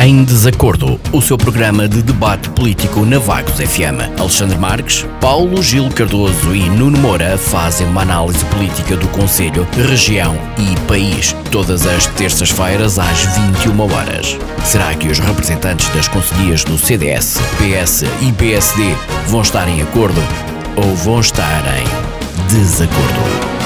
Em 0.00 0.22
Desacordo, 0.22 1.00
o 1.12 1.20
seu 1.20 1.36
programa 1.36 1.88
de 1.88 2.00
debate 2.02 2.48
político 2.50 3.04
na 3.04 3.18
Vagos 3.18 3.54
FM. 3.54 4.16
Alexandre 4.16 4.56
Marques, 4.56 5.04
Paulo 5.20 5.60
Gil 5.60 5.88
Cardoso 5.90 6.54
e 6.54 6.70
Nuno 6.70 6.96
Moura 6.98 7.36
fazem 7.36 7.84
uma 7.84 8.02
análise 8.02 8.44
política 8.44 8.96
do 8.96 9.08
Conselho, 9.08 9.66
região 9.72 10.38
e 10.56 10.78
país, 10.86 11.34
todas 11.50 11.84
as 11.84 12.06
terças-feiras 12.06 12.96
às 12.96 13.24
21 13.36 13.80
horas. 13.92 14.38
Será 14.64 14.94
que 14.94 15.08
os 15.08 15.18
representantes 15.18 15.88
das 15.88 16.06
conselhias 16.06 16.62
do 16.62 16.78
CDS, 16.78 17.40
PS 17.58 18.04
e 18.22 18.32
PSD 18.32 18.94
vão 19.26 19.42
estar 19.42 19.68
em 19.68 19.82
acordo 19.82 20.22
ou 20.76 20.94
vão 20.94 21.18
estar 21.18 21.64
em 21.76 22.46
desacordo? 22.54 23.57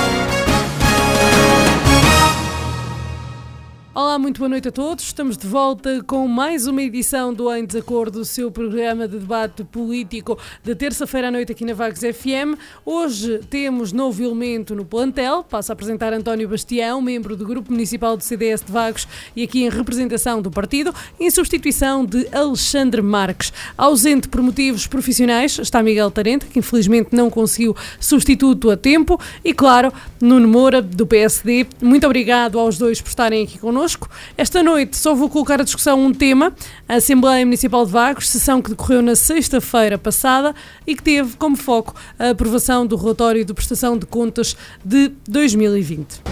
Olá, 4.13 4.19
muito 4.19 4.41
boa 4.41 4.49
noite 4.51 4.69
a 4.69 4.71
todos. 4.71 5.05
Estamos 5.05 5.39
de 5.39 5.47
volta 5.47 6.05
com 6.07 6.29
mais 6.29 6.67
uma 6.67 6.83
edição 6.83 7.33
do 7.33 7.51
Em 7.51 7.65
Desacordo, 7.65 8.21
o 8.21 8.27
seu 8.27 8.51
programa 8.51 9.09
de 9.09 9.19
debate 9.19 9.65
político 9.65 10.39
de 10.63 10.75
terça-feira 10.75 11.29
à 11.29 11.31
noite 11.31 11.51
aqui 11.51 11.65
na 11.65 11.73
Vagos 11.73 12.01
FM. 12.01 12.61
Hoje 12.85 13.41
temos 13.49 13.91
novo 13.91 14.23
elemento 14.23 14.75
no 14.75 14.85
plantel. 14.85 15.43
Passo 15.43 15.73
a 15.73 15.75
apresentar 15.75 16.13
António 16.13 16.47
Bastião, 16.47 17.01
membro 17.01 17.35
do 17.35 17.47
Grupo 17.47 17.73
Municipal 17.73 18.15
do 18.15 18.23
CDS 18.23 18.61
de 18.61 18.71
Vagos 18.71 19.09
e 19.35 19.45
aqui 19.45 19.65
em 19.65 19.71
representação 19.71 20.43
do 20.43 20.51
partido, 20.51 20.95
em 21.19 21.31
substituição 21.31 22.05
de 22.05 22.29
Alexandre 22.33 23.01
Marques. 23.01 23.51
Ausente 23.79 24.29
por 24.29 24.43
motivos 24.43 24.87
profissionais 24.87 25.59
está 25.59 25.83
Miguel 25.83 26.11
Tarente, 26.11 26.45
que 26.45 26.59
infelizmente 26.59 27.17
não 27.17 27.31
conseguiu 27.31 27.75
substituto 27.99 28.71
a 28.71 28.77
tempo. 28.77 29.19
E 29.43 29.55
claro, 29.55 29.91
Nuno 30.21 30.49
Moura, 30.49 30.83
do 30.83 31.07
PSD. 31.07 31.67
Muito 31.81 32.05
obrigado 32.05 32.59
aos 32.59 32.77
dois 32.77 33.01
por 33.01 33.09
estarem 33.09 33.45
aqui 33.45 33.59
connosco 33.59 34.02
connosco. 34.03 34.09
Esta 34.37 34.63
noite 34.63 34.97
só 34.97 35.15
vou 35.15 35.29
colocar 35.29 35.61
a 35.61 35.65
discussão 35.65 36.05
um 36.05 36.13
tema, 36.13 36.55
a 36.89 36.95
Assembleia 36.95 37.45
Municipal 37.45 37.85
de 37.85 37.93
Vagos, 37.93 38.29
sessão 38.29 38.61
que 38.61 38.71
decorreu 38.71 39.03
na 39.03 39.15
sexta-feira 39.15 39.99
passada 39.99 40.55
e 40.87 40.95
que 40.95 41.03
teve 41.03 41.37
como 41.37 41.57
foco 41.57 41.95
a 42.19 42.31
aprovação 42.31 42.87
do 42.87 42.97
relatório 42.97 43.45
de 43.45 43.55
prestação 43.55 43.99
de 43.99 44.07
contas 44.07 44.57
de 44.85 45.09
2020. 45.29 46.23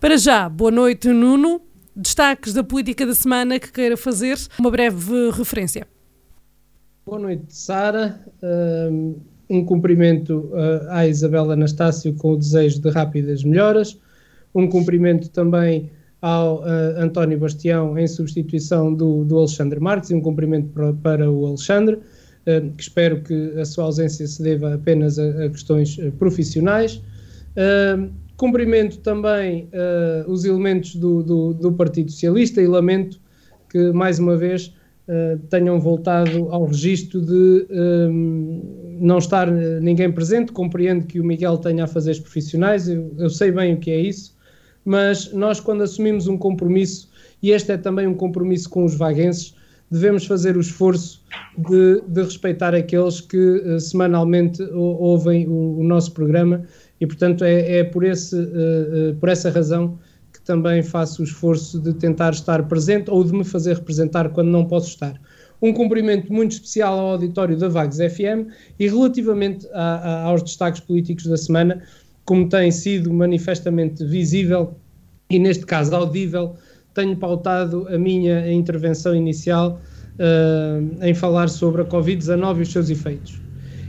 Para 0.00 0.16
já, 0.16 0.48
boa 0.48 0.70
noite, 0.70 1.08
Nuno. 1.08 1.60
Destaques 1.98 2.52
da 2.52 2.62
política 2.62 3.06
da 3.06 3.14
semana 3.14 3.58
que 3.58 3.72
queira 3.72 3.96
fazer, 3.96 4.36
uma 4.58 4.70
breve 4.70 5.30
referência. 5.30 5.86
Boa 7.06 7.18
noite, 7.18 7.46
Sara 7.48 8.20
cumprimento 9.64 10.50
uh, 10.52 10.88
à 10.88 11.06
Isabela 11.06 11.52
Anastácio 11.52 12.12
com 12.14 12.32
o 12.32 12.36
desejo 12.36 12.80
de 12.80 12.90
rápidas 12.90 13.44
melhoras, 13.44 13.98
um 14.54 14.68
cumprimento 14.68 15.28
também 15.30 15.90
ao 16.20 16.60
uh, 16.60 16.64
António 16.98 17.38
Bastião 17.38 17.98
em 17.98 18.06
substituição 18.06 18.92
do, 18.92 19.24
do 19.24 19.38
Alexandre 19.38 19.78
Marques 19.78 20.10
e 20.10 20.14
um 20.14 20.20
cumprimento 20.20 20.68
para, 20.70 20.92
para 20.94 21.30
o 21.30 21.46
Alexandre, 21.46 21.96
uh, 21.96 22.72
que 22.76 22.82
espero 22.82 23.22
que 23.22 23.52
a 23.58 23.64
sua 23.64 23.84
ausência 23.84 24.26
se 24.26 24.42
deva 24.42 24.74
apenas 24.74 25.18
a, 25.18 25.44
a 25.44 25.50
questões 25.50 25.96
profissionais. 26.18 27.00
cumprimento 28.36 28.98
também 28.98 29.68
os 30.26 30.44
elementos 30.44 30.94
do, 30.96 31.22
do, 31.22 31.54
do 31.54 31.72
Partido 31.72 32.10
Socialista 32.10 32.60
e 32.60 32.66
lamento 32.66 33.18
que, 33.70 33.92
mais 33.92 34.18
uma 34.18 34.36
vez, 34.36 34.74
Uh, 35.08 35.38
tenham 35.48 35.78
voltado 35.78 36.48
ao 36.50 36.64
registro 36.64 37.20
de 37.20 37.64
um, 37.70 38.85
não 38.98 39.18
estar 39.18 39.48
uh, 39.48 39.80
ninguém 39.80 40.10
presente. 40.10 40.52
Compreendo 40.52 41.06
que 41.06 41.20
o 41.20 41.24
Miguel 41.24 41.58
tenha 41.58 41.84
a 41.84 41.86
fazer 41.86 42.20
profissionais, 42.20 42.88
eu, 42.88 43.12
eu, 43.18 43.30
sei 43.30 43.50
bem 43.50 43.74
o 43.74 43.76
que 43.78 43.90
é 43.90 44.00
isso, 44.00 44.36
mas 44.84 45.32
nós, 45.32 45.60
quando 45.60 45.82
assumimos 45.82 46.26
um 46.28 46.36
compromisso, 46.36 47.08
e 47.42 47.50
este 47.50 47.72
é 47.72 47.76
também 47.76 48.06
um 48.06 48.14
compromisso 48.14 48.68
com 48.70 48.84
os 48.84 48.94
vaguenses, 48.94 49.54
devemos 49.90 50.26
fazer 50.26 50.56
o 50.56 50.60
esforço 50.60 51.22
de, 51.56 52.02
de 52.08 52.22
respeitar 52.22 52.74
aqueles 52.74 53.20
que 53.20 53.36
uh, 53.36 53.78
semanalmente 53.80 54.62
ouvem 54.72 55.46
o, 55.48 55.78
o, 55.78 55.84
nosso 55.84 56.12
programa, 56.12 56.64
e 57.00 57.06
portanto 57.06 57.44
é, 57.44 57.78
é 57.78 57.84
por, 57.84 58.04
esse, 58.04 58.36
por 59.20 59.28
essa 59.28 59.50
razão 59.50 59.98
também 60.46 60.80
faço 60.82 61.20
o 61.20 61.24
esforço 61.24 61.80
de 61.80 61.92
tentar 61.92 62.32
estar 62.32 62.62
presente 62.68 63.10
ou 63.10 63.22
de 63.24 63.32
me 63.32 63.44
fazer 63.44 63.74
representar 63.74 64.30
quando 64.30 64.48
não 64.48 64.64
posso 64.64 64.88
estar. 64.88 65.20
Um 65.60 65.72
cumprimento 65.72 66.32
muito 66.32 66.52
especial 66.52 66.98
ao 66.98 67.06
auditório 67.12 67.56
da 67.56 67.68
Vagos 67.68 67.96
FM 67.96 68.52
e 68.78 68.88
relativamente 68.88 69.66
a, 69.72 69.80
a, 69.80 70.22
aos 70.24 70.42
destaques 70.42 70.80
políticos 70.80 71.26
da 71.26 71.36
semana, 71.36 71.82
como 72.24 72.48
tem 72.48 72.70
sido 72.70 73.12
manifestamente 73.12 74.04
visível 74.04 74.76
e 75.30 75.38
neste 75.38 75.64
caso 75.64 75.94
audível, 75.94 76.54
tenho 76.94 77.16
pautado 77.16 77.86
a 77.88 77.98
minha 77.98 78.52
intervenção 78.52 79.14
inicial 79.14 79.80
uh, 80.14 81.04
em 81.04 81.14
falar 81.14 81.48
sobre 81.48 81.82
a 81.82 81.84
Covid-19 81.84 82.58
e 82.58 82.62
os 82.62 82.72
seus 82.72 82.90
efeitos. 82.90 83.40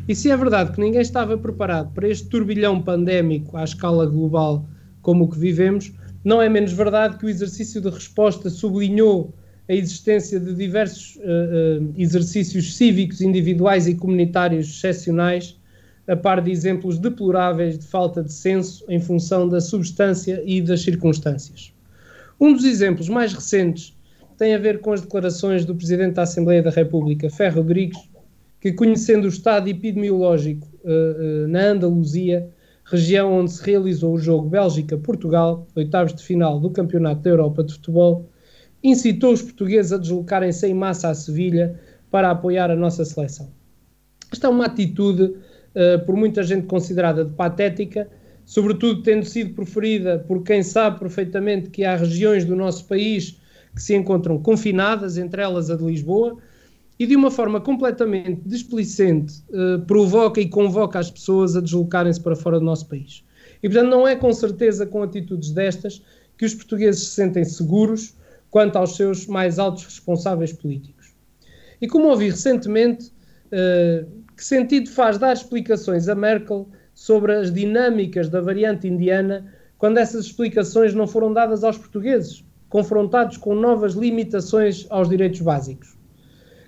E 0.08 0.16
se 0.16 0.30
é 0.30 0.38
verdade 0.38 0.72
que 0.72 0.80
ninguém 0.80 1.02
estava 1.02 1.38
preparado 1.38 1.94
para 1.94 2.08
este 2.08 2.28
turbilhão 2.30 2.82
pandémico 2.82 3.58
à 3.58 3.64
escala 3.64 4.06
global 4.06 4.66
como 5.02 5.26
o 5.26 5.30
que 5.30 5.38
vivemos, 5.38 5.92
não 6.24 6.42
é 6.42 6.50
menos 6.50 6.72
verdade 6.72 7.18
que 7.18 7.26
o 7.26 7.30
exercício 7.30 7.82
de 7.82 7.90
resposta 7.90 8.50
sublinhou 8.50 9.34
a 9.70 9.74
existência 9.74 10.40
de 10.40 10.54
diversos 10.54 11.18
uh, 11.18 11.20
uh, 11.20 11.94
exercícios 11.98 12.76
cívicos, 12.76 13.22
individuais 13.22 13.88
e 13.88 13.96
comunitários 13.96 14.68
excepcionais, 14.68 15.58
a 16.08 16.16
par 16.16 16.42
de 16.42 16.52
exemplos 16.52 16.98
deploráveis 16.98 17.78
de 17.78 17.86
falta 17.86 18.24
de 18.24 18.32
senso 18.32 18.86
em 18.88 19.00
função 19.00 19.48
da 19.48 19.60
substância 19.60 20.42
e 20.46 20.62
das 20.62 20.82
circunstâncias. 20.82 21.74
Um 22.40 22.54
dos 22.54 22.64
exemplos 22.64 23.10
mais 23.10 23.34
recentes 23.34 23.94
tem 24.38 24.56
a 24.56 24.58
ver 24.58 24.80
com 24.80 24.94
as 24.94 25.02
declarações 25.02 25.66
do 25.66 25.76
Presidente 25.76 26.14
da 26.14 26.22
Assembleia 26.22 26.64
da 26.64 26.70
República, 26.70 27.30
Ferro 27.30 27.58
Rodrigues, 27.58 27.98
que, 28.62 28.72
conhecendo 28.72 29.26
o 29.26 29.30
estado 29.30 29.68
epidemiológico 29.68 30.68
uh, 30.84 31.48
na 31.48 31.72
Andaluzia, 31.72 32.48
região 32.86 33.34
onde 33.34 33.52
se 33.52 33.64
realizou 33.64 34.14
o 34.14 34.20
jogo 34.20 34.48
Bélgica-Portugal, 34.48 35.68
oitavos 35.76 36.14
de 36.14 36.24
final 36.24 36.60
do 36.60 36.70
Campeonato 36.70 37.22
da 37.22 37.30
Europa 37.32 37.64
de 37.64 37.74
Futebol, 37.74 38.30
incitou 38.84 39.34
os 39.34 39.42
portugueses 39.42 39.92
a 39.92 39.98
deslocarem-se 39.98 40.68
em 40.68 40.74
massa 40.74 41.10
a 41.10 41.16
Sevilha 41.16 41.80
para 42.12 42.32
apoiar 42.32 42.72
a 42.72 42.76
nossa 42.76 43.04
seleção. 43.04 43.50
Esta 44.32 44.48
é 44.48 44.50
uma 44.50 44.66
atitude, 44.66 45.24
uh, 45.24 46.06
por 46.06 46.16
muita 46.16 46.44
gente 46.44 46.68
considerada 46.68 47.26
de 47.26 47.32
patética, 47.34 48.10
sobretudo 48.46 49.02
tendo 49.02 49.26
sido 49.26 49.54
preferida 49.54 50.24
por 50.28 50.44
quem 50.44 50.64
sabe 50.64 51.00
perfeitamente 51.00 51.70
que 51.70 51.84
há 51.84 51.96
regiões 51.96 52.46
do 52.46 52.56
nosso 52.56 52.86
país 52.86 53.40
que 53.76 53.82
se 53.82 53.96
encontram 53.96 54.40
confinadas, 54.40 55.18
entre 55.18 55.42
elas 55.42 55.70
a 55.70 55.76
de 55.76 55.84
Lisboa, 55.84 56.38
e 57.00 57.06
de 57.06 57.16
uma 57.16 57.30
forma 57.30 57.62
completamente 57.62 58.42
displicente 58.46 59.44
uh, 59.50 59.80
provoca 59.86 60.42
e 60.42 60.50
convoca 60.50 60.98
as 60.98 61.12
pessoas 61.12 61.56
a 61.56 61.62
deslocarem-se 61.62 62.20
para 62.20 62.36
fora 62.36 62.60
do 62.60 62.66
nosso 62.66 62.88
país. 62.88 63.24
E 63.62 63.70
portanto 63.70 63.90
não 63.90 64.08
é 64.08 64.16
com 64.16 64.32
certeza 64.34 64.86
com 64.86 65.04
atitudes 65.04 65.52
destas 65.52 66.02
que 66.38 66.46
os 66.46 66.56
portugueses 66.56 67.04
se 67.04 67.16
sentem 67.16 67.44
seguros 67.44 68.16
quanto 68.50 68.78
aos 68.78 68.96
seus 68.96 69.28
mais 69.28 69.60
altos 69.60 69.86
responsáveis 69.86 70.54
políticos. 70.54 71.16
E 71.82 71.88
como 71.88 72.08
ouvi 72.08 72.30
recentemente, 72.30 73.12
uh, 73.48 74.10
que 74.36 74.44
sentido 74.44 74.90
faz 74.90 75.18
dar 75.18 75.34
explicações 75.34 76.08
a 76.08 76.16
Merkel 76.16 76.68
sobre 76.94 77.34
as 77.34 77.52
dinâmicas 77.52 78.30
da 78.30 78.42
variante 78.42 78.88
indiana 78.88 79.54
quando 79.78 79.98
essas 79.98 80.26
explicações 80.26 80.94
não 80.94 81.08
foram 81.08 81.32
dadas 81.32 81.64
aos 81.64 81.78
portugueses, 81.78 82.44
confrontados 82.70 83.38
com 83.38 83.54
novas 83.54 83.94
limitações 83.94 84.88
aos 84.90 85.08
direitos 85.08 85.42
básicos? 85.42 85.96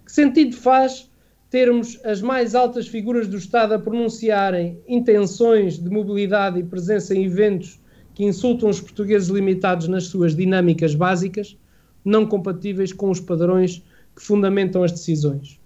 Que 0.06 0.12
sentido 0.12 0.56
faz 0.56 1.10
termos 1.50 2.00
as 2.06 2.22
mais 2.22 2.54
altas 2.54 2.88
figuras 2.88 3.28
do 3.28 3.38
Estado 3.38 3.74
a 3.74 3.80
pronunciarem 3.80 4.80
intenções 4.88 5.80
de 5.80 5.90
mobilidade 5.90 6.60
e 6.60 6.64
presença 6.64 7.16
em 7.16 7.26
eventos 7.26 7.80
que 8.14 8.24
insultam 8.24 8.70
os 8.70 8.80
portugueses 8.80 9.30
limitados 9.30 9.88
nas 9.88 10.06
suas 10.06 10.36
dinâmicas 10.36 10.94
básicas, 10.94 11.58
não 12.04 12.26
compatíveis 12.26 12.94
com 12.94 13.10
os 13.10 13.20
padrões 13.20 13.84
que 14.16 14.22
fundamentam 14.22 14.84
as 14.84 14.92
decisões? 14.92 15.60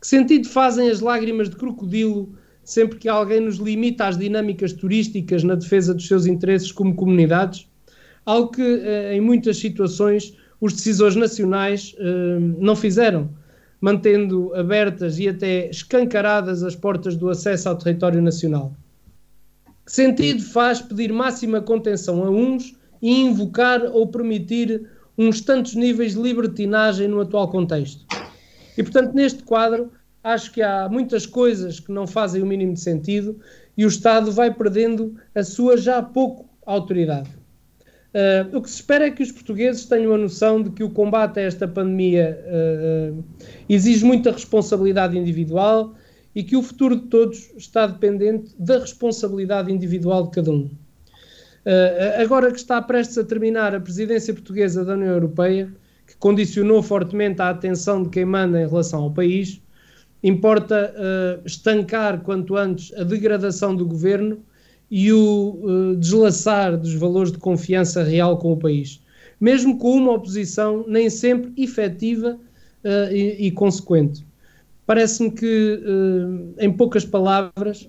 Que 0.00 0.06
sentido 0.06 0.48
fazem 0.48 0.90
as 0.90 1.00
lágrimas 1.00 1.48
de 1.50 1.56
crocodilo 1.56 2.32
sempre 2.62 2.98
que 2.98 3.08
alguém 3.08 3.40
nos 3.40 3.56
limita 3.56 4.06
às 4.06 4.18
dinâmicas 4.18 4.72
turísticas 4.72 5.42
na 5.42 5.54
defesa 5.54 5.94
dos 5.94 6.06
seus 6.06 6.26
interesses 6.26 6.70
como 6.70 6.94
comunidades? 6.94 7.66
Algo 8.24 8.50
que, 8.50 8.62
eh, 8.62 9.14
em 9.14 9.20
muitas 9.20 9.56
situações, 9.56 10.36
os 10.60 10.72
decisores 10.72 11.16
nacionais 11.16 11.94
eh, 11.98 12.38
não 12.58 12.76
fizeram 12.76 13.30
mantendo 13.80 14.52
abertas 14.54 15.18
e 15.18 15.28
até 15.28 15.70
escancaradas 15.70 16.62
as 16.62 16.74
portas 16.74 17.16
do 17.16 17.28
acesso 17.28 17.68
ao 17.68 17.76
território 17.76 18.20
nacional. 18.20 18.74
Que 19.86 19.92
sentido 19.92 20.42
faz 20.42 20.80
pedir 20.80 21.12
máxima 21.12 21.60
contenção 21.60 22.24
a 22.24 22.30
uns 22.30 22.76
e 23.00 23.20
invocar 23.20 23.82
ou 23.84 24.08
permitir 24.08 24.86
uns 25.18 25.40
tantos 25.40 25.74
níveis 25.74 26.14
de 26.14 26.22
libertinagem 26.22 27.08
no 27.08 27.20
atual 27.20 27.48
contexto? 27.50 28.06
E, 28.76 28.82
portanto, 28.82 29.12
neste 29.12 29.42
quadro, 29.42 29.90
acho 30.22 30.52
que 30.52 30.62
há 30.62 30.88
muitas 30.88 31.26
coisas 31.26 31.80
que 31.80 31.90
não 31.90 32.06
fazem 32.06 32.42
o 32.42 32.46
mínimo 32.46 32.74
de 32.74 32.80
sentido 32.80 33.38
e 33.76 33.84
o 33.84 33.88
Estado 33.88 34.30
vai 34.30 34.54
perdendo 34.54 35.16
a 35.34 35.42
sua 35.42 35.76
já 35.76 36.00
pouco 36.00 36.48
autoridade. 36.64 37.28
Uh, 38.08 38.56
o 38.56 38.62
que 38.62 38.70
se 38.70 38.76
espera 38.76 39.06
é 39.06 39.10
que 39.10 39.22
os 39.22 39.30
portugueses 39.30 39.84
tenham 39.84 40.14
a 40.14 40.18
noção 40.18 40.62
de 40.62 40.70
que 40.70 40.82
o 40.82 40.90
combate 40.90 41.38
a 41.40 41.42
esta 41.42 41.68
pandemia 41.68 42.38
uh, 42.46 43.24
exige 43.68 44.04
muita 44.04 44.32
responsabilidade 44.32 45.16
individual 45.18 45.94
e 46.34 46.42
que 46.42 46.56
o 46.56 46.62
futuro 46.62 46.96
de 46.96 47.06
todos 47.08 47.50
está 47.56 47.86
dependente 47.86 48.54
da 48.58 48.78
responsabilidade 48.78 49.70
individual 49.70 50.24
de 50.24 50.30
cada 50.30 50.50
um. 50.50 50.70
Uh, 51.66 52.22
agora 52.22 52.50
que 52.50 52.58
está 52.58 52.80
prestes 52.80 53.18
a 53.18 53.24
terminar 53.24 53.74
a 53.74 53.80
presidência 53.80 54.32
portuguesa 54.32 54.84
da 54.84 54.94
União 54.94 55.12
Europeia, 55.12 55.72
que 56.06 56.16
condicionou 56.16 56.82
fortemente 56.82 57.42
a 57.42 57.50
atenção 57.50 58.02
de 58.02 58.08
quem 58.08 58.24
manda 58.24 58.60
em 58.60 58.66
relação 58.66 59.02
ao 59.02 59.10
país, 59.10 59.60
importa 60.22 60.92
estancar 61.44 62.22
quanto 62.22 62.56
antes 62.56 62.92
a 62.98 63.04
degradação 63.04 63.76
do 63.76 63.86
governo 63.86 64.42
e 64.90 65.12
o 65.12 65.58
uh, 65.62 65.96
deslaçar 65.96 66.76
dos 66.76 66.94
valores 66.94 67.32
de 67.32 67.38
confiança 67.38 68.02
real 68.02 68.38
com 68.38 68.52
o 68.52 68.56
país, 68.56 69.00
mesmo 69.40 69.78
com 69.78 69.96
uma 69.96 70.12
oposição 70.12 70.84
nem 70.88 71.10
sempre 71.10 71.52
efetiva 71.62 72.38
uh, 72.84 73.12
e, 73.12 73.46
e, 73.46 73.50
consequente. 73.50 74.26
Parece-me 74.86 75.30
que, 75.30 75.82
uh, 75.84 76.54
em 76.58 76.72
poucas 76.72 77.04
palavras, 77.04 77.88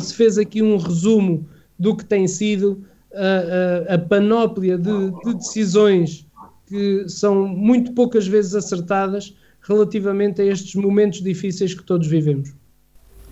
se 0.00 0.14
fez 0.14 0.38
aqui 0.38 0.62
um 0.62 0.78
resumo 0.78 1.46
do 1.78 1.94
que 1.94 2.04
tem 2.06 2.26
sido 2.26 2.86
a, 3.14 3.92
a, 3.92 3.94
a 3.94 3.98
panóplia 3.98 4.76
de, 4.76 5.10
de 5.24 5.34
decisões 5.34 6.26
que 6.66 7.08
são 7.08 7.46
muito 7.46 7.92
poucas 7.92 8.26
vezes 8.26 8.54
acertadas 8.54 9.34
relativamente 9.60 10.42
a 10.42 10.44
estes 10.44 10.74
momentos 10.74 11.22
difíceis 11.22 11.74
que 11.74 11.82
todos 11.82 12.06
vivemos. 12.06 12.52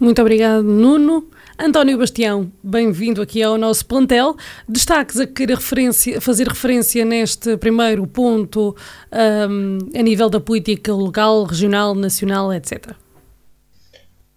Muito 0.01 0.21
obrigado, 0.21 0.65
Nuno. 0.65 1.31
António 1.59 1.97
Bastião, 1.97 2.51
bem-vindo 2.63 3.23
aqui 3.23 3.43
ao 3.43 3.57
nosso 3.57 3.87
plantel. 3.87 4.37
Destaques 4.69 5.21
a 5.21 5.27
querer 5.27 5.55
referência, 5.55 6.21
fazer 6.21 6.49
referência 6.49 7.05
neste 7.05 7.57
primeiro 7.57 8.07
ponto 8.07 8.75
um, 9.13 9.79
a 9.97 10.03
nível 10.03 10.29
da 10.29 10.41
política 10.41 10.93
local, 10.93 11.45
regional, 11.45 11.95
nacional, 11.95 12.53
etc. 12.53 12.95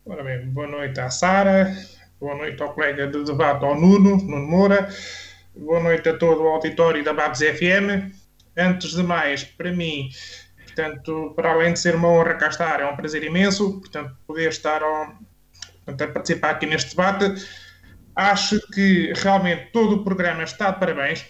Ora 0.06 0.24
bem, 0.24 0.48
boa 0.50 0.68
noite 0.68 1.00
à 1.00 1.10
Sara, 1.10 1.76
boa 2.20 2.36
noite 2.36 2.62
ao 2.62 2.74
colega 2.74 3.08
de 3.08 3.24
debate, 3.24 3.66
ao 3.66 3.80
Nuno, 3.80 4.18
Nuno 4.18 4.48
Moura, 4.48 4.88
boa 5.58 5.80
noite 5.80 6.10
a 6.10 6.18
todo 6.18 6.44
o 6.44 6.48
auditório 6.48 7.04
da 7.04 7.14
Babs 7.14 7.40
FM. 7.40 8.12
Antes 8.58 8.92
de 8.92 9.04
mais, 9.04 9.44
para 9.44 9.72
mim, 9.72 10.10
portanto, 10.64 11.34
para 11.36 11.52
além 11.52 11.74
de 11.74 11.80
ser 11.80 11.96
uma 11.96 12.10
honra 12.10 12.36
cá 12.36 12.50
estar, 12.50 12.80
é 12.80 12.86
um 12.86 12.96
prazer 12.96 13.24
imenso, 13.24 13.80
portanto, 13.80 14.16
poder 14.28 14.50
estar 14.50 14.84
ao, 14.84 15.14
portanto, 15.86 16.02
a 16.02 16.14
participar 16.14 16.52
aqui 16.52 16.66
neste 16.66 16.92
debate. 16.92 17.46
Acho 18.16 18.60
que 18.72 19.14
realmente 19.16 19.72
todo 19.72 19.96
o 19.96 20.04
programa 20.04 20.44
está 20.44 20.72
de 20.72 20.80
parabéns. 20.80 21.26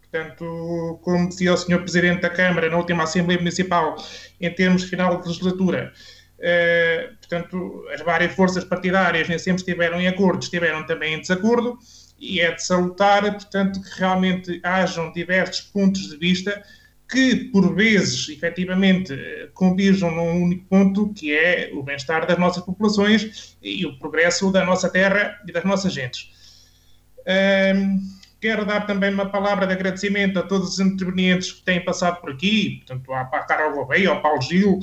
Portanto, 0.00 1.00
como 1.02 1.28
dizia 1.28 1.52
o 1.52 1.56
Sr. 1.56 1.80
Presidente 1.80 2.22
da 2.22 2.30
Câmara 2.30 2.70
na 2.70 2.76
última 2.76 3.04
Assembleia 3.04 3.38
Municipal, 3.38 3.96
em 4.40 4.50
termos 4.54 4.82
de 4.82 4.88
final 4.88 5.20
de 5.20 5.28
legislatura, 5.28 5.92
eh, 6.38 7.10
portanto, 7.18 7.84
as 7.92 8.00
várias 8.02 8.32
forças 8.34 8.64
partidárias 8.64 9.28
nem 9.28 9.38
sempre 9.38 9.60
estiveram 9.60 10.00
em 10.00 10.08
acordo, 10.08 10.42
estiveram 10.42 10.86
também 10.86 11.14
em 11.14 11.20
desacordo, 11.20 11.78
e 12.18 12.40
é 12.40 12.52
de 12.52 12.64
salutar, 12.64 13.22
portanto, 13.22 13.80
que 13.80 13.98
realmente 13.98 14.60
hajam 14.62 15.12
diversos 15.12 15.60
pontos 15.60 16.08
de 16.08 16.16
vista 16.16 16.62
que, 17.08 17.50
por 17.52 17.74
vezes, 17.74 18.28
efetivamente, 18.28 19.16
converjam 19.54 20.10
num 20.10 20.42
único 20.42 20.64
ponto, 20.66 21.12
que 21.14 21.32
é 21.32 21.70
o 21.72 21.82
bem-estar 21.82 22.26
das 22.26 22.38
nossas 22.38 22.64
populações 22.64 23.56
e 23.62 23.86
o 23.86 23.96
progresso 23.98 24.50
da 24.50 24.64
nossa 24.64 24.88
terra 24.88 25.40
e 25.46 25.52
das 25.52 25.64
nossas 25.64 25.92
gentes. 25.92 26.30
Quero 28.40 28.66
dar 28.66 28.86
também 28.86 29.12
uma 29.12 29.30
palavra 29.30 29.66
de 29.66 29.72
agradecimento 29.72 30.38
a 30.38 30.42
todos 30.42 30.74
os 30.74 30.80
intervenientes 30.80 31.52
que 31.52 31.62
têm 31.62 31.82
passado 31.82 32.20
por 32.20 32.30
aqui, 32.30 32.82
portanto, 32.86 33.12
à, 33.12 33.24
Carol 33.40 33.72
Gouveia, 33.72 34.10
ao 34.10 34.20
Paulo 34.20 34.42
Gil, 34.42 34.78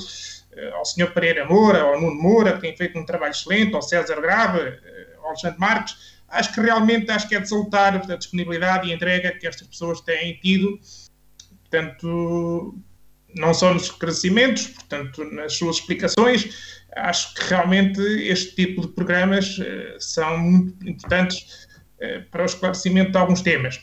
eh, 0.51 0.71
ao 0.71 0.83
Sr. 0.83 1.13
Pereira 1.13 1.45
Moura, 1.45 1.81
ao 1.81 2.01
Nuno 2.01 2.21
Moura, 2.21 2.53
que 2.53 2.61
tem 2.61 2.75
feito 2.75 2.97
um 2.97 3.05
trabalho 3.05 3.31
excelente, 3.31 3.75
ao 3.75 3.81
César 3.81 4.19
Grave, 4.19 4.59
eh, 4.59 5.15
ao 5.19 5.27
Alexandre 5.27 5.59
Marques. 5.59 6.12
Acho 6.33 6.53
que 6.53 6.61
realmente 6.61 7.11
acho 7.11 7.27
que 7.27 7.35
é 7.35 7.39
de 7.39 7.47
salutar 7.47 7.95
a 7.95 8.15
disponibilidade 8.15 8.87
e 8.89 8.93
entrega 8.93 9.31
que 9.31 9.47
estas 9.47 9.67
pessoas 9.67 10.01
têm 10.01 10.39
tido 10.41 10.79
portanto, 11.73 12.77
não 13.35 13.53
só 13.53 13.73
nos 13.73 13.83
esclarecimentos, 13.83 14.67
portanto, 14.67 15.23
nas 15.25 15.53
suas 15.53 15.77
explicações, 15.77 16.85
acho 16.95 17.33
que 17.33 17.43
realmente 17.49 17.99
este 18.01 18.55
tipo 18.55 18.81
de 18.81 18.89
programas 18.89 19.57
uh, 19.57 19.99
são 19.99 20.37
muito 20.37 20.87
importantes 20.87 21.67
uh, 21.97 22.29
para 22.29 22.43
o 22.43 22.45
esclarecimento 22.45 23.11
de 23.11 23.17
alguns 23.17 23.41
temas. 23.41 23.77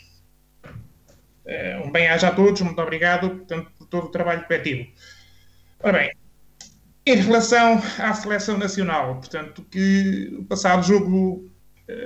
Uh, 1.44 1.84
um 1.84 1.90
bem-aja 1.90 2.28
a 2.28 2.30
todos, 2.30 2.60
muito 2.60 2.80
obrigado 2.80 3.30
portanto, 3.30 3.72
por 3.76 3.86
todo 3.88 4.06
o 4.06 4.10
trabalho 4.10 4.46
coletivo. 4.46 4.88
Ora 5.82 5.98
bem, 5.98 6.12
em 7.06 7.16
relação 7.16 7.82
à 7.98 8.14
seleção 8.14 8.56
nacional, 8.56 9.16
portanto, 9.16 9.66
que 9.68 10.36
o 10.38 10.44
passado 10.44 10.86
jogo, 10.86 11.49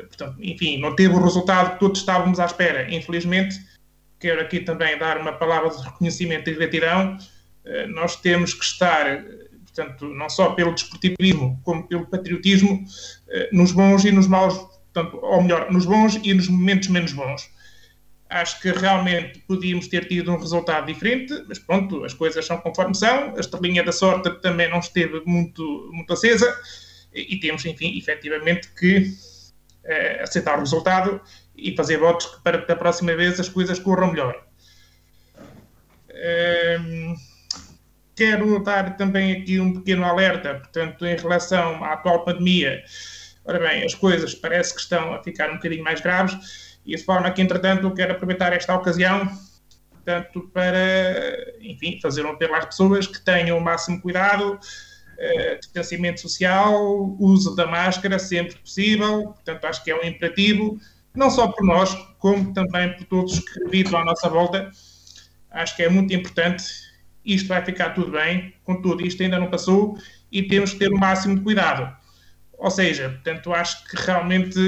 portanto, 0.06 0.36
enfim, 0.40 0.78
não 0.78 0.94
teve 0.94 1.14
o 1.14 1.22
resultado 1.22 1.74
que 1.74 1.80
todos 1.80 2.00
estávamos 2.00 2.38
à 2.40 2.46
espera, 2.46 2.92
infelizmente, 2.94 3.56
quero 4.24 4.40
aqui 4.40 4.60
também 4.60 4.96
dar 4.96 5.18
uma 5.18 5.32
palavra 5.32 5.68
de 5.68 5.82
reconhecimento 5.82 6.48
e 6.48 6.54
gratidão. 6.54 7.18
Eh, 7.64 7.86
nós 7.88 8.16
temos 8.16 8.54
que 8.54 8.64
estar, 8.64 9.22
portanto, 9.64 10.06
não 10.08 10.30
só 10.30 10.52
pelo 10.52 10.72
desportivismo, 10.72 11.60
como 11.62 11.86
pelo 11.86 12.06
patriotismo, 12.06 12.84
eh, 13.28 13.50
nos 13.52 13.72
bons 13.72 14.04
e 14.04 14.10
nos 14.10 14.26
maus, 14.26 14.54
portanto, 14.92 15.18
ou 15.22 15.42
melhor, 15.42 15.70
nos 15.70 15.84
bons 15.84 16.18
e 16.22 16.32
nos 16.32 16.48
momentos 16.48 16.88
menos 16.88 17.12
bons. 17.12 17.50
Acho 18.30 18.60
que 18.62 18.70
realmente 18.70 19.40
podíamos 19.40 19.88
ter 19.88 20.08
tido 20.08 20.32
um 20.32 20.38
resultado 20.38 20.86
diferente, 20.86 21.44
mas 21.46 21.58
pronto, 21.58 22.02
as 22.04 22.14
coisas 22.14 22.46
são 22.46 22.56
conforme 22.58 22.94
são, 22.94 23.36
a 23.36 23.40
estrelinha 23.40 23.84
da 23.84 23.92
sorte 23.92 24.30
também 24.40 24.70
não 24.70 24.78
esteve 24.78 25.22
muito, 25.26 25.90
muito 25.92 26.12
acesa, 26.14 26.58
e 27.12 27.36
temos, 27.38 27.64
enfim, 27.64 27.96
efetivamente 27.96 28.68
que 28.74 29.12
eh, 29.84 30.22
aceitar 30.22 30.56
o 30.56 30.60
resultado 30.60 31.20
e 31.56 31.74
fazer 31.76 31.98
votos 31.98 32.26
para 32.42 32.60
que 32.60 32.66
da 32.68 32.76
próxima 32.76 33.14
vez 33.14 33.38
as 33.38 33.48
coisas 33.48 33.78
corram 33.78 34.12
melhor. 34.12 34.44
Um, 36.80 37.14
quero 38.14 38.62
dar 38.62 38.96
também 38.96 39.32
aqui 39.32 39.60
um 39.60 39.74
pequeno 39.74 40.04
alerta, 40.04 40.54
portanto, 40.54 41.04
em 41.04 41.16
relação 41.16 41.84
à 41.84 41.92
atual 41.94 42.24
pandemia. 42.24 42.82
Ora 43.44 43.58
bem, 43.58 43.84
as 43.84 43.94
coisas 43.94 44.34
parece 44.34 44.74
que 44.74 44.80
estão 44.80 45.12
a 45.12 45.22
ficar 45.22 45.50
um 45.50 45.54
bocadinho 45.54 45.84
mais 45.84 46.00
graves 46.00 46.78
e 46.86 46.96
de 46.96 47.02
forma 47.02 47.30
que, 47.30 47.42
entretanto, 47.42 47.92
quero 47.92 48.12
aproveitar 48.12 48.52
esta 48.52 48.74
ocasião 48.74 49.28
portanto, 50.04 50.50
para, 50.52 51.56
enfim, 51.60 51.98
fazer 52.00 52.24
um 52.26 52.30
apelo 52.30 52.54
às 52.54 52.66
pessoas 52.66 53.06
que 53.06 53.20
tenham 53.24 53.56
o 53.56 53.60
máximo 53.60 54.00
cuidado, 54.00 54.58
uh, 55.24 55.58
distanciamento 55.60 56.20
social, 56.20 57.16
uso 57.18 57.54
da 57.54 57.66
máscara 57.66 58.18
sempre 58.18 58.56
possível, 58.56 59.24
portanto, 59.28 59.64
acho 59.64 59.82
que 59.82 59.90
é 59.90 59.96
um 59.96 60.04
imperativo 60.04 60.78
não 61.14 61.30
só 61.30 61.48
por 61.48 61.64
nós, 61.64 61.94
como 62.18 62.52
também 62.52 62.96
por 62.96 63.04
todos 63.04 63.38
que 63.38 63.68
vivem 63.68 63.98
à 63.98 64.04
nossa 64.04 64.28
volta. 64.28 64.70
Acho 65.50 65.76
que 65.76 65.82
é 65.82 65.88
muito 65.88 66.12
importante. 66.12 66.64
Isto 67.24 67.48
vai 67.48 67.64
ficar 67.64 67.90
tudo 67.90 68.10
bem, 68.10 68.52
contudo, 68.64 69.06
isto 69.06 69.22
ainda 69.22 69.38
não 69.38 69.48
passou 69.48 69.96
e 70.30 70.42
temos 70.42 70.72
que 70.72 70.80
ter 70.80 70.92
o 70.92 70.98
máximo 70.98 71.36
de 71.36 71.42
cuidado. 71.42 71.96
Ou 72.58 72.70
seja, 72.70 73.10
portanto, 73.10 73.52
acho 73.52 73.84
que 73.84 73.96
realmente, 73.96 74.58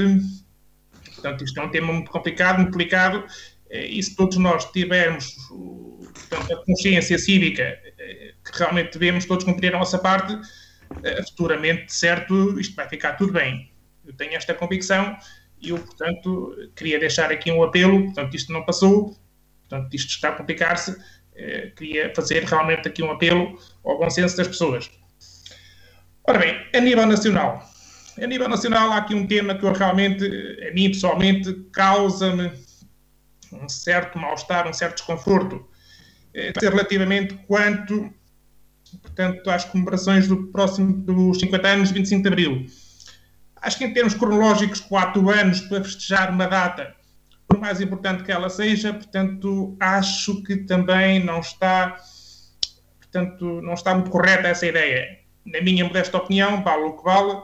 portanto, 1.15 1.45
isto 1.45 1.61
é 1.61 1.65
um 1.65 1.71
tema 1.71 1.93
muito 1.93 2.11
complicado, 2.11 2.61
muito 2.61 2.77
delicado, 2.77 3.25
eh, 3.69 3.87
e 3.87 4.03
se 4.03 4.15
todos 4.15 4.37
nós 4.39 4.65
tivermos 4.71 5.35
portanto, 5.49 6.53
a 6.53 6.65
consciência 6.65 7.19
cívica 7.19 7.63
eh, 7.63 7.86
que 8.51 8.59
realmente 8.59 8.99
devemos 8.99 9.25
todos 9.25 9.45
cumprir 9.45 9.75
a 9.75 9.79
nossa 9.79 9.99
parte, 9.99 10.39
eh, 11.03 11.23
futuramente, 11.25 11.93
certo, 11.93 12.59
isto 12.59 12.75
vai 12.75 12.89
ficar 12.89 13.15
tudo 13.15 13.33
bem. 13.33 13.71
Eu 14.05 14.13
tenho 14.15 14.35
esta 14.35 14.55
convicção 14.55 15.17
e 15.61 15.71
eu, 15.71 15.79
portanto, 15.79 16.55
queria 16.77 16.99
deixar 16.99 17.31
aqui 17.31 17.51
um 17.51 17.63
apelo, 17.63 18.05
portanto, 18.05 18.35
isto 18.35 18.53
não 18.53 18.65
passou, 18.65 19.17
portanto, 19.69 19.93
isto 19.95 20.11
está 20.11 20.29
a 20.29 20.33
complicar-se, 20.33 20.97
eh, 21.35 21.73
queria 21.77 22.13
fazer 22.15 22.45
realmente 22.45 22.89
aqui 22.89 23.03
um 23.03 23.11
apelo 23.11 23.59
ao 23.85 23.99
bom 23.99 24.09
senso 24.09 24.37
das 24.37 24.49
pessoas. 24.49 24.91
Ora 26.25 26.39
bem, 26.39 26.67
a 26.75 26.81
nível 26.81 27.07
nacional, 27.07 27.63
a 28.21 28.27
nível 28.27 28.49
nacional 28.49 28.93
há 28.93 28.99
aqui 28.99 29.15
um 29.15 29.27
tema 29.27 29.55
que 29.55 29.65
eu 29.65 29.73
realmente, 29.73 30.25
a 30.69 30.73
mim 30.73 30.89
pessoalmente, 30.89 31.53
causa-me 31.73 32.51
um 33.53 33.69
certo 33.69 34.19
mal-estar, 34.19 34.67
um 34.67 34.73
certo 34.73 34.97
desconforto, 34.97 35.69
eh, 36.35 36.53
relativamente 36.61 37.35
quanto, 37.47 38.13
portanto, 39.03 39.49
às 39.51 39.65
comemorações 39.65 40.29
do 40.29 40.49
próximo, 40.49 40.93
dos 40.93 41.39
50 41.41 41.69
anos 41.69 41.89
de 41.89 41.95
25 41.95 42.23
de 42.23 42.29
Abril. 42.29 42.67
Acho 43.61 43.79
que 43.79 43.85
em 43.85 43.93
termos 43.93 44.15
cronológicos, 44.15 44.81
quatro 44.81 45.31
anos 45.31 45.61
para 45.63 45.83
festejar 45.83 46.31
uma 46.31 46.47
data, 46.47 46.95
por 47.49 47.59
mais 47.59 47.81
importante 47.81 48.23
que 48.23 48.33
ela 48.33 48.49
seja, 48.49 48.93
portanto, 48.93 49.77
acho 49.81 50.43
que 50.43 50.57
também 50.59 51.25
não 51.25 51.41
está, 51.41 51.97
portanto, 53.01 53.61
não 53.63 53.75
está 53.75 53.95
muito 53.95 54.11
correta 54.11 54.49
essa 54.49 54.67
ideia. 54.67 55.19
Na 55.45 55.61
minha 55.61 55.85
modesta 55.85 56.17
opinião, 56.17 56.63
vale 56.63 56.83
o 56.83 56.97
que 56.97 57.05
vale, 57.05 57.41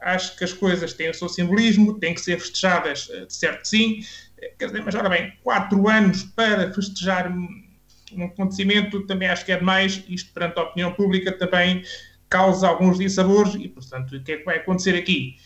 acho 0.00 0.36
que 0.36 0.44
as 0.44 0.52
coisas 0.52 0.92
têm 0.92 1.10
o 1.10 1.14
seu 1.14 1.28
simbolismo, 1.28 1.98
têm 1.98 2.14
que 2.14 2.20
ser 2.20 2.38
festejadas, 2.38 3.08
eh, 3.10 3.26
de 3.26 3.32
certo 3.32 3.66
sim, 3.66 4.00
Quer 4.58 4.66
dizer, 4.66 4.82
mas 4.84 4.94
ora 4.94 5.08
bem, 5.08 5.32
quatro 5.42 5.88
anos 5.88 6.22
para 6.22 6.72
festejar 6.72 7.32
um 8.16 8.24
acontecimento 8.24 9.06
também 9.06 9.28
acho 9.28 9.44
que 9.44 9.52
é 9.52 9.56
demais. 9.56 10.02
Isto, 10.08 10.32
perante 10.32 10.58
a 10.58 10.62
opinião 10.62 10.92
pública, 10.92 11.32
também 11.32 11.82
causa 12.28 12.66
alguns 12.66 12.98
dissabores 12.98 13.54
e, 13.54 13.68
portanto, 13.68 14.16
o 14.16 14.22
que 14.22 14.32
é 14.32 14.36
que 14.38 14.44
vai 14.44 14.56
acontecer 14.56 14.96
aqui? 14.96 15.36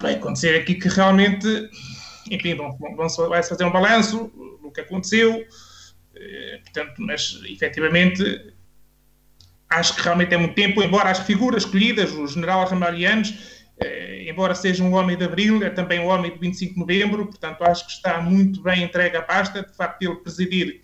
Vai 0.00 0.14
acontecer 0.14 0.58
aqui 0.58 0.74
que 0.74 0.88
realmente, 0.88 1.46
enfim, 2.30 2.56
vai-se 3.28 3.48
fazer 3.48 3.64
um 3.64 3.70
balanço 3.70 4.32
do 4.62 4.70
que 4.70 4.80
aconteceu, 4.80 5.44
eh, 6.14 6.60
portanto, 6.64 6.94
mas 6.98 7.40
efetivamente 7.44 8.54
acho 9.68 9.96
que 9.96 10.02
realmente 10.02 10.32
é 10.32 10.38
muito 10.38 10.54
tempo, 10.54 10.82
embora 10.82 11.10
as 11.10 11.18
figuras 11.18 11.64
escolhidas, 11.64 12.12
o 12.12 12.26
general 12.26 12.66
Ramalhianos, 12.66 13.34
eh, 13.78 14.30
embora 14.30 14.54
seja 14.54 14.82
um 14.82 14.94
homem 14.94 15.16
de 15.16 15.24
abril, 15.24 15.62
é 15.62 15.70
também 15.70 16.00
um 16.00 16.06
homem 16.06 16.32
de 16.32 16.38
25 16.38 16.74
de 16.74 16.80
novembro, 16.80 17.26
portanto 17.26 17.62
acho 17.64 17.86
que 17.86 17.92
está 17.92 18.20
muito 18.20 18.62
bem 18.62 18.82
entregue 18.82 19.16
à 19.16 19.22
pasta, 19.22 19.62
de 19.62 19.76
facto 19.76 20.02
ele 20.02 20.16
presidir 20.16 20.80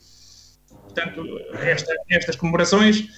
portanto, 0.92 1.24
esta, 1.60 1.94
estas 2.10 2.36
comemorações. 2.36 3.08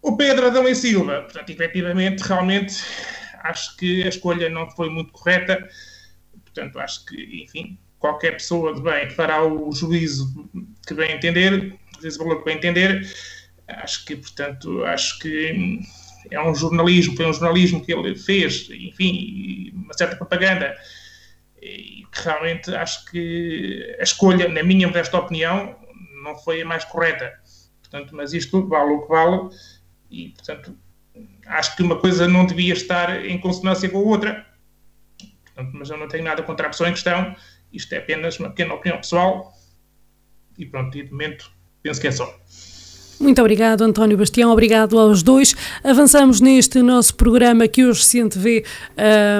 O 0.00 0.16
Pedro 0.16 0.46
Adão 0.46 0.68
e 0.68 0.74
Silva, 0.74 1.22
portanto, 1.22 1.50
efetivamente, 1.50 2.20
realmente, 2.20 2.82
acho 3.42 3.76
que 3.76 4.04
a 4.04 4.08
escolha 4.08 4.48
não 4.48 4.70
foi 4.70 4.88
muito 4.88 5.12
correta. 5.12 5.66
Portanto, 6.44 6.78
acho 6.78 7.04
que, 7.06 7.42
enfim, 7.42 7.78
qualquer 7.98 8.32
pessoa 8.32 8.74
de 8.74 8.82
bem 8.82 9.10
fará 9.10 9.44
o 9.44 9.72
juízo 9.72 10.48
que 10.86 10.94
bem 10.94 11.12
entender, 11.12 11.74
o 11.96 12.00
juízo 12.00 12.18
valor 12.18 12.38
que 12.38 12.44
bem 12.44 12.56
entender. 12.56 13.10
Acho 13.66 14.04
que, 14.04 14.16
portanto, 14.16 14.84
acho 14.84 15.18
que 15.18 15.80
é 16.30 16.40
um 16.40 16.54
jornalismo, 16.54 17.16
foi 17.16 17.26
um 17.26 17.32
jornalismo 17.32 17.84
que 17.84 17.92
ele 17.92 18.16
fez, 18.16 18.68
enfim, 18.70 19.72
uma 19.74 19.94
certa 19.94 20.16
propaganda. 20.16 20.76
E 21.62 22.04
realmente 22.12 22.74
acho 22.74 23.06
que 23.06 23.96
a 23.98 24.02
escolha, 24.02 24.48
na 24.48 24.62
minha 24.62 24.86
modesta 24.86 25.16
opinião, 25.16 25.74
não 26.24 26.36
foi 26.36 26.62
a 26.62 26.66
mais 26.66 26.84
correta. 26.84 27.32
Portanto, 27.82 28.16
mas 28.16 28.32
isto 28.32 28.66
vale 28.66 28.92
o 28.92 29.02
que 29.02 29.08
vale 29.08 29.50
e, 30.10 30.30
portanto, 30.30 30.76
acho 31.46 31.76
que 31.76 31.82
uma 31.82 31.98
coisa 31.98 32.26
não 32.26 32.46
devia 32.46 32.72
estar 32.72 33.24
em 33.24 33.38
consonância 33.38 33.88
com 33.88 33.98
a 33.98 34.02
outra. 34.02 34.46
Portanto, 35.44 35.70
mas 35.74 35.90
eu 35.90 35.96
não 35.96 36.08
tenho 36.08 36.24
nada 36.24 36.42
contra 36.42 36.66
a 36.66 36.70
pessoa 36.70 36.88
em 36.88 36.92
questão. 36.92 37.36
Isto 37.72 37.92
é 37.92 37.98
apenas 37.98 38.40
uma 38.40 38.48
pequena 38.48 38.74
opinião 38.74 38.98
pessoal. 38.98 39.52
E 40.58 40.66
pronto, 40.66 40.96
e 40.96 41.04
de 41.04 41.10
momento 41.10 41.52
penso 41.82 42.00
que 42.00 42.08
é 42.08 42.12
só. 42.12 42.40
Muito 43.20 43.40
obrigado, 43.40 43.82
António 43.82 44.18
Bastião. 44.18 44.50
Obrigado 44.50 44.98
aos 44.98 45.22
dois. 45.22 45.54
Avançamos 45.84 46.40
neste 46.40 46.82
nosso 46.82 47.14
programa 47.14 47.68
que 47.68 47.84
hoje 47.84 48.04
se 48.04 48.20
antevê 48.20 48.64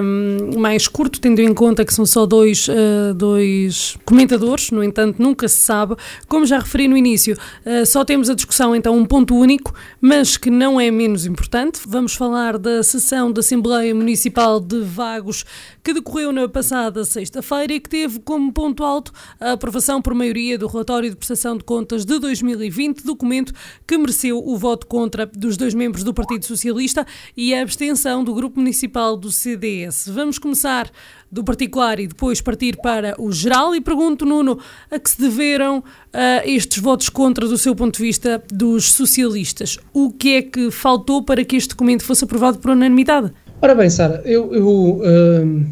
um, 0.02 0.58
mais 0.58 0.86
curto, 0.86 1.20
tendo 1.20 1.40
em 1.40 1.52
conta 1.52 1.84
que 1.84 1.92
são 1.92 2.06
só 2.06 2.24
dois, 2.24 2.68
uh, 2.68 3.12
dois 3.14 3.96
comentadores, 4.04 4.70
no 4.70 4.82
entanto, 4.82 5.20
nunca 5.20 5.48
se 5.48 5.58
sabe. 5.58 5.96
Como 6.28 6.46
já 6.46 6.60
referi 6.60 6.86
no 6.86 6.96
início, 6.96 7.36
uh, 7.66 7.84
só 7.84 8.04
temos 8.04 8.30
a 8.30 8.34
discussão, 8.34 8.76
então, 8.76 8.96
um 8.96 9.04
ponto 9.04 9.36
único, 9.36 9.74
mas 10.00 10.36
que 10.36 10.50
não 10.50 10.80
é 10.80 10.90
menos 10.90 11.26
importante. 11.26 11.80
Vamos 11.86 12.14
falar 12.14 12.56
da 12.56 12.82
sessão 12.82 13.32
da 13.32 13.40
Assembleia 13.40 13.94
Municipal 13.94 14.60
de 14.60 14.80
Vagos 14.80 15.44
que 15.82 15.92
decorreu 15.92 16.32
na 16.32 16.48
passada 16.48 17.04
sexta-feira 17.04 17.74
e 17.74 17.80
que 17.80 17.90
teve 17.90 18.18
como 18.20 18.50
ponto 18.50 18.82
alto 18.82 19.12
a 19.38 19.52
aprovação 19.52 20.00
por 20.00 20.14
maioria 20.14 20.56
do 20.56 20.66
relatório 20.66 21.10
de 21.10 21.16
prestação 21.16 21.58
de 21.58 21.64
contas 21.64 22.06
de 22.06 22.18
2020, 22.18 23.04
documento 23.04 23.52
que 23.86 23.98
mereceu 23.98 24.38
o 24.38 24.56
voto 24.56 24.86
contra 24.86 25.26
dos 25.26 25.56
dois 25.56 25.74
membros 25.74 26.04
do 26.04 26.14
Partido 26.14 26.44
Socialista 26.44 27.06
e 27.36 27.54
a 27.54 27.62
abstenção 27.62 28.24
do 28.24 28.34
Grupo 28.34 28.58
Municipal 28.58 29.16
do 29.16 29.30
CDS. 29.30 30.08
Vamos 30.08 30.38
começar 30.38 30.90
do 31.30 31.42
particular 31.42 31.98
e 31.98 32.06
depois 32.06 32.40
partir 32.40 32.76
para 32.76 33.20
o 33.20 33.32
geral 33.32 33.74
e 33.74 33.80
pergunto, 33.80 34.24
Nuno, 34.24 34.58
a 34.90 34.98
que 34.98 35.10
se 35.10 35.20
deveram 35.20 35.78
uh, 35.78 35.82
estes 36.44 36.78
votos 36.78 37.08
contra 37.08 37.48
do 37.48 37.58
seu 37.58 37.74
ponto 37.74 37.96
de 37.96 38.02
vista 38.02 38.42
dos 38.52 38.92
socialistas? 38.92 39.78
O 39.92 40.12
que 40.12 40.36
é 40.36 40.42
que 40.42 40.70
faltou 40.70 41.22
para 41.22 41.44
que 41.44 41.56
este 41.56 41.70
documento 41.70 42.04
fosse 42.04 42.24
aprovado 42.24 42.58
por 42.58 42.70
unanimidade? 42.70 43.32
Ora 43.60 43.74
bem, 43.74 43.90
Sara, 43.90 44.22
eu, 44.24 44.54
eu 44.54 44.68
uh, 44.68 45.64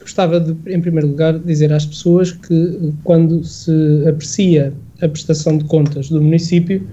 gostava 0.00 0.38
de, 0.38 0.56
em 0.72 0.80
primeiro 0.80 1.08
lugar, 1.08 1.38
dizer 1.38 1.72
às 1.72 1.84
pessoas 1.84 2.32
que 2.32 2.92
quando 3.02 3.42
se 3.44 3.72
aprecia 4.08 4.72
a 5.02 5.08
prestação 5.08 5.58
de 5.58 5.64
contas 5.64 6.08
do 6.08 6.22
município, 6.22 6.86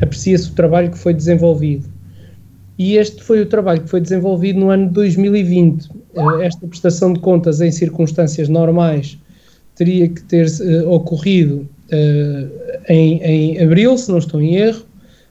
aprecia-se 0.00 0.50
o 0.50 0.54
trabalho 0.54 0.90
que 0.90 0.98
foi 0.98 1.14
desenvolvido. 1.14 1.88
E 2.78 2.96
este 2.96 3.22
foi 3.22 3.40
o 3.40 3.46
trabalho 3.46 3.82
que 3.82 3.90
foi 3.90 4.00
desenvolvido 4.00 4.60
no 4.60 4.70
ano 4.70 4.86
de 4.86 4.94
2020. 4.94 5.88
Uh, 6.14 6.40
esta 6.40 6.66
prestação 6.66 7.12
de 7.12 7.20
contas 7.20 7.60
em 7.60 7.72
circunstâncias 7.72 8.48
normais 8.48 9.18
teria 9.78 10.08
que 10.08 10.20
ter 10.24 10.46
uh, 10.46 10.90
ocorrido 10.90 11.68
uh, 11.92 12.82
em, 12.88 13.22
em 13.22 13.62
abril, 13.62 13.96
se 13.96 14.10
não 14.10 14.18
estou 14.18 14.40
em 14.42 14.56
erro, 14.56 14.82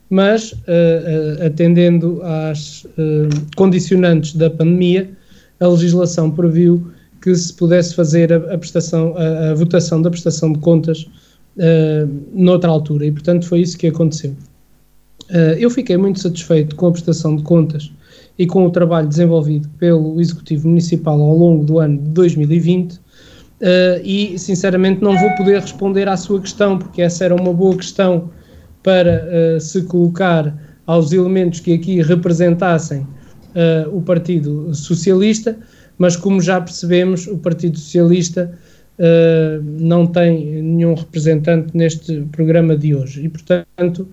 mas 0.09 0.53
uh, 0.53 1.45
atendendo 1.45 2.21
às 2.23 2.87
condicionantes 3.57 4.33
da 4.33 4.49
pandemia, 4.49 5.09
a 5.59 5.67
legislação 5.67 6.31
previu 6.31 6.89
que 7.21 7.35
se 7.35 7.53
pudesse 7.53 7.93
fazer 7.93 8.31
a, 8.31 8.37
a 8.53 8.57
prestação, 8.57 9.13
a, 9.17 9.49
a, 9.49 9.53
votação 9.53 10.01
da 10.01 10.09
prestação 10.09 10.53
de 10.53 10.59
contas 10.59 11.05
noutra 12.31 12.69
altura, 12.69 13.07
e 13.07 13.11
portanto 13.11 13.47
foi 13.47 13.61
isso 13.61 13.75
que 13.77 13.87
aconteceu. 13.87 14.35
Eu 15.59 15.69
fiquei 15.69 15.97
muito 15.97 16.19
satisfeito 16.19 16.75
com 16.75 16.87
a 16.87 16.91
prestação 16.91 17.35
de 17.35 17.43
contas 17.43 17.91
e 18.37 18.45
com 18.45 18.65
o 18.65 18.69
trabalho 18.69 19.07
desenvolvido 19.07 19.67
pelo 19.77 20.21
Executivo 20.21 20.67
Municipal 20.67 21.19
ao 21.19 21.35
longo 21.35 21.65
do 21.65 21.79
ano 21.79 21.97
de 21.97 22.09
2020. 22.09 22.99
e 24.03 24.37
sinceramente 24.37 25.01
não 25.01 25.17
vou 25.17 25.29
poder 25.31 25.59
responder 25.59 26.07
à 26.07 26.15
sua 26.15 26.39
questão, 26.39 26.77
porque 26.77 27.01
essa 27.01 27.25
era 27.25 27.35
uma 27.35 27.51
boa 27.51 27.75
questão 27.75 28.29
para 28.83 29.27
uh, 29.27 29.59
se 29.59 29.81
colocar 29.83 30.55
aos 30.85 31.11
elementos 31.11 31.59
que 31.59 31.73
aqui 31.73 32.01
representassem 32.01 33.05
o 33.91 34.01
Partido 34.01 34.73
Socialista, 34.73 35.57
mas 35.97 36.15
como 36.15 36.39
já 36.39 36.61
percebemos, 36.61 37.25
o 37.25 37.37
Partido 37.39 37.77
Socialista 37.77 38.57
não 39.79 40.05
tem 40.05 40.61
nenhum 40.61 40.93
representante 40.93 41.75
neste 41.75 42.21
programa 42.31 42.77
de 42.77 42.93
hoje 42.93 43.25
e, 43.25 43.29
portanto, 43.29 44.07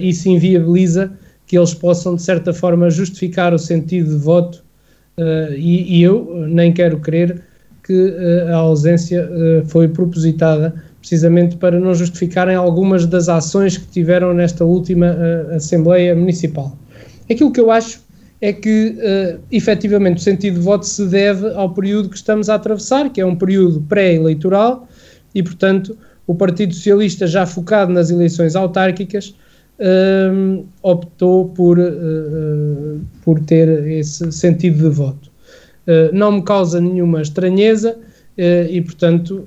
isso 0.00 0.28
inviabiliza 0.28 1.12
que 1.46 1.56
eles 1.56 1.74
possam, 1.74 2.16
de 2.16 2.22
certa 2.22 2.52
forma, 2.52 2.90
justificar 2.90 3.54
o 3.54 3.58
sentido 3.58 4.10
de 4.10 4.16
voto 4.16 4.64
e, 5.56 5.98
e, 5.98 6.02
eu 6.02 6.46
nem 6.48 6.72
quero 6.72 6.98
crer 6.98 7.42
que 7.84 8.14
a 8.50 8.56
ausência 8.56 9.28
foi 9.66 9.88
propositada 9.88 10.74
precisamente 11.06 11.56
para 11.56 11.78
não 11.78 11.94
justificarem 11.94 12.56
algumas 12.56 13.06
das 13.06 13.28
ações 13.28 13.78
que 13.78 13.86
tiveram 13.86 14.34
nesta 14.34 14.64
última 14.64 15.12
uh, 15.14 15.54
Assembleia 15.54 16.16
Municipal. 16.16 16.76
Aquilo 17.30 17.52
que 17.52 17.60
eu 17.60 17.70
acho 17.70 18.00
é 18.40 18.52
que, 18.52 18.96
uh, 18.98 19.40
efetivamente, 19.52 20.16
o 20.16 20.20
sentido 20.20 20.54
de 20.54 20.60
voto 20.60 20.84
se 20.84 21.06
deve 21.06 21.54
ao 21.54 21.72
período 21.72 22.08
que 22.08 22.16
estamos 22.16 22.50
a 22.50 22.56
atravessar, 22.56 23.08
que 23.10 23.20
é 23.20 23.26
um 23.26 23.36
período 23.36 23.80
pré-eleitoral, 23.82 24.88
e, 25.32 25.44
portanto, 25.44 25.96
o 26.26 26.34
Partido 26.34 26.74
Socialista, 26.74 27.24
já 27.24 27.46
focado 27.46 27.92
nas 27.92 28.10
eleições 28.10 28.56
autárquicas, 28.56 29.32
uh, 29.80 30.66
optou 30.82 31.48
por, 31.48 31.78
uh, 31.78 33.00
por 33.22 33.40
ter 33.40 33.68
esse 33.88 34.30
sentido 34.32 34.88
de 34.88 34.94
voto. 34.94 35.30
não 36.12 36.32
me 36.32 36.42
causa 36.42 36.80
nenhuma 36.80 37.22
estranheza 37.22 37.96
e, 38.36 38.80
portanto, 38.80 39.46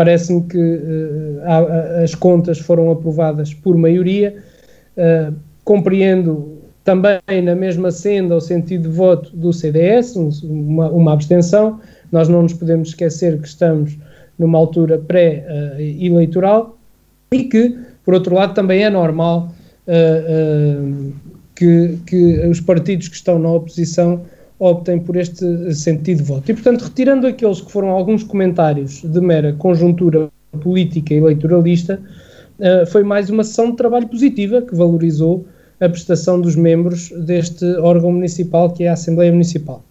Parece-me 0.00 0.40
que 0.44 0.56
uh, 0.56 2.02
as 2.02 2.14
contas 2.14 2.58
foram 2.58 2.90
aprovadas 2.90 3.52
por 3.52 3.76
maioria. 3.76 4.34
Uh, 4.96 5.34
compreendo 5.62 6.56
também 6.82 7.20
na 7.44 7.54
mesma 7.54 7.90
senda 7.90 8.34
o 8.34 8.40
sentido 8.40 8.88
de 8.88 8.96
voto 8.96 9.36
do 9.36 9.52
CDS, 9.52 10.16
um, 10.16 10.30
uma, 10.42 10.88
uma, 10.88 11.12
abstenção. 11.12 11.78
Nós 12.10 12.30
não 12.30 12.44
nos 12.44 12.54
podemos 12.54 12.88
esquecer 12.88 13.38
que 13.42 13.46
estamos 13.46 13.98
numa 14.38 14.56
altura 14.56 14.96
pré-eleitoral 14.96 16.78
e 17.30 17.44
que, 17.44 17.76
por 18.04 18.14
outro 18.14 18.34
lado, 18.34 18.54
também 18.54 18.84
é 18.84 18.90
normal 18.90 19.52
uh, 19.86 21.12
que, 21.54 21.98
que 22.06 22.46
os 22.46 22.60
partidos 22.60 23.08
que 23.08 23.16
estão 23.16 23.38
na 23.38 23.50
oposição 23.50 24.22
optem 24.58 24.98
por 24.98 25.16
este 25.16 25.74
sentido 25.74 26.18
de 26.18 26.24
voto. 26.24 26.50
E, 26.50 26.54
portanto, 26.54 26.82
retirando 26.82 27.26
aqueles 27.26 27.60
que 27.60 27.72
foram 27.72 27.88
alguns 27.90 28.22
comentários 28.22 29.02
de 29.02 29.20
mera 29.20 29.54
conjuntura 29.54 30.28
política 30.62 31.14
e 31.14 31.16
eleitoralista, 31.16 32.00
uh, 32.58 32.86
foi 32.86 33.02
mais 33.02 33.30
uma 33.30 33.44
sessão 33.44 33.70
de 33.70 33.76
trabalho 33.76 34.08
positiva 34.08 34.62
que 34.62 34.74
valorizou 34.74 35.46
a 35.80 35.88
prestação 35.88 36.40
dos 36.40 36.54
membros 36.56 37.10
deste 37.24 37.64
órgão 37.78 38.12
municipal 38.12 38.70
que 38.70 38.84
é 38.84 38.88
a 38.90 38.92
Assembleia 38.92 39.32
Municipal. 39.32 39.82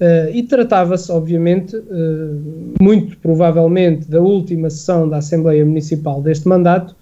Uh, 0.00 0.30
e 0.30 0.42
tratava-se, 0.42 1.10
obviamente, 1.10 1.74
uh, 1.74 2.42
muito 2.80 3.16
provavelmente, 3.18 4.08
da 4.10 4.20
última 4.20 4.68
sessão 4.68 5.08
da 5.08 5.18
Assembleia 5.18 5.64
Municipal 5.64 6.20
deste 6.20 6.46
mandato, 6.46 6.94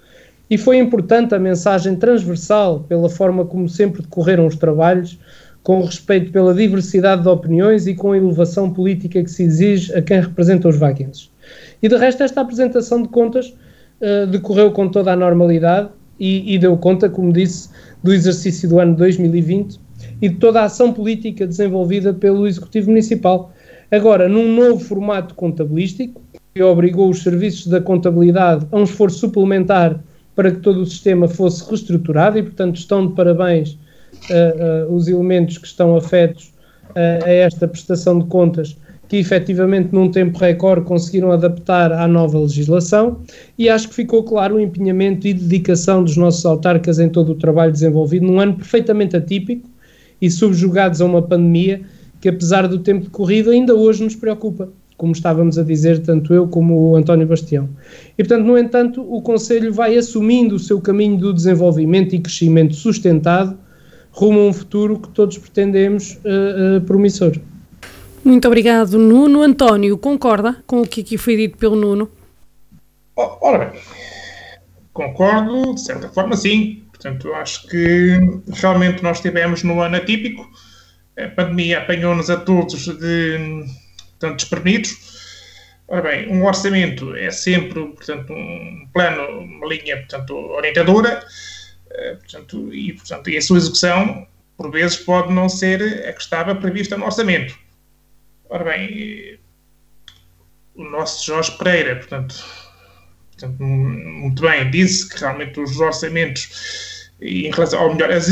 e 0.55 0.57
foi 0.57 0.79
importante 0.79 1.35
a 1.35 1.39
mensagem 1.41 1.97
transversal 1.97 2.85
pela 2.89 3.11
forma 3.11 3.45
como 3.45 3.69
sempre 3.69 4.03
decorreram 4.03 4.47
os 4.47 4.55
trabalhos, 4.55 5.19
com 5.65 5.83
respeito 5.83 6.31
pela 6.31 6.55
diversidade 6.55 7.23
de 7.23 7.29
opiniões 7.29 7.89
e 7.89 7.95
com 7.97 8.13
a 8.13 8.17
elevação 8.17 8.71
política 8.71 9.21
que 9.25 9.29
se 9.29 9.43
exige 9.43 9.93
a 9.93 10.01
quem 10.01 10.21
representa 10.21 10.69
os 10.69 10.77
vaguenses. 10.77 11.29
E 11.83 11.89
de 11.89 11.97
resto, 11.97 12.23
esta 12.23 12.41
apresentação 12.41 13.03
de 13.03 13.09
contas 13.09 13.49
uh, 14.01 14.29
decorreu 14.29 14.71
com 14.71 14.89
toda 14.89 15.13
a 15.13 15.17
normalidade 15.17 15.89
e, 16.21 16.55
e, 16.55 16.57
deu 16.57 16.77
conta, 16.77 17.11
como 17.11 17.33
disse, 17.33 17.71
do 18.01 18.15
exercício 18.15 18.69
do 18.69 18.79
ano 18.79 18.95
2020 18.95 19.81
e 20.23 20.29
de 20.29 20.37
toda 20.37 20.61
a 20.61 20.67
ação 20.67 20.93
política 20.93 21.49
desenvolvida 21.49 22.15
pelo 22.15 22.47
Executivo 22.47 22.91
Municipal. 22.91 23.53
Agora, 23.91 24.29
num 24.29 24.55
novo 24.55 24.79
formato 24.79 25.35
contabilístico, 25.35 26.23
que 26.55 26.63
obrigou 26.63 27.11
os 27.11 27.25
serviços 27.25 27.67
da 27.67 27.81
contabilidade 27.81 28.69
a 28.71 28.79
um 28.79 28.85
esforço 28.85 29.19
suplementar 29.19 30.01
para 30.35 30.51
que 30.51 30.59
todo 30.59 30.81
o 30.81 30.87
sistema 30.87 31.29
fosse 31.29 31.69
reestruturado 31.69 32.39
e, 32.39 32.43
portanto, 32.43 32.77
estão 32.77 33.07
de 33.07 33.15
parabéns 33.15 33.79
uh, 34.31 34.89
uh, 34.89 34.95
os 34.95 35.09
elementos 35.09 35.59
que 35.59 35.67
estão 35.67 35.97
afetos 35.97 36.53
uh, 36.91 37.25
a 37.25 37.31
esta 37.31 37.69
prestação 37.69 38.19
de 38.19 38.27
contas 38.27 38.77
que 39.09 39.19
efetivamente 39.19 39.91
num 39.93 40.11
tempo 40.11 40.39
recorde 40.39 40.87
conseguiram 40.87 41.31
adaptar 41.31 41.93
à 41.93 42.09
nova 42.09 42.39
legislação. 42.39 43.21
E 43.59 43.69
acho 43.69 43.89
que 43.89 43.95
ficou 43.95 44.25
claro 44.25 44.57
o 44.57 44.61
empenhamento 44.61 45.29
e 45.29 45.35
dedicação 45.35 46.03
dos 46.03 46.17
nossos 46.17 46.45
autarcas 46.47 46.99
em 46.99 47.09
todo 47.09 47.33
o 47.33 47.35
trabalho 47.35 47.71
desenvolvido 47.71 48.27
num 48.27 48.41
ano 48.41 48.55
perfeitamente 48.55 49.17
atípico 49.17 49.69
e 50.21 50.31
subjugados 50.31 51.01
a 51.01 51.05
uma 51.05 51.23
pandemia 51.23 51.83
que 52.21 52.29
apesar 52.31 52.67
do 52.67 52.79
tempo 52.79 53.05
decorrido 53.05 53.51
ainda 53.51 53.75
hoje 53.75 54.03
nos 54.03 54.17
preocupa, 54.17 54.71
como 54.97 55.13
estávamos 55.13 55.59
a 55.59 55.63
dizer 55.63 56.01
tanto 56.01 56.33
eu 56.33 56.47
como 56.47 56.91
o 56.91 56.97
António 56.97 57.27
Bastião. 57.27 57.69
E 58.17 58.23
portanto, 58.23 58.47
no 58.47 58.57
entanto, 58.57 59.03
o 59.03 59.21
Conselho 59.21 59.73
vai 59.73 59.97
assumindo 59.97 60.55
o 60.55 60.59
seu 60.59 60.81
caminho 60.81 61.19
do 61.19 61.33
desenvolvimento 61.33 62.15
e 62.15 62.21
crescimento 62.21 62.75
sustentado 62.75 63.59
rumo 64.15 64.41
a 64.41 64.45
um 64.45 64.53
futuro 64.53 64.99
que 64.99 65.09
todos 65.09 65.37
pretendemos 65.37 66.15
uh, 66.25 66.79
uh, 66.79 66.81
promissor. 66.83 67.33
Muito 68.25 68.47
obrigado, 68.47 68.97
Nuno. 68.97 69.43
António, 69.43 69.99
concorda 69.99 70.63
com 70.67 70.81
o 70.81 70.87
que 70.87 71.01
aqui 71.01 71.19
foi 71.19 71.37
dito 71.37 71.59
pelo 71.59 71.77
Nuno? 71.77 72.09
Ora 73.17 73.67
bem, 73.67 73.81
concordo, 74.93 75.75
de 75.75 75.81
certa 75.81 76.09
forma, 76.09 76.37
sim. 76.37 76.83
Portanto, 76.91 77.33
acho 77.35 77.69
que 77.69 78.19
realmente 78.55 79.03
nós 79.03 79.21
tivemos 79.21 79.63
no 79.63 79.81
ano 79.81 79.97
atípico, 79.97 80.49
a 81.19 81.29
pandemia 81.29 81.79
apanhou-nos 81.79 82.31
a 82.31 82.37
todos 82.37 82.87
de 82.87 83.65
tanto 84.25 84.37
desprevenidos. 84.37 85.23
Ora 85.87 86.01
bem, 86.01 86.29
um 86.29 86.45
orçamento 86.45 87.15
é 87.15 87.31
sempre, 87.31 87.85
portanto, 87.89 88.33
um 88.33 88.89
plano, 88.93 89.41
uma 89.41 89.67
linha, 89.67 89.99
portanto, 89.99 90.35
orientadora, 90.35 91.23
eh, 91.91 92.15
portanto, 92.15 92.73
e, 92.73 92.95
portanto, 92.95 93.29
e 93.29 93.37
a 93.37 93.43
sua 93.43 93.59
execução, 93.59 94.27
por 94.57 94.71
vezes, 94.71 94.97
pode 94.97 95.31
não 95.33 95.49
ser 95.49 96.09
a 96.09 96.13
que 96.15 96.23
estava 96.23 96.55
prevista 96.55 96.97
no 96.97 97.05
orçamento. 97.05 97.55
Ora 98.49 98.65
bem, 98.65 99.39
o 100.75 100.85
nosso 100.85 101.27
Jorge 101.27 101.53
Pereira, 101.59 101.97
portanto, 101.97 102.43
portanto, 103.33 103.63
muito 103.63 104.41
bem, 104.41 104.71
disse 104.71 105.07
que 105.09 105.21
realmente 105.21 105.61
os 105.61 105.79
orçamentos, 105.81 107.11
em 107.21 107.51
relação, 107.51 107.83
ou 107.83 107.95
melhor, 107.95 108.11
as 108.11 108.29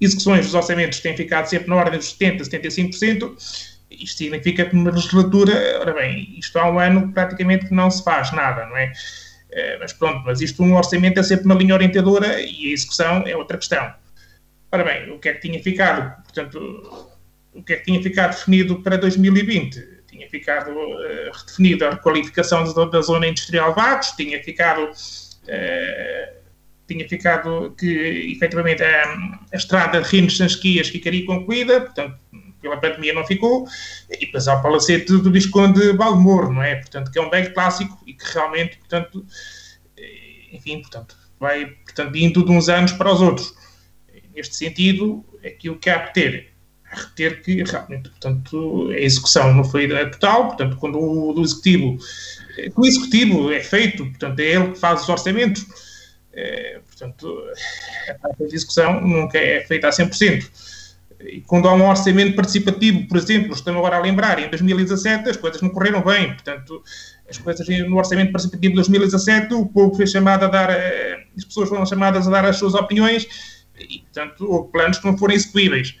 execuções 0.00 0.46
dos 0.46 0.54
orçamentos 0.54 0.98
têm 0.98 1.16
ficado 1.16 1.46
sempre 1.46 1.68
na 1.68 1.76
ordem 1.76 1.98
dos 1.98 2.12
70%, 2.18 2.40
75%. 2.40 3.71
Isto 4.00 4.18
significa 4.18 4.64
que 4.64 4.74
numa 4.74 4.90
legislatura, 4.90 5.78
ora 5.80 5.92
bem, 5.94 6.34
isto 6.38 6.58
há 6.58 6.70
um 6.70 6.78
ano 6.78 7.12
praticamente 7.12 7.66
que 7.66 7.74
não 7.74 7.90
se 7.90 8.02
faz 8.02 8.32
nada, 8.32 8.66
não 8.66 8.76
é? 8.76 8.92
Eh, 9.52 9.76
mas 9.78 9.92
pronto, 9.92 10.22
mas 10.24 10.40
isto, 10.40 10.62
um 10.62 10.74
orçamento 10.74 11.20
é 11.20 11.22
sempre 11.22 11.44
uma 11.44 11.54
linha 11.54 11.74
orientadora 11.74 12.40
e 12.40 12.70
a 12.70 12.72
execução 12.72 13.22
é 13.26 13.36
outra 13.36 13.58
questão. 13.58 13.92
Ora 14.70 14.84
bem, 14.84 15.10
o 15.10 15.18
que 15.18 15.28
é 15.28 15.34
que 15.34 15.40
tinha 15.46 15.62
ficado? 15.62 16.22
Portanto, 16.22 17.08
o 17.52 17.62
que 17.62 17.74
é 17.74 17.76
que 17.76 17.84
tinha 17.84 18.02
ficado 18.02 18.30
definido 18.30 18.82
para 18.82 18.96
2020? 18.96 20.02
Tinha 20.08 20.28
ficado 20.28 20.70
uh, 20.70 21.30
redefinida 21.34 21.88
a 21.88 21.90
requalificação 21.92 22.64
da, 22.90 23.00
zona 23.02 23.26
industrial 23.26 23.74
Vagos, 23.74 24.12
tinha 24.12 24.42
ficado, 24.42 24.84
uh, 24.84 26.34
tinha 26.88 27.06
ficado 27.06 27.74
que, 27.78 28.32
efetivamente, 28.34 28.82
a, 28.82 29.38
a 29.52 29.56
estrada 29.56 30.00
de 30.00 30.08
Rinos 30.08 30.38
Sansquias 30.38 30.88
ficaria 30.88 31.26
concluída, 31.26 31.82
portanto, 31.82 32.16
pela 32.62 32.80
pandemia 32.80 33.12
não 33.12 33.26
ficou, 33.26 33.66
e 34.08 34.24
depois 34.24 34.48
há 34.48 34.54
o 34.54 34.62
palacete 34.62 35.06
do 35.06 35.30
Visconde 35.30 35.92
Balmor, 35.92 36.50
não 36.50 36.62
é? 36.62 36.76
Portanto, 36.76 37.10
que 37.10 37.18
é 37.18 37.22
um 37.22 37.28
bem 37.28 37.52
clássico 37.52 37.98
e 38.06 38.14
que 38.14 38.24
realmente, 38.32 38.78
portanto, 38.78 39.26
eh, 39.98 40.54
enfim, 40.56 40.80
portanto, 40.80 41.16
vai, 41.38 41.66
portanto, 41.66 42.16
indo 42.16 42.44
de 42.44 42.50
uns 42.50 42.68
anos 42.68 42.92
para 42.92 43.12
os 43.12 43.20
outros. 43.20 43.54
Neste 44.34 44.56
sentido, 44.56 45.24
aquilo 45.44 45.76
que 45.76 45.90
há 45.90 46.06
que 46.06 46.14
ter 46.14 46.52
reter 46.92 47.42
que 47.42 47.62
realmente, 47.62 48.10
portanto, 48.10 48.90
a 48.90 48.98
execução 48.98 49.52
não 49.54 49.64
foi 49.64 49.88
total, 50.10 50.48
portanto, 50.48 50.76
quando 50.76 50.98
o, 50.98 51.34
o 51.34 51.42
executivo, 51.42 51.98
o 52.76 52.86
executivo 52.86 53.52
é 53.52 53.60
feito, 53.60 54.04
portanto, 54.04 54.38
é 54.40 54.44
ele 54.44 54.72
que 54.72 54.78
faz 54.78 55.02
os 55.02 55.08
orçamentos, 55.08 55.66
é, 56.32 56.80
portanto, 56.86 57.44
a 58.22 58.44
execução 58.44 59.00
nunca 59.00 59.38
é 59.38 59.60
feita 59.62 59.88
a 59.88 59.90
100%. 59.90 60.71
Quando 61.46 61.68
há 61.68 61.74
um 61.74 61.88
orçamento 61.88 62.34
participativo, 62.34 63.06
por 63.08 63.16
exemplo, 63.16 63.52
estamos 63.52 63.78
agora 63.78 63.96
a 63.96 64.00
lembrar, 64.00 64.38
em 64.38 64.48
2017 64.48 65.30
as 65.30 65.36
coisas 65.36 65.60
não 65.62 65.70
correram 65.70 66.02
bem, 66.02 66.32
portanto, 66.32 66.82
as 67.28 67.38
coisas 67.38 67.66
no 67.68 67.96
orçamento 67.96 68.32
participativo 68.32 68.72
de 68.72 68.76
2017, 68.76 69.54
o 69.54 69.66
povo 69.66 69.94
foi 69.94 70.06
chamado 70.06 70.44
a 70.44 70.48
dar, 70.48 70.70
eh, 70.70 71.24
as 71.36 71.44
pessoas 71.44 71.68
foram 71.68 71.86
chamadas 71.86 72.26
a 72.26 72.30
dar 72.30 72.44
as 72.44 72.56
suas 72.56 72.74
opiniões 72.74 73.26
e, 73.78 74.00
portanto, 74.00 74.44
houve 74.50 74.72
planos 74.72 74.98
que 74.98 75.06
não 75.06 75.16
foram 75.16 75.34
execuíveis 75.34 75.96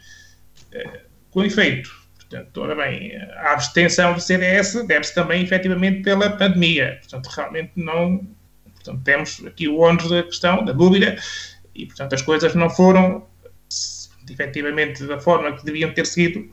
com 1.30 1.44
efeito. 1.44 1.90
Portanto, 2.18 2.60
ora 2.62 2.74
bem, 2.74 3.14
a 3.16 3.52
abstenção 3.52 4.14
do 4.14 4.20
CDS 4.20 4.86
deve-se 4.86 5.14
também, 5.14 5.42
efetivamente, 5.42 6.02
pela 6.02 6.30
pandemia. 6.30 6.98
Portanto, 7.00 7.26
realmente 7.26 7.72
não... 7.76 8.26
Portanto, 8.74 9.02
temos 9.04 9.44
aqui 9.46 9.68
o 9.68 9.78
ônus 9.78 10.08
da 10.08 10.22
questão, 10.22 10.64
da 10.64 10.72
dúvida, 10.72 11.16
e, 11.74 11.86
portanto, 11.86 12.14
as 12.14 12.22
coisas 12.22 12.54
não 12.54 12.68
foram, 12.68 13.26
efetivamente, 14.30 15.04
da 15.06 15.18
forma 15.18 15.56
que 15.56 15.64
deviam 15.64 15.92
ter 15.92 16.06
seguido 16.06 16.48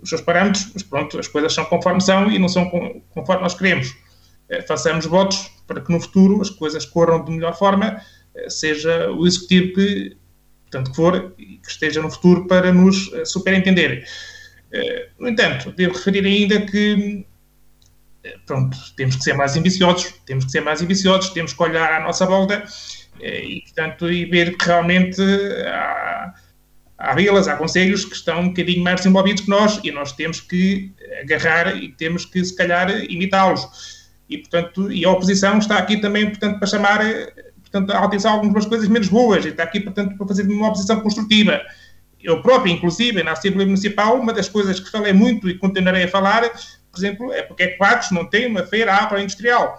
os 0.00 0.08
seus 0.08 0.20
parâmetros, 0.20 0.70
mas 0.72 0.82
pronto, 0.82 1.18
as 1.18 1.28
coisas 1.28 1.52
são 1.52 1.64
conforme 1.64 2.00
são 2.00 2.30
e 2.30 2.38
não 2.38 2.48
são 2.48 2.70
conforme 3.10 3.42
nós 3.42 3.54
queremos. 3.54 3.94
Eh, 4.50 4.62
façamos 4.62 5.06
votos 5.06 5.50
para 5.66 5.80
que 5.80 5.92
no 5.92 6.00
futuro 6.00 6.42
as 6.42 6.50
coisas 6.50 6.84
corram 6.84 7.24
de 7.24 7.30
melhor 7.30 7.56
forma, 7.56 8.02
eh, 8.34 8.50
seja 8.50 9.10
o 9.10 9.26
executivo 9.26 9.74
que 9.74 10.16
tanto 10.70 10.90
que 10.90 10.96
for, 10.96 11.32
que 11.36 11.68
esteja 11.68 12.00
no 12.00 12.10
futuro 12.10 12.46
para 12.46 12.72
nos 12.72 13.12
eh, 13.12 13.24
superentender. 13.24 14.04
No 15.18 15.28
entanto, 15.28 15.72
devo 15.72 15.94
referir 15.94 16.24
ainda 16.24 16.64
que 16.64 17.26
pronto, 18.46 18.78
temos 18.96 19.16
que 19.16 19.24
ser 19.24 19.34
mais 19.34 19.56
ambiciosos, 19.56 20.14
temos 20.24 20.44
que 20.44 20.52
ser 20.52 20.60
mais 20.60 20.80
ambiciosos, 20.80 21.30
temos 21.30 21.52
que 21.52 21.60
olhar 21.60 21.92
à 21.92 21.98
nossa 21.98 22.24
volta 22.24 22.64
e, 23.20 23.62
portanto, 23.62 24.08
e 24.08 24.26
ver 24.26 24.56
que 24.56 24.64
realmente 24.64 25.20
há, 25.66 26.32
há 27.00 27.14
vilas, 27.14 27.48
há 27.48 27.56
conselhos 27.56 28.04
que 28.04 28.14
estão 28.14 28.40
um 28.40 28.48
bocadinho 28.48 28.84
mais 28.84 28.96
desenvolvidos 29.00 29.42
que 29.42 29.50
nós 29.50 29.80
e 29.82 29.90
nós 29.90 30.12
temos 30.12 30.40
que 30.40 30.92
agarrar 31.22 31.76
e 31.76 31.88
temos 31.88 32.24
que, 32.24 32.44
se 32.44 32.54
calhar, 32.54 32.90
imitá-los. 33.04 33.66
E, 34.28 34.38
portanto, 34.38 34.92
e 34.92 35.04
a 35.04 35.10
oposição 35.10 35.58
está 35.58 35.78
aqui 35.78 35.96
também, 35.96 36.28
portanto, 36.28 36.58
para 36.58 36.68
chamar 36.68 37.00
portanto, 37.70 37.90
a 37.92 37.98
alteração 37.98 38.32
algumas 38.32 38.66
coisas 38.66 38.88
menos 38.88 39.08
boas, 39.08 39.44
e 39.44 39.48
está 39.48 39.62
aqui, 39.62 39.80
portanto, 39.80 40.16
para 40.16 40.26
fazer 40.26 40.42
uma 40.42 40.68
oposição 40.68 41.00
construtiva. 41.00 41.60
Eu 42.20 42.42
próprio, 42.42 42.72
inclusive, 42.72 43.22
na 43.22 43.32
Assembleia 43.32 43.66
Municipal, 43.66 44.18
uma 44.18 44.32
das 44.32 44.48
coisas 44.48 44.78
que 44.78 44.90
falei 44.90 45.12
muito 45.12 45.48
e 45.48 45.56
continuarei 45.56 46.04
a 46.04 46.08
falar, 46.08 46.42
por 46.92 46.98
exemplo, 46.98 47.32
é 47.32 47.42
porque 47.42 47.62
é 47.62 47.66
que 47.68 47.78
Quadros 47.78 48.10
não 48.10 48.26
tem 48.28 48.46
uma 48.46 48.64
feira 48.64 48.92
agroindustrial. 48.92 49.78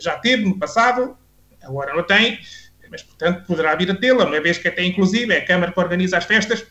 Já 0.00 0.18
teve 0.18 0.44
no 0.44 0.58
passado, 0.58 1.16
agora 1.62 1.94
não 1.94 2.02
tem, 2.02 2.38
mas, 2.90 3.02
portanto, 3.02 3.46
poderá 3.46 3.74
vir 3.74 3.90
a 3.90 3.94
tê-la, 3.94 4.24
uma 4.24 4.40
vez 4.40 4.58
que 4.58 4.68
até, 4.68 4.84
inclusive, 4.84 5.32
é 5.32 5.38
a 5.38 5.46
Câmara 5.46 5.72
que 5.72 5.80
organiza 5.80 6.18
as 6.18 6.24
festas 6.24 6.66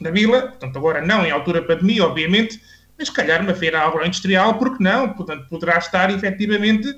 da 0.00 0.10
vila, 0.10 0.48
portanto, 0.48 0.76
agora 0.76 1.04
não 1.04 1.24
em 1.24 1.30
altura 1.30 1.60
de 1.60 1.66
pandemia, 1.66 2.04
obviamente, 2.04 2.60
mas 2.98 3.08
calhar 3.08 3.40
uma 3.40 3.54
feira 3.54 3.80
agroindustrial, 3.80 4.58
porque 4.58 4.82
não? 4.82 5.12
Portanto, 5.12 5.46
poderá 5.48 5.78
estar 5.78 6.10
efetivamente 6.10 6.92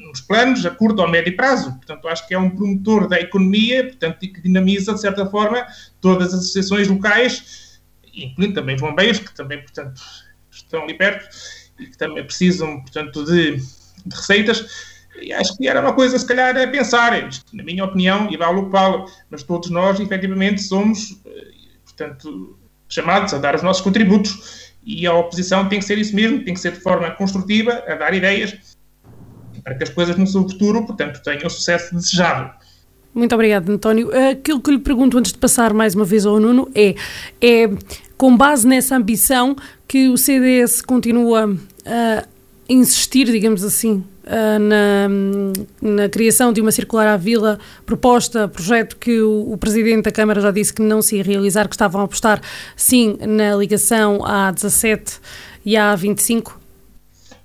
nos 0.00 0.20
planos 0.20 0.66
a 0.66 0.70
curto 0.70 1.00
ou 1.00 1.08
médio 1.08 1.36
prazo. 1.36 1.70
Portanto, 1.76 2.08
acho 2.08 2.26
que 2.26 2.34
é 2.34 2.38
um 2.38 2.50
promotor 2.50 3.08
da 3.08 3.20
economia, 3.20 3.84
portanto, 3.84 4.18
e 4.22 4.28
que 4.28 4.40
dinamiza, 4.40 4.92
de 4.94 5.00
certa 5.00 5.24
forma, 5.26 5.64
todas 6.00 6.34
as 6.34 6.40
associações 6.40 6.88
locais, 6.88 7.80
incluindo 8.12 8.54
também 8.54 8.74
os 8.74 8.80
bombeiros, 8.80 9.20
que 9.20 9.32
também, 9.34 9.60
portanto, 9.62 10.00
estão 10.50 10.82
ali 10.82 10.94
perto 10.94 11.28
e 11.78 11.86
que 11.86 11.96
também 11.96 12.24
precisam, 12.24 12.80
portanto, 12.80 13.24
de, 13.24 13.56
de 13.56 14.16
receitas. 14.16 14.95
E 15.22 15.32
acho 15.32 15.56
que 15.56 15.68
era 15.68 15.80
uma 15.80 15.92
coisa, 15.92 16.18
se 16.18 16.26
calhar, 16.26 16.56
a 16.56 16.66
pensar, 16.66 17.12
na 17.52 17.62
minha 17.62 17.84
opinião, 17.84 18.28
e 18.30 18.36
vale 18.36 18.60
o 18.60 18.70
que 18.70 19.12
mas 19.30 19.42
todos 19.42 19.70
nós, 19.70 19.98
efetivamente, 19.98 20.62
somos, 20.62 21.20
eh, 21.26 21.48
portanto, 21.84 22.58
chamados 22.88 23.32
a 23.34 23.38
dar 23.38 23.54
os 23.54 23.62
nossos 23.62 23.82
contributos 23.82 24.72
e 24.84 25.06
a 25.06 25.14
oposição 25.14 25.68
tem 25.68 25.80
que 25.80 25.84
ser 25.84 25.98
isso 25.98 26.14
mesmo, 26.14 26.44
tem 26.44 26.54
que 26.54 26.60
ser 26.60 26.72
de 26.72 26.80
forma 26.80 27.10
construtiva, 27.10 27.82
a 27.88 27.94
dar 27.94 28.14
ideias, 28.14 28.76
para 29.64 29.74
que 29.74 29.82
as 29.82 29.90
coisas 29.90 30.16
no 30.16 30.26
seu 30.26 30.42
futuro, 30.48 30.86
portanto, 30.86 31.20
tenham 31.24 31.46
o 31.46 31.50
sucesso 31.50 31.94
desejado. 31.94 32.54
Muito 33.12 33.34
obrigado, 33.34 33.70
António. 33.70 34.10
Aquilo 34.30 34.60
que 34.60 34.70
lhe 34.70 34.78
pergunto 34.78 35.18
antes 35.18 35.32
de 35.32 35.38
passar 35.38 35.72
mais 35.72 35.94
uma 35.94 36.04
vez 36.04 36.26
ao 36.26 36.38
Nuno 36.38 36.70
é, 36.74 36.94
é 37.40 37.68
com 38.16 38.36
base 38.36 38.68
nessa 38.68 38.94
ambição 38.94 39.56
que 39.88 40.08
o 40.08 40.16
CDS 40.16 40.82
continua 40.82 41.56
a 41.84 42.24
insistir, 42.68 43.24
digamos 43.24 43.64
assim, 43.64 44.04
na, 44.58 45.08
na, 45.80 46.08
criação 46.08 46.52
de 46.52 46.60
uma 46.60 46.72
circular 46.72 47.06
à 47.06 47.16
vila, 47.16 47.58
proposta, 47.84 48.48
projeto 48.48 48.96
que 48.96 49.20
o, 49.20 49.52
o, 49.52 49.58
Presidente 49.58 50.04
da 50.04 50.12
Câmara 50.12 50.40
já 50.40 50.50
disse 50.50 50.72
que 50.72 50.82
não 50.82 51.00
se 51.00 51.16
ia 51.16 51.22
realizar, 51.22 51.68
que 51.68 51.74
estavam 51.74 52.00
a 52.00 52.04
apostar 52.04 52.40
sim 52.74 53.16
na 53.20 53.54
ligação 53.54 54.24
à 54.24 54.50
17 54.50 55.20
e 55.64 55.76
à 55.76 55.94
25? 55.94 56.60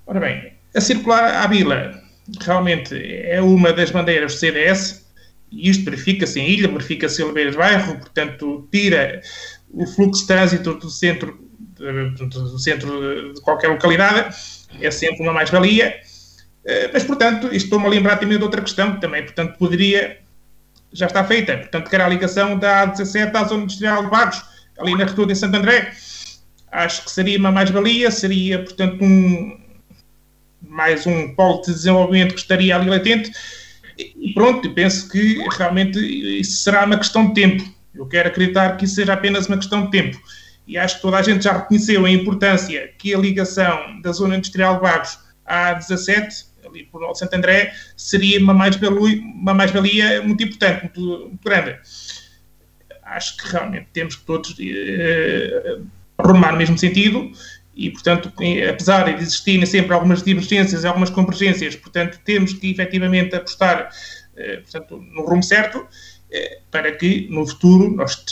Ora 0.07 0.19
bem, 0.19 0.53
a 0.75 0.81
circular 0.81 1.43
à 1.43 1.47
vila 1.47 2.01
realmente 2.39 2.95
é 2.95 3.41
uma 3.41 3.73
das 3.73 3.91
bandeiras 3.91 4.33
do 4.33 4.39
CDS, 4.39 5.05
e 5.51 5.69
isto 5.69 5.83
verifica-se 5.83 6.39
em 6.39 6.49
Ilha, 6.49 6.67
verifica-se 6.67 7.21
em 7.21 7.25
Oliveira 7.25 7.51
de 7.51 7.57
Bairro, 7.57 7.97
portanto, 7.97 8.67
tira 8.71 9.21
o 9.69 9.85
fluxo 9.85 10.21
de 10.21 10.27
trânsito 10.27 10.73
do 10.75 10.89
centro, 10.89 11.37
do 11.75 12.59
centro 12.59 13.33
de 13.33 13.41
qualquer 13.41 13.67
localidade, 13.67 14.35
é 14.79 14.89
sempre 14.89 15.21
uma 15.23 15.33
mais-valia. 15.33 15.93
Eh, 16.65 16.89
mas, 16.93 17.03
portanto, 17.03 17.47
isto 17.47 17.65
estou-me 17.65 17.85
a 17.85 17.89
lembrar 17.89 18.17
também 18.17 18.37
de 18.37 18.43
outra 18.43 18.61
questão 18.61 18.93
que 18.93 19.01
também, 19.01 19.23
portanto, 19.23 19.57
poderia, 19.57 20.19
já 20.91 21.07
está 21.07 21.23
feita, 21.23 21.57
portanto, 21.57 21.89
que 21.89 21.95
era 21.95 22.05
a 22.05 22.09
ligação 22.09 22.57
da 22.57 22.87
A17 22.87 23.35
à 23.35 23.43
zona 23.43 23.63
industrial 23.63 24.03
de 24.03 24.09
Vagos, 24.09 24.43
ali 24.79 24.95
na 24.95 25.05
Retuna 25.05 25.33
de 25.33 25.35
Santo 25.35 25.57
André. 25.57 25.91
Acho 26.71 27.03
que 27.03 27.11
seria 27.11 27.37
uma 27.37 27.51
mais-valia, 27.51 28.09
seria, 28.11 28.63
portanto, 28.63 29.03
um, 29.03 29.59
mais 30.61 31.05
um 31.05 31.35
polo 31.35 31.61
de 31.61 31.73
desenvolvimento 31.73 32.33
que 32.33 32.39
estaria 32.39 32.75
ali 32.75 32.89
latente 32.89 33.31
e 33.97 34.33
pronto, 34.33 34.73
penso 34.73 35.09
que 35.09 35.43
realmente 35.57 35.99
isso 36.39 36.63
será 36.63 36.85
uma 36.85 36.97
questão 36.97 37.27
de 37.27 37.33
tempo. 37.33 37.63
Eu 37.93 38.07
quero 38.07 38.29
acreditar 38.29 38.77
que 38.77 38.85
isso 38.85 38.95
seja 38.95 39.13
apenas 39.13 39.47
uma 39.47 39.57
questão 39.57 39.85
de 39.85 39.91
tempo. 39.91 40.19
E 40.67 40.77
acho 40.77 40.95
que 40.95 41.01
toda 41.01 41.17
a 41.17 41.21
gente 41.21 41.43
já 41.43 41.53
reconheceu 41.53 42.05
a 42.05 42.09
importância 42.09 42.89
que 42.97 43.13
a 43.13 43.17
ligação 43.17 44.01
da 44.01 44.11
zona 44.11 44.37
industrial 44.37 44.75
de 44.75 44.81
Vagos 44.81 45.19
à 45.45 45.73
17, 45.73 46.45
ali 46.71 46.85
por 46.85 47.15
Santo 47.15 47.35
André, 47.35 47.73
seria 47.95 48.39
uma 48.39 48.53
mais-valia 48.53 49.21
mais 49.53 49.71
muito 50.25 50.43
importante, 50.43 50.83
muito, 50.83 51.01
muito, 51.01 51.43
grande. 51.43 51.77
Acho 53.03 53.37
que 53.37 53.47
realmente 53.51 53.87
temos 53.93 54.15
que 54.15 54.25
todos 54.25 54.55
eh, 54.59 55.79
rumar 56.19 56.53
no 56.53 56.57
mesmo 56.57 56.77
sentido 56.77 57.31
e, 57.75 57.89
portanto, 57.89 58.31
apesar 58.69 59.03
de 59.05 59.21
existirem 59.21 59.65
sempre 59.65 59.93
algumas 59.93 60.23
divergências 60.23 60.85
algumas 60.85 61.09
convergências, 61.09 61.75
portanto, 61.75 62.19
temos 62.23 62.53
que 62.53 62.71
efetivamente 62.71 63.35
apostar 63.35 63.89
eh, 64.35 64.57
portanto, 64.57 64.97
no 64.97 65.23
rumo 65.23 65.43
certo 65.43 65.85
eh, 66.31 66.61
para 66.71 66.91
que 66.93 67.27
no 67.29 67.45
futuro 67.45 67.93
nós, 67.93 68.23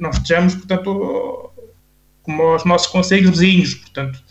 nós 0.00 0.16
estejamos, 0.16 0.54
portanto, 0.56 1.52
como 2.22 2.56
os 2.56 2.64
nossos 2.64 2.88
conselhos 2.88 3.30
vizinhos, 3.30 3.74
portanto, 3.74 4.22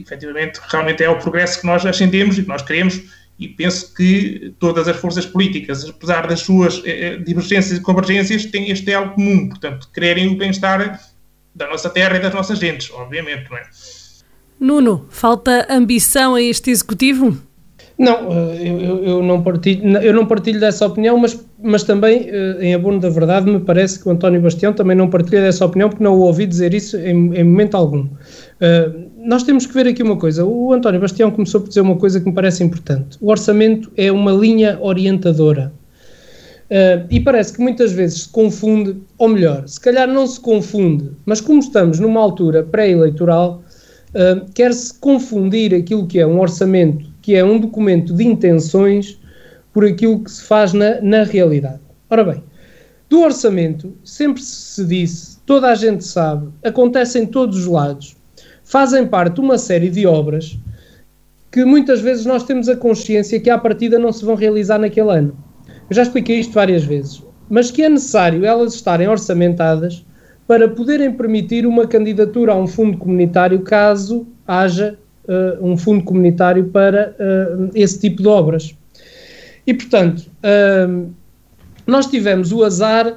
efetivamente, 0.00 0.60
realmente 0.68 1.02
é 1.02 1.08
o 1.08 1.18
progresso 1.18 1.60
que 1.60 1.66
nós 1.66 1.84
ascendemos 1.84 2.38
e 2.38 2.42
que 2.42 2.48
nós 2.48 2.62
queremos 2.62 3.02
e 3.38 3.46
penso 3.46 3.94
que 3.94 4.52
todas 4.58 4.88
as 4.88 4.96
forças 4.96 5.24
políticas, 5.24 5.88
apesar 5.88 6.26
das 6.26 6.40
suas 6.40 6.82
eh, 6.84 7.18
divergências 7.18 7.78
e 7.78 7.80
convergências, 7.80 8.44
têm 8.46 8.70
este 8.70 8.90
elo 8.90 9.10
comum, 9.10 9.48
portanto, 9.48 9.88
quererem 9.94 10.28
o 10.28 10.36
bem-estar 10.36 11.00
da 11.54 11.68
nossa 11.68 11.88
terra 11.88 12.16
e 12.16 12.20
das 12.20 12.34
nossas 12.34 12.58
gentes, 12.58 12.90
obviamente, 12.90 13.48
não 13.48 13.56
é? 13.56 13.62
Nuno, 14.58 15.06
falta 15.08 15.66
ambição 15.70 16.34
a 16.34 16.42
este 16.42 16.70
executivo? 16.70 17.38
Não, 17.96 18.32
eh, 18.32 18.68
eu, 18.68 19.04
eu, 19.04 19.22
não 19.22 19.40
partilho, 19.40 19.98
eu 19.98 20.12
não 20.12 20.26
partilho 20.26 20.58
dessa 20.58 20.86
opinião, 20.86 21.16
mas, 21.16 21.40
mas 21.62 21.84
também, 21.84 22.28
eh, 22.28 22.58
em 22.60 22.74
abono 22.74 22.98
da 22.98 23.08
verdade, 23.08 23.48
me 23.48 23.60
parece 23.60 24.00
que 24.00 24.08
o 24.08 24.10
António 24.10 24.40
Bastião 24.40 24.72
também 24.72 24.96
não 24.96 25.08
partilha 25.08 25.42
dessa 25.42 25.64
opinião, 25.64 25.88
porque 25.88 26.02
não 26.02 26.14
o 26.14 26.20
ouvi 26.22 26.44
dizer 26.44 26.74
isso 26.74 26.96
em, 26.96 27.36
em 27.36 27.44
momento 27.44 27.76
algum. 27.76 28.08
Nós 29.28 29.42
temos 29.42 29.66
que 29.66 29.74
ver 29.74 29.86
aqui 29.86 30.02
uma 30.02 30.16
coisa. 30.16 30.42
O 30.46 30.72
António 30.72 30.98
Bastião 30.98 31.30
começou 31.30 31.60
por 31.60 31.68
dizer 31.68 31.82
uma 31.82 31.96
coisa 31.96 32.18
que 32.18 32.24
me 32.24 32.34
parece 32.34 32.64
importante. 32.64 33.18
O 33.20 33.30
orçamento 33.30 33.92
é 33.94 34.10
uma 34.10 34.32
linha 34.32 34.78
orientadora. 34.80 35.70
Uh, 36.70 37.04
e 37.10 37.20
parece 37.20 37.52
que 37.52 37.60
muitas 37.60 37.92
vezes 37.92 38.22
se 38.22 38.28
confunde, 38.30 38.96
ou 39.18 39.28
melhor, 39.28 39.68
se 39.68 39.78
calhar 39.78 40.08
não 40.08 40.26
se 40.26 40.40
confunde, 40.40 41.10
mas 41.26 41.42
como 41.42 41.60
estamos 41.60 41.98
numa 41.98 42.18
altura 42.18 42.62
pré-eleitoral, 42.62 43.62
uh, 44.14 44.50
quer-se 44.54 44.98
confundir 44.98 45.74
aquilo 45.74 46.06
que 46.06 46.18
é 46.18 46.26
um 46.26 46.40
orçamento, 46.40 47.04
que 47.20 47.34
é 47.36 47.44
um 47.44 47.60
documento 47.60 48.14
de 48.14 48.26
intenções, 48.26 49.20
por 49.74 49.84
aquilo 49.84 50.24
que 50.24 50.30
se 50.30 50.42
faz 50.42 50.72
na, 50.72 51.02
na 51.02 51.24
realidade. 51.24 51.80
Ora 52.08 52.24
bem, 52.24 52.42
do 53.10 53.20
orçamento 53.20 53.92
sempre 54.02 54.42
se 54.42 54.86
disse, 54.86 55.36
toda 55.44 55.68
a 55.68 55.74
gente 55.74 56.02
sabe, 56.02 56.48
acontece 56.64 57.18
em 57.18 57.26
todos 57.26 57.58
os 57.58 57.66
lados, 57.66 58.17
fazem 58.68 59.06
parte 59.06 59.40
uma 59.40 59.58
série 59.58 59.90
de 59.90 60.06
obras 60.06 60.58
que 61.50 61.64
muitas 61.64 62.00
vezes 62.00 62.26
nós 62.26 62.44
temos 62.44 62.68
a 62.68 62.76
consciência 62.76 63.40
que 63.40 63.50
à 63.50 63.58
partida 63.58 63.98
não 63.98 64.12
se 64.12 64.24
vão 64.24 64.34
realizar 64.34 64.78
naquele 64.78 65.10
ano 65.10 65.48
eu 65.90 65.96
já 65.96 66.02
expliquei 66.02 66.38
isto 66.38 66.52
várias 66.52 66.84
vezes, 66.84 67.22
mas 67.48 67.70
que 67.70 67.82
é 67.82 67.88
necessário 67.88 68.44
elas 68.44 68.74
estarem 68.74 69.08
orçamentadas 69.08 70.04
para 70.46 70.68
poderem 70.68 71.12
permitir 71.12 71.66
uma 71.66 71.86
candidatura 71.86 72.52
a 72.52 72.56
um 72.56 72.66
fundo 72.66 72.98
comunitário 72.98 73.60
caso 73.60 74.26
haja 74.46 74.98
uh, 75.24 75.66
um 75.66 75.76
fundo 75.76 76.04
comunitário 76.04 76.64
para 76.68 77.14
uh, 77.18 77.70
esse 77.74 77.98
tipo 78.00 78.22
de 78.22 78.28
obras. 78.28 78.74
E, 79.66 79.74
portanto, 79.74 80.30
uh, 80.42 81.10
nós 81.86 82.06
tivemos 82.06 82.52
o 82.52 82.62
azar 82.64 83.14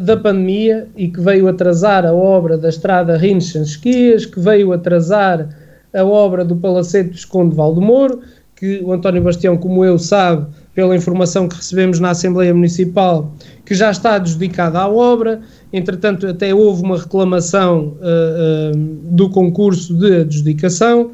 da 0.00 0.16
pandemia 0.16 0.88
e 0.96 1.08
que 1.08 1.20
veio 1.20 1.46
atrasar 1.46 2.04
a 2.04 2.12
obra 2.12 2.58
da 2.58 2.68
estrada 2.68 3.16
Rinchen-Esquias, 3.16 4.26
que 4.26 4.40
veio 4.40 4.72
atrasar 4.72 5.48
a 5.94 6.04
obra 6.04 6.44
do 6.44 6.56
Palacete 6.56 7.10
do 7.10 7.16
Esconde 7.16 7.54
Valdemoro, 7.54 8.20
que 8.56 8.80
o 8.82 8.92
António 8.92 9.22
Bastião, 9.22 9.56
como 9.56 9.84
eu, 9.84 9.98
sabe 9.98 10.46
pela 10.74 10.94
informação 10.96 11.48
que 11.48 11.56
recebemos 11.56 12.00
na 12.00 12.10
Assembleia 12.10 12.52
Municipal, 12.52 13.32
que 13.64 13.74
já 13.74 13.90
está 13.90 14.14
adjudicada 14.14 14.80
à 14.80 14.88
obra. 14.88 15.40
Entretanto, 15.72 16.26
até 16.26 16.54
houve 16.54 16.82
uma 16.82 16.98
reclamação 16.98 17.96
uh, 18.00 18.74
uh, 18.74 18.78
do 19.10 19.30
concurso 19.30 19.94
de 19.94 20.22
adjudicação. 20.22 21.12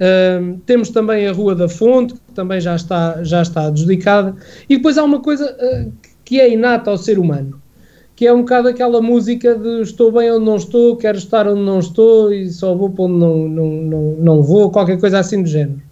Uh, 0.00 0.58
temos 0.66 0.90
também 0.90 1.26
a 1.26 1.32
Rua 1.32 1.54
da 1.54 1.68
Fonte, 1.68 2.14
que 2.14 2.32
também 2.34 2.60
já 2.60 2.76
está, 2.76 3.22
já 3.24 3.42
está 3.42 3.66
adjudicada. 3.66 4.34
E 4.68 4.76
depois 4.76 4.98
há 4.98 5.04
uma 5.04 5.20
coisa 5.20 5.56
que 6.24 6.40
é 6.40 6.52
inata 6.52 6.90
ao 6.90 6.98
ser 6.98 7.18
humano, 7.18 7.60
que 8.16 8.26
é 8.26 8.32
um 8.32 8.40
bocado 8.40 8.68
aquela 8.68 9.02
música 9.02 9.56
de 9.56 9.82
estou 9.82 10.12
bem 10.12 10.30
onde 10.30 10.44
não 10.44 10.56
estou, 10.56 10.96
quero 10.96 11.18
estar 11.18 11.48
onde 11.48 11.62
não 11.62 11.80
estou 11.80 12.32
e 12.32 12.48
só 12.48 12.74
vou 12.74 12.90
para 12.90 13.04
onde 13.04 13.18
não, 13.18 13.48
não, 13.48 13.70
não, 13.70 14.02
não 14.20 14.42
vou, 14.42 14.70
qualquer 14.70 15.00
coisa 15.00 15.18
assim 15.18 15.42
do 15.42 15.48
género. 15.48 15.82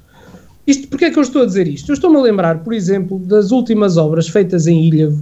Isto, 0.64 0.86
porque 0.86 1.06
é 1.06 1.10
que 1.10 1.18
eu 1.18 1.22
estou 1.22 1.42
a 1.42 1.46
dizer 1.46 1.66
isto? 1.66 1.90
Eu 1.90 1.94
estou-me 1.94 2.16
a 2.16 2.22
lembrar, 2.22 2.62
por 2.62 2.72
exemplo, 2.72 3.18
das 3.18 3.50
últimas 3.50 3.96
obras 3.96 4.28
feitas 4.28 4.68
em 4.68 4.84
Ilhavo, 4.84 5.16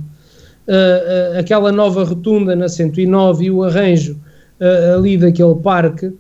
uh, 0.68 1.36
uh, 1.36 1.38
aquela 1.38 1.72
nova 1.72 2.04
rotunda 2.04 2.54
na 2.54 2.68
109 2.68 3.46
e 3.46 3.50
o 3.50 3.62
arranjo 3.62 4.18
uh, 4.60 4.98
ali 4.98 5.16
daquele 5.16 5.54
parque, 5.54 6.12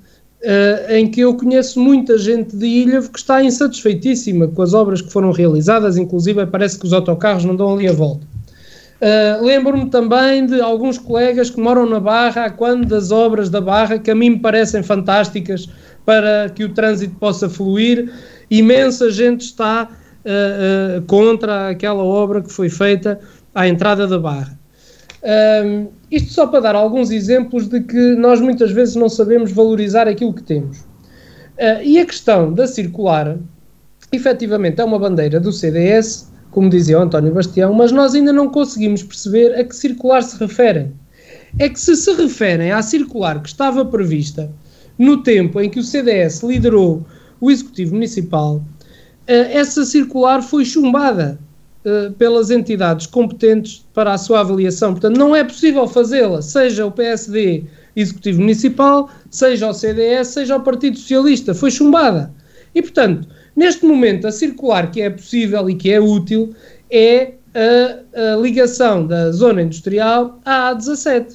em 0.88 1.06
que 1.06 1.20
eu 1.20 1.36
conheço 1.36 1.78
muita 1.78 2.16
gente 2.16 2.56
de 2.56 2.64
Ilhavo 2.64 3.10
que 3.10 3.18
está 3.18 3.44
insatisfeitíssima 3.44 4.48
com 4.48 4.62
as 4.62 4.72
obras 4.72 5.02
que 5.02 5.12
foram 5.12 5.32
realizadas, 5.32 5.98
inclusive 5.98 6.46
parece 6.46 6.78
que 6.78 6.86
os 6.86 6.94
autocarros 6.94 7.44
não 7.44 7.54
dão 7.54 7.74
ali 7.74 7.86
a 7.86 7.92
volta. 7.92 8.29
Lembro-me 9.40 9.88
também 9.88 10.44
de 10.44 10.60
alguns 10.60 10.98
colegas 10.98 11.48
que 11.48 11.58
moram 11.58 11.86
na 11.86 11.98
Barra, 11.98 12.44
há 12.44 12.50
quando 12.50 12.86
das 12.86 13.10
obras 13.10 13.48
da 13.48 13.60
Barra, 13.60 13.98
que 13.98 14.10
a 14.10 14.14
mim 14.14 14.30
me 14.30 14.38
parecem 14.38 14.82
fantásticas 14.82 15.68
para 16.04 16.50
que 16.50 16.64
o 16.64 16.74
trânsito 16.74 17.14
possa 17.16 17.48
fluir, 17.48 18.12
imensa 18.50 19.10
gente 19.10 19.42
está 19.42 19.88
uh, 19.88 20.98
uh, 20.98 21.02
contra 21.02 21.70
aquela 21.70 22.02
obra 22.02 22.42
que 22.42 22.52
foi 22.52 22.68
feita 22.68 23.20
à 23.54 23.66
entrada 23.66 24.06
da 24.06 24.18
Barra. 24.18 24.58
Isto 26.10 26.32
só 26.32 26.46
para 26.46 26.60
dar 26.60 26.74
alguns 26.74 27.10
exemplos 27.10 27.68
de 27.68 27.80
que 27.80 28.14
nós 28.16 28.40
muitas 28.40 28.70
vezes 28.72 28.96
não 28.96 29.08
sabemos 29.08 29.52
valorizar 29.52 30.08
aquilo 30.08 30.32
que 30.32 30.42
temos. 30.42 30.84
E 31.84 31.98
a 31.98 32.06
questão 32.06 32.52
da 32.52 32.66
circular, 32.66 33.36
efetivamente, 34.10 34.80
é 34.80 34.84
uma 34.84 34.98
bandeira 34.98 35.38
do 35.38 35.52
CDS, 35.52 36.29
como 36.50 36.68
dizia 36.68 36.98
António 36.98 37.32
Bastião, 37.32 37.72
mas 37.72 37.92
nós 37.92 38.14
ainda 38.14 38.32
não 38.32 38.48
conseguimos 38.48 39.02
perceber 39.02 39.54
a 39.58 39.64
que 39.64 39.74
circular 39.74 40.22
se 40.22 40.36
referem. 40.38 40.92
É 41.58 41.68
que 41.68 41.80
se 41.80 41.96
se 41.96 42.12
referem 42.12 42.72
à 42.72 42.82
circular 42.82 43.42
que 43.42 43.48
estava 43.48 43.84
prevista 43.84 44.50
no 44.98 45.22
tempo 45.22 45.60
em 45.60 45.70
que 45.70 45.78
o 45.78 45.82
CDS 45.82 46.42
liderou 46.42 47.04
o 47.40 47.50
Executivo 47.50 47.94
Municipal, 47.94 48.62
eh, 49.26 49.56
essa 49.58 49.84
circular 49.84 50.42
foi 50.42 50.64
chumbada 50.64 51.38
eh, 51.82 52.10
pelas 52.18 52.50
entidades 52.50 53.06
competentes 53.06 53.82
para 53.94 54.12
a 54.12 54.18
sua 54.18 54.40
avaliação. 54.40 54.92
Portanto, 54.92 55.16
não 55.16 55.34
é 55.34 55.42
possível 55.42 55.88
fazê-la, 55.88 56.42
seja 56.42 56.84
o 56.84 56.92
PSD 56.92 57.64
Executivo 57.96 58.40
Municipal, 58.40 59.08
seja 59.30 59.66
o 59.66 59.72
CDS, 59.72 60.28
seja 60.28 60.56
o 60.56 60.60
Partido 60.60 60.98
Socialista. 60.98 61.54
Foi 61.54 61.70
chumbada. 61.70 62.30
E, 62.74 62.82
portanto, 62.82 63.26
neste 63.56 63.84
momento, 63.84 64.26
a 64.26 64.32
circular 64.32 64.90
que 64.90 65.00
é 65.00 65.10
possível 65.10 65.68
e 65.68 65.74
que 65.74 65.92
é 65.92 66.00
útil 66.00 66.54
é 66.90 67.34
a, 67.54 68.32
a 68.34 68.36
ligação 68.36 69.06
da 69.06 69.30
zona 69.32 69.62
industrial 69.62 70.40
à 70.44 70.74
A17, 70.74 71.34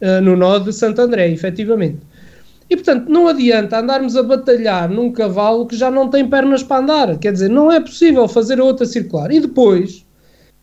uh, 0.00 0.20
no 0.22 0.36
nó 0.36 0.58
de 0.58 0.72
Santo 0.72 1.00
André, 1.00 1.30
efetivamente. 1.30 2.00
E, 2.68 2.76
portanto, 2.76 3.08
não 3.08 3.28
adianta 3.28 3.78
andarmos 3.78 4.16
a 4.16 4.22
batalhar 4.22 4.88
num 4.88 5.12
cavalo 5.12 5.66
que 5.66 5.76
já 5.76 5.90
não 5.90 6.08
tem 6.08 6.28
pernas 6.28 6.62
para 6.62 6.82
andar. 6.82 7.18
Quer 7.18 7.32
dizer, 7.32 7.50
não 7.50 7.70
é 7.70 7.78
possível 7.78 8.26
fazer 8.26 8.58
a 8.58 8.64
outra 8.64 8.86
circular. 8.86 9.30
E 9.30 9.40
depois, 9.40 10.04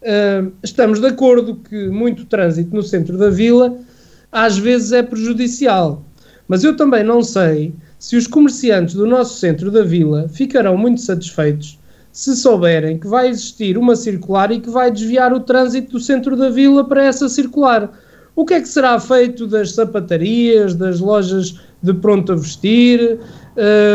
uh, 0.01 0.51
estamos 0.63 0.99
de 0.99 1.07
acordo 1.07 1.55
que 1.57 1.87
muito 1.89 2.25
trânsito 2.25 2.75
no 2.75 2.81
centro 2.81 3.17
da 3.17 3.29
vila 3.29 3.77
às 4.31 4.57
vezes 4.57 4.91
é 4.93 5.03
prejudicial. 5.03 6.03
Mas 6.47 6.63
eu 6.63 6.75
também 6.75 7.03
não 7.03 7.21
sei 7.21 7.73
se 8.01 8.17
os 8.17 8.25
comerciantes 8.25 8.95
do 8.95 9.05
nosso 9.05 9.37
centro 9.37 9.69
da 9.69 9.83
vila 9.83 10.27
ficarão 10.27 10.75
muito 10.75 10.99
satisfeitos 11.01 11.79
se 12.11 12.35
souberem 12.35 12.97
que 12.97 13.07
vai 13.07 13.29
existir 13.29 13.77
uma 13.77 13.95
circular 13.95 14.51
e 14.51 14.59
que 14.59 14.71
vai 14.71 14.89
desviar 14.89 15.31
o 15.31 15.39
trânsito 15.39 15.91
do 15.91 15.99
centro 15.99 16.35
da 16.35 16.49
vila 16.49 16.83
para 16.83 17.05
essa 17.05 17.29
circular. 17.29 17.91
O 18.35 18.43
que 18.43 18.55
é 18.55 18.59
que 18.59 18.67
será 18.67 18.99
feito 18.99 19.45
das 19.45 19.73
sapatarias, 19.73 20.73
das 20.73 20.99
lojas 20.99 21.59
de 21.83 21.93
pronto 21.93 22.31
a 22.31 22.35
vestir, 22.35 23.19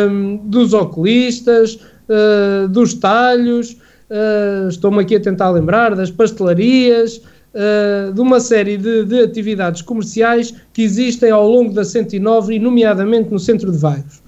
um, 0.09 0.37
dos 0.37 0.73
oculistas, 0.73 1.75
uh, 2.09 2.69
dos 2.69 2.95
talhos, 2.95 3.73
uh, 3.73 4.69
estou-me 4.69 5.01
aqui 5.01 5.17
a 5.17 5.21
tentar 5.21 5.51
lembrar, 5.51 5.97
das 5.97 6.13
pastelarias, 6.13 7.21
uh, 7.57 8.13
de 8.13 8.21
uma 8.21 8.39
série 8.39 8.77
de, 8.77 9.05
de, 9.05 9.21
atividades 9.21 9.83
comerciais 9.83 10.55
que 10.73 10.83
existem 10.83 11.31
ao 11.31 11.49
longo 11.49 11.73
da 11.73 11.85
109 11.85 12.55
e, 12.55 12.59
nomeadamente, 12.59 13.31
no 13.31 13.39
centro 13.39 13.73
de 13.73 13.79
Vagos. 13.79 14.19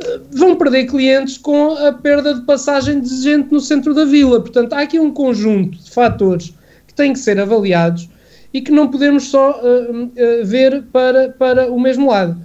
Uh, 0.00 0.20
vão 0.30 0.54
perder 0.54 0.84
clientes 0.86 1.38
com 1.38 1.70
a 1.70 1.92
perda 1.92 2.34
de 2.34 2.42
passagem 2.42 3.00
de 3.00 3.22
gente 3.22 3.50
no 3.50 3.60
centro 3.60 3.94
da 3.94 4.04
vila. 4.04 4.40
Portanto, 4.40 4.74
há 4.74 4.80
aqui 4.80 5.00
um 5.00 5.10
conjunto 5.10 5.78
de 5.78 5.90
fatores 5.90 6.52
que 6.86 6.94
têm 6.94 7.14
que 7.14 7.18
ser 7.18 7.40
avaliados 7.40 8.08
e 8.52 8.60
que 8.60 8.70
não 8.70 8.88
podemos 8.88 9.24
só 9.24 9.60
uh, 9.60 10.44
ver 10.44 10.84
para, 10.92 11.30
para 11.30 11.72
o 11.72 11.80
mesmo 11.80 12.10
lado. 12.10 12.36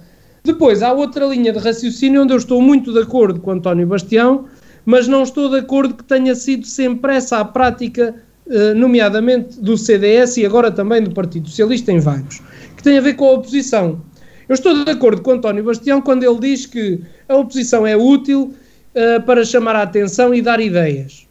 Depois, 0.44 0.82
há 0.82 0.92
outra 0.92 1.26
linha 1.26 1.52
de 1.52 1.58
raciocínio 1.58 2.22
onde 2.22 2.32
eu 2.32 2.36
estou 2.36 2.60
muito 2.60 2.92
de 2.92 2.98
acordo 2.98 3.38
com 3.38 3.52
António 3.52 3.86
Bastião, 3.86 4.46
mas 4.84 5.06
não 5.06 5.22
estou 5.22 5.48
de 5.48 5.58
acordo 5.58 5.94
que 5.94 6.02
tenha 6.02 6.34
sido 6.34 6.66
sempre 6.66 7.14
essa 7.14 7.38
a 7.38 7.44
prática 7.44 8.12
eh, 8.12 8.31
nomeadamente 8.74 9.60
do 9.60 9.78
CDS 9.78 10.36
e 10.36 10.44
agora 10.44 10.70
também 10.70 11.02
do 11.02 11.12
Partido 11.12 11.48
Socialista 11.48 11.92
em 11.92 12.00
Vagos, 12.00 12.42
que 12.76 12.82
tem 12.82 12.98
a 12.98 13.00
ver 13.00 13.14
com 13.14 13.26
a 13.26 13.32
oposição. 13.32 14.00
Eu 14.48 14.54
estou 14.54 14.84
de 14.84 14.90
acordo 14.90 15.22
com 15.22 15.32
António 15.32 15.64
Bastião 15.64 16.02
quando 16.02 16.24
ele 16.24 16.38
diz 16.38 16.66
que 16.66 17.00
a 17.28 17.36
oposição 17.36 17.86
é 17.86 17.96
útil 17.96 18.52
uh, 18.94 19.22
para 19.22 19.44
chamar 19.44 19.76
a 19.76 19.82
atenção 19.82 20.34
e 20.34 20.42
dar 20.42 20.60
ideias. 20.60 21.26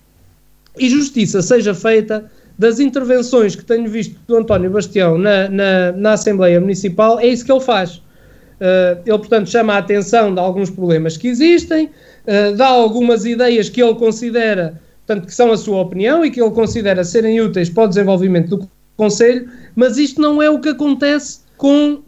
E 0.80 0.90
justiça 0.90 1.42
seja 1.42 1.74
feita 1.74 2.32
das 2.58 2.80
intervenções 2.80 3.56
que 3.56 3.64
tenho 3.64 3.90
visto 3.90 4.16
do 4.28 4.38
António 4.38 4.70
Bastião 4.70 5.18
na, 5.18 5.50
na, 5.50 5.92
na 5.92 6.14
Assembleia 6.14 6.60
Municipal, 6.60 7.20
é 7.20 7.28
isso 7.28 7.46
que 7.46 7.52
ele 7.52 7.62
faz. 7.62 7.96
Uh, 7.96 9.02
ele, 9.06 9.18
portanto, 9.18 9.50
chama 9.50 9.74
a 9.74 9.78
atenção 9.80 10.34
de 10.34 10.40
alguns 10.40 10.70
problemas 10.70 11.18
que 11.18 11.28
existem, 11.28 11.86
uh, 11.86 12.56
dá 12.56 12.68
algumas 12.68 13.26
ideias 13.26 13.68
que 13.70 13.82
ele 13.82 13.96
considera 13.96 14.80
portanto, 15.12 15.28
que 15.28 15.34
são 15.34 15.52
a 15.52 15.58
sua 15.58 15.82
opinião 15.82 16.24
e 16.24 16.32
que 16.32 16.42
ele 16.42 16.52
considera 16.52 17.04
serem 17.04 17.42
úteis 17.42 17.70
para 17.70 17.84
o 17.84 17.88
desenvolvimento 17.88 18.58
do 18.58 18.70
Conselho, 18.96 19.50
mas 19.76 19.98
isto 19.98 20.22
não 20.22 20.42
é 20.42 20.50
o 20.50 20.60
que 20.60 20.70
acontece 20.70 21.42
com 21.58 21.94
uh, 21.94 22.00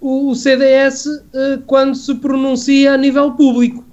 uh, 0.00 0.30
o 0.30 0.34
CDS 0.34 1.06
uh, 1.06 1.22
quando 1.66 1.94
se 1.94 2.14
pronuncia 2.16 2.92
a 2.92 2.96
nível 2.96 3.32
público. 3.32 3.84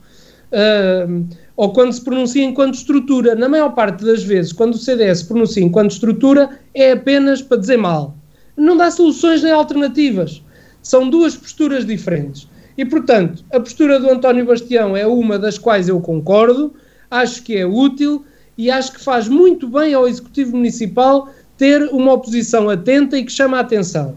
ou 1.56 1.72
quando 1.72 1.94
se 1.94 2.02
pronuncia 2.02 2.44
enquanto 2.44 2.76
estrutura. 2.76 3.36
Na 3.36 3.48
maior 3.48 3.74
parte 3.74 4.04
das 4.04 4.24
vezes, 4.24 4.52
quando 4.52 4.74
o 4.74 4.78
CDS 4.78 5.24
pronuncia 5.24 5.64
enquanto 5.64 5.92
estrutura, 5.92 6.50
é 6.74 6.92
apenas 6.92 7.42
para 7.42 7.58
dizer 7.58 7.78
mal. 7.78 8.16
Não 8.58 8.78
dá 8.78 8.90
soluções 8.90 9.42
nem 9.44 9.52
alternativas. 9.52 10.44
São 10.82 11.10
duas 11.10 11.36
posturas 11.36 11.86
diferentes. 11.86 12.48
E, 12.78 12.86
portanto, 12.86 13.44
a 13.52 13.60
postura 13.60 14.00
do 14.00 14.10
António 14.10 14.46
Bastião 14.46 14.98
é 14.98 15.06
uma 15.06 15.38
das 15.38 15.58
quais 15.58 15.88
eu 15.88 16.00
concordo, 16.02 16.74
acho 17.14 17.44
que 17.44 17.56
é 17.58 17.66
útil 17.66 18.26
e 18.58 18.70
acho 18.70 18.94
que 18.94 19.02
faz 19.02 19.28
muito 19.28 19.68
bem 19.68 19.94
ao 19.94 20.08
Executivo 20.08 20.56
Municipal 20.56 21.30
ter 21.58 21.84
uma 21.92 22.14
oposição 22.14 22.70
atenta 22.70 23.18
e 23.18 23.24
que 23.24 23.32
chama 23.32 23.58
a 23.58 23.62
atenção. 23.62 24.16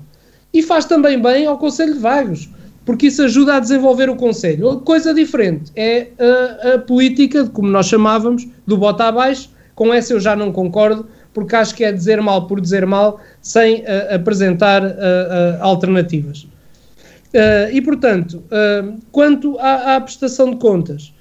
E 0.52 0.62
faz 0.62 0.84
também 0.84 1.20
bem 1.20 1.46
ao 1.46 1.58
Conselho 1.58 1.94
de 1.94 2.00
Vagos, 2.00 2.48
porque 2.84 3.08
isso 3.08 3.22
ajuda 3.22 3.56
a 3.56 3.60
desenvolver 3.60 4.08
o 4.08 4.16
Conselho. 4.16 4.80
Coisa 4.80 5.12
diferente 5.12 5.70
é 5.76 6.08
a, 6.18 6.74
a 6.74 6.78
política, 6.78 7.46
como 7.46 7.68
nós 7.68 7.86
chamávamos, 7.86 8.48
do 8.66 8.76
bota 8.76 9.04
abaixo. 9.04 9.50
Com 9.74 9.92
essa 9.92 10.14
eu 10.14 10.20
já 10.20 10.34
não 10.34 10.50
concordo, 10.50 11.06
porque 11.34 11.54
acho 11.54 11.74
que 11.74 11.84
é 11.84 11.92
dizer 11.92 12.22
mal 12.22 12.46
por 12.46 12.60
dizer 12.62 12.86
mal, 12.86 13.20
sem 13.42 13.80
uh, 13.80 14.14
apresentar 14.14 14.82
uh, 14.82 14.86
uh, 14.86 14.92
alternativas. 15.60 16.48
e, 17.70 17.82
portanto, 17.82 18.42
quanto 19.12 19.58
à, 19.58 19.96
à, 19.96 20.00
prestação 20.00 20.52
de 20.52 20.56
contas, 20.56 21.12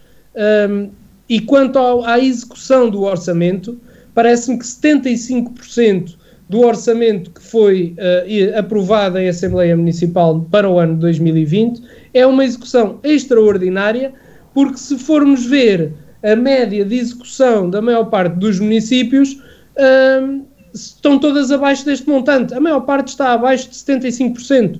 e 1.28 1.40
quanto 1.40 1.78
ao, 1.80 2.06
à 2.06 2.20
execução 2.20 2.90
do 2.90 3.04
orçamento, 3.04 3.80
parece-me 4.14 4.58
que 4.60 4.66
75% 4.66 6.16
do 6.48 6.60
orçamento 6.62 7.32
que 7.32 7.42
foi 7.42 7.96
uh, 7.98 8.60
aprovado 8.60 9.18
em 9.18 9.28
Assembleia 9.28 9.76
Municipal 9.76 10.48
para 10.52 10.70
o 10.70 10.78
ano 10.78 10.94
de 10.94 11.02
2020 11.02 11.82
é 12.14 12.26
uma 12.26 12.46
execução 12.46 13.00
extraordinária, 13.04 14.14
porque 14.54 14.78
se 14.78 14.98
formos 14.98 15.46
ver 15.46 15.92
a 16.24 16.36
média 16.36 16.86
de 16.86 16.96
execução 16.96 17.70
da 17.70 17.82
maior 17.82 18.06
parte 18.06 18.36
dos 18.36 18.60
municípios, 18.60 19.34
uh, 19.34 20.46
estão 20.74 21.18
todas 21.18 21.52
abaixo 21.52 21.86
deste 21.86 22.08
montante. 22.08 22.54
A 22.54 22.60
maior 22.60 22.82
parte 22.82 23.10
está 23.10 23.34
abaixo 23.34 23.70
de 23.70 23.76
75%. 23.76 24.80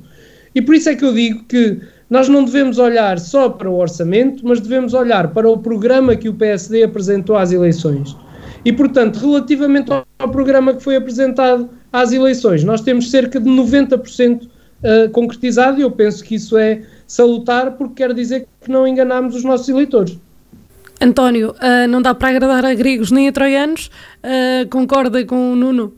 E 0.54 0.62
por 0.62 0.76
isso 0.76 0.90
é 0.90 0.96
que 0.96 1.04
eu 1.04 1.14
digo 1.14 1.44
que 1.46 1.82
nós 2.10 2.30
não 2.30 2.44
devemos 2.44 2.78
olhar 2.78 3.20
só 3.20 3.50
para 3.50 3.70
o 3.70 3.78
orçamento, 3.78 4.46
mas 4.46 4.60
devemos 4.60 4.94
olhar 4.94 5.30
para 5.30 5.50
o 5.50 5.58
programa 5.58 6.16
que 6.16 6.30
o 6.30 6.34
PSD 6.34 6.84
apresentou 6.84 7.36
às 7.36 7.52
eleições. 7.52 8.16
E, 8.64 8.72
portanto, 8.72 9.18
relativamente 9.18 9.92
ao 9.92 10.30
programa 10.30 10.74
que 10.74 10.84
foi 10.84 10.96
apresentado 10.96 11.70
às 11.92 12.12
eleições, 12.12 12.64
nós 12.64 12.82
temos 12.82 13.12
cerca 13.12 13.40
de 13.40 13.50
90% 13.50 14.44
uh, 14.44 14.50
eh, 14.84 15.08
concretizado 15.10 15.80
e 15.80 15.84
eu 15.84 15.92
penso 15.92 16.24
que 16.24 16.36
isso 16.36 16.58
é 16.58 16.82
salutar 17.08 17.74
porque 17.74 18.04
quer 18.04 18.14
dizer 18.14 18.48
que 18.62 18.72
não 18.72 18.88
enganamos 18.88 19.36
os 19.36 19.44
nossos 19.44 19.70
eleitores. 19.70 20.20
António, 21.00 21.52
uh, 21.52 21.88
não 21.88 22.02
dá 22.02 22.16
para 22.16 22.30
agradar 22.30 22.66
a 22.66 22.74
gregos 22.74 23.12
nem 23.12 23.28
a 23.28 23.32
troianos, 23.32 23.92
uh, 24.24 24.68
concorda 24.70 25.24
com 25.26 25.54
o 25.54 25.56
Nuno? 25.56 25.94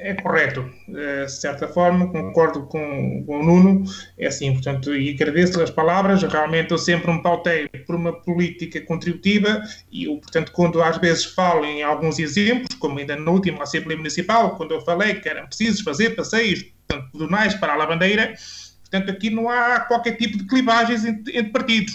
É 0.00 0.14
correto, 0.14 0.68
eh, 0.88 1.26
de 1.26 1.32
certa 1.32 1.68
forma, 1.68 2.10
concordo 2.10 2.62
com, 2.62 3.22
com 3.26 3.40
o 3.40 3.42
Nuno, 3.42 3.84
é 4.18 4.28
assim, 4.28 4.50
portanto, 4.54 4.94
e 4.94 5.10
agradeço 5.10 5.62
as 5.62 5.70
palavras, 5.70 6.22
realmente 6.22 6.70
eu 6.70 6.78
sempre 6.78 7.12
me 7.12 7.22
pautei 7.22 7.68
por 7.86 7.94
uma 7.94 8.12
política 8.22 8.80
contributiva 8.80 9.62
e 9.92 10.04
eu, 10.04 10.16
portanto, 10.16 10.52
quando 10.52 10.82
às 10.82 10.96
vezes 10.96 11.26
falo 11.26 11.66
em 11.66 11.82
alguns 11.82 12.18
exemplos, 12.18 12.74
como 12.78 12.98
ainda 12.98 13.14
na 13.14 13.30
última 13.30 13.62
Assembleia 13.62 13.98
Municipal, 13.98 14.56
quando 14.56 14.72
eu 14.72 14.80
falei 14.80 15.16
que 15.16 15.28
eram 15.28 15.46
precisos 15.46 15.82
fazer 15.82 16.16
passeios, 16.16 16.62
portanto, 16.88 17.12
pedonais 17.12 17.54
para 17.54 17.74
a 17.74 17.76
lavandeira, 17.76 18.34
portanto, 18.80 19.10
aqui 19.10 19.28
não 19.28 19.50
há 19.50 19.80
qualquer 19.80 20.16
tipo 20.16 20.38
de 20.38 20.46
clivagens 20.46 21.04
entre, 21.04 21.36
entre 21.36 21.52
partidos. 21.52 21.94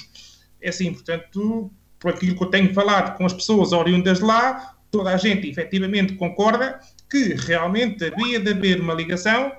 É 0.62 0.70
assim, 0.70 0.94
portanto, 0.94 1.72
por 2.00 2.12
aquilo 2.12 2.38
que 2.38 2.44
eu 2.44 2.50
tenho 2.50 2.72
falado 2.72 3.18
com 3.18 3.26
as 3.26 3.34
pessoas 3.34 3.72
oriundas 3.72 4.20
de 4.20 4.26
lá, 4.26 4.76
toda 4.92 5.10
a 5.10 5.18
gente 5.18 5.50
efetivamente 5.50 6.14
concorda 6.14 6.80
que 7.10 7.34
realmente 7.34 8.06
havia 8.06 8.40
de 8.40 8.52
haver 8.52 8.82
uma 8.82 8.94
ligação 8.94 9.52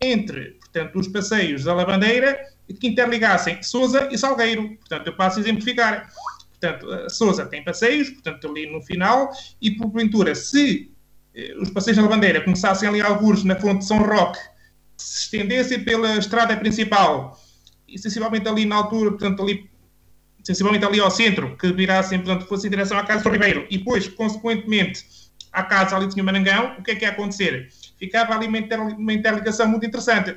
entre, 0.00 0.58
portanto, 0.60 0.98
os 0.98 1.08
passeios 1.08 1.64
da 1.64 1.74
Lavandeira 1.74 2.38
que 2.80 2.88
interligassem 2.88 3.62
Sousa 3.62 4.08
e 4.10 4.18
Salgueiro. 4.18 4.76
Portanto, 4.78 5.06
eu 5.06 5.16
passo 5.16 5.38
a 5.38 5.42
exemplificar. 5.42 6.10
Portanto, 6.58 7.10
Sousa 7.10 7.46
tem 7.46 7.62
passeios, 7.62 8.08
portanto, 8.10 8.48
ali 8.48 8.70
no 8.70 8.80
final, 8.82 9.30
e 9.60 9.72
porventura, 9.72 10.34
se 10.34 10.90
eh, 11.34 11.54
os 11.60 11.68
passeios 11.70 11.96
da 11.96 12.04
Lavandeira 12.04 12.40
começassem 12.40 12.88
ali 12.88 13.02
alguns 13.02 13.44
na 13.44 13.56
fonte 13.56 13.80
de 13.80 13.86
São 13.86 13.98
Roque, 13.98 14.38
se 14.96 15.24
estendessem 15.24 15.84
pela 15.84 16.16
estrada 16.16 16.56
principal, 16.56 17.38
e 17.86 17.98
sensivelmente 17.98 18.48
ali 18.48 18.64
na 18.64 18.76
altura, 18.76 19.10
portanto, 19.10 19.42
ali 19.42 19.68
sensivelmente 20.42 20.84
ali 20.84 21.00
ao 21.00 21.10
centro, 21.10 21.56
que 21.56 21.72
virassem, 21.72 22.18
portanto, 22.18 22.46
fosse 22.46 22.66
em 22.66 22.70
direção 22.70 22.98
à 22.98 23.04
Casa 23.04 23.24
do 23.24 23.30
Ribeiro, 23.30 23.66
e 23.70 23.78
depois, 23.78 24.08
consequentemente, 24.08 25.04
à 25.54 25.62
casa 25.62 25.96
ali 25.96 26.08
tinha 26.08 26.22
Marangão, 26.22 26.76
o 26.78 26.82
que 26.82 26.90
é 26.90 26.94
que 26.96 27.04
ia 27.04 27.10
acontecer? 27.10 27.68
Ficava 27.98 28.34
ali 28.34 28.48
uma, 28.48 28.58
uma 28.96 29.12
interligação 29.12 29.68
muito 29.68 29.86
interessante. 29.86 30.36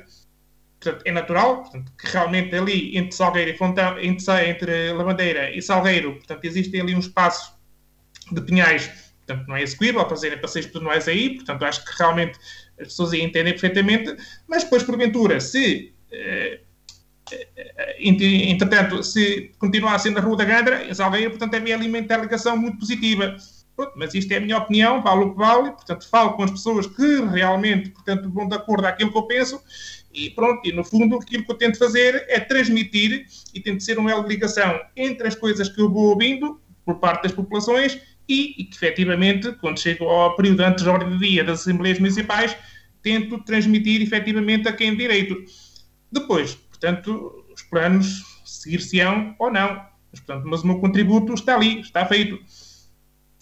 Portanto, 0.80 1.02
é 1.04 1.10
natural 1.10 1.62
portanto, 1.62 1.92
que 1.98 2.06
realmente 2.06 2.54
ali 2.54 2.96
entre 2.96 3.12
Salgueiro 3.12 3.50
e 3.50 3.56
Fontão, 3.56 3.98
entre, 3.98 4.48
entre 4.48 4.92
Lavandeira 4.92 5.50
e 5.50 5.60
Salgueiro, 5.60 6.14
portanto, 6.14 6.44
existe 6.44 6.80
ali 6.80 6.94
um 6.94 7.00
espaço 7.00 7.52
de 8.30 8.40
pinhais, 8.40 8.86
portanto, 9.26 9.48
não 9.48 9.56
é 9.56 9.62
execuível 9.62 10.08
fazerem 10.08 10.38
passeios 10.38 10.68
pedonais 10.68 11.08
aí, 11.08 11.34
portanto, 11.34 11.64
acho 11.64 11.84
que 11.84 11.98
realmente 11.98 12.38
as 12.80 12.88
pessoas 12.88 13.12
entendem 13.12 13.54
perfeitamente, 13.54 14.16
mas 14.46 14.62
depois, 14.62 14.84
porventura, 14.84 15.40
se 15.40 15.92
eh, 16.12 16.60
eh 17.32 17.96
entretanto, 18.00 19.02
se 19.02 19.52
continuasse 19.58 20.08
na 20.10 20.20
Rua 20.20 20.36
da 20.36 20.44
Gandra, 20.44 20.84
em 20.84 20.94
Salgueiro, 20.94 21.30
portanto, 21.30 21.54
havia 21.56 21.74
ali 21.74 21.88
uma 21.88 21.98
interligação 21.98 22.56
muito 22.56 22.78
positiva 22.78 23.36
Pronto, 23.78 23.92
mas 23.94 24.12
isto 24.12 24.32
é 24.32 24.38
a 24.38 24.40
minha 24.40 24.58
opinião, 24.58 25.00
vale 25.00 25.22
o 25.22 25.30
que 25.30 25.38
vale, 25.38 25.70
portanto, 25.70 26.08
falo 26.10 26.32
com 26.32 26.42
as 26.42 26.50
pessoas 26.50 26.84
que 26.84 27.20
realmente, 27.26 27.90
portanto, 27.90 28.28
vão 28.28 28.48
de 28.48 28.56
acordo 28.56 28.84
àquilo 28.84 29.12
que 29.12 29.16
eu 29.16 29.22
penso, 29.22 29.62
e 30.12 30.30
pronto, 30.30 30.68
e 30.68 30.72
no 30.72 30.82
fundo 30.82 31.14
aquilo 31.14 31.44
que 31.44 31.52
eu 31.52 31.54
tento 31.54 31.78
fazer 31.78 32.24
é 32.26 32.40
transmitir 32.40 33.26
e 33.54 33.60
tento 33.60 33.84
ser 33.84 33.96
um 34.00 34.08
elo 34.08 34.24
de 34.24 34.30
ligação 34.30 34.80
entre 34.96 35.28
as 35.28 35.36
coisas 35.36 35.68
que 35.68 35.80
eu 35.80 35.88
vou 35.88 36.06
ouvindo 36.06 36.60
por 36.84 36.96
parte 36.96 37.22
das 37.22 37.30
populações 37.30 38.00
e, 38.28 38.60
e 38.60 38.64
que 38.64 38.74
efetivamente, 38.74 39.52
quando 39.60 39.78
chego 39.78 40.06
ao 40.06 40.34
período 40.34 40.60
antes 40.62 40.82
da 40.82 40.92
ordem 40.92 41.10
do 41.10 41.18
dia 41.18 41.44
das 41.44 41.60
Assembleias 41.60 42.00
Municipais, 42.00 42.56
tento 43.00 43.38
transmitir 43.44 44.02
efetivamente 44.02 44.66
a 44.66 44.72
quem 44.72 44.96
direito. 44.96 45.36
Depois, 46.10 46.56
portanto, 46.56 47.44
os 47.54 47.62
planos 47.62 48.24
seguir-se-ão 48.44 49.36
ou 49.38 49.52
não. 49.52 49.86
Mas, 50.10 50.20
portanto, 50.20 50.48
mas 50.48 50.62
o 50.64 50.66
meu 50.66 50.80
contributo 50.80 51.32
está 51.34 51.54
ali, 51.54 51.80
está 51.80 52.04
feito. 52.06 52.40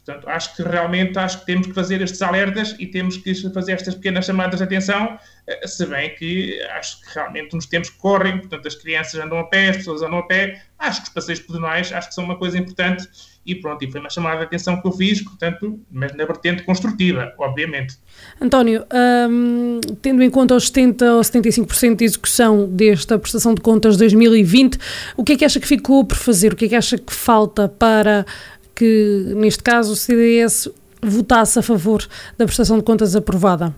Portanto, 0.06 0.28
acho 0.28 0.54
que 0.54 0.62
realmente 0.62 1.18
acho 1.18 1.40
que 1.40 1.46
temos 1.46 1.66
que 1.66 1.72
fazer 1.72 2.00
estes 2.00 2.22
alertas 2.22 2.76
e 2.78 2.86
temos 2.86 3.16
que 3.16 3.34
fazer 3.52 3.72
estas 3.72 3.96
pequenas 3.96 4.24
chamadas 4.24 4.58
de 4.58 4.64
atenção, 4.64 5.18
eh, 5.48 5.66
se 5.66 5.84
bem 5.84 6.14
que 6.14 6.62
acho 6.78 7.00
que 7.00 7.12
realmente 7.12 7.54
nos 7.54 7.66
tempos 7.66 7.90
que 7.90 7.98
correm, 7.98 8.38
portanto, 8.38 8.68
as 8.68 8.76
crianças 8.76 9.20
andam 9.20 9.36
a 9.40 9.44
pé, 9.44 9.70
as 9.70 9.78
pessoas 9.78 10.02
andam 10.02 10.18
a 10.18 10.22
pé, 10.22 10.62
acho 10.78 11.02
que 11.02 11.08
os 11.08 11.12
passeios 11.12 11.40
pedonais 11.40 11.92
acho 11.92 12.08
que 12.08 12.14
são 12.14 12.22
uma 12.22 12.38
coisa 12.38 12.56
importante 12.56 13.08
e 13.46 13.54
pronto, 13.54 13.84
e 13.84 13.90
foi 13.90 14.00
uma 14.00 14.10
chamada 14.10 14.38
de 14.38 14.44
atenção 14.44 14.80
que 14.80 14.88
eu 14.88 14.92
fiz, 14.92 15.22
portanto, 15.22 15.78
mas 15.90 16.14
na 16.16 16.24
vertente 16.24 16.64
construtiva, 16.64 17.32
obviamente. 17.38 17.96
António, 18.40 18.84
hum, 19.30 19.80
tendo 20.02 20.22
em 20.22 20.28
conta 20.28 20.56
os 20.56 20.66
70 20.66 21.14
ou 21.14 21.20
75% 21.20 21.96
de 21.96 22.04
execução 22.04 22.68
desta 22.68 23.16
prestação 23.18 23.54
de 23.54 23.60
contas 23.60 23.96
2020, 23.96 24.78
o 25.16 25.22
que 25.22 25.34
é 25.34 25.36
que 25.36 25.44
acha 25.44 25.60
que 25.60 25.68
ficou 25.68 26.04
por 26.04 26.16
fazer? 26.16 26.52
O 26.52 26.56
que 26.56 26.64
é 26.64 26.68
que 26.68 26.74
acha 26.74 26.98
que 26.98 27.14
falta 27.14 27.68
para 27.68 28.26
que, 28.76 29.32
neste 29.34 29.62
caso, 29.62 29.92
o 29.92 29.96
CDS 29.96 30.68
votasse 31.02 31.58
a 31.58 31.62
favor 31.62 32.06
da 32.36 32.44
prestação 32.44 32.78
de 32.78 32.84
contas 32.84 33.16
aprovada? 33.16 33.74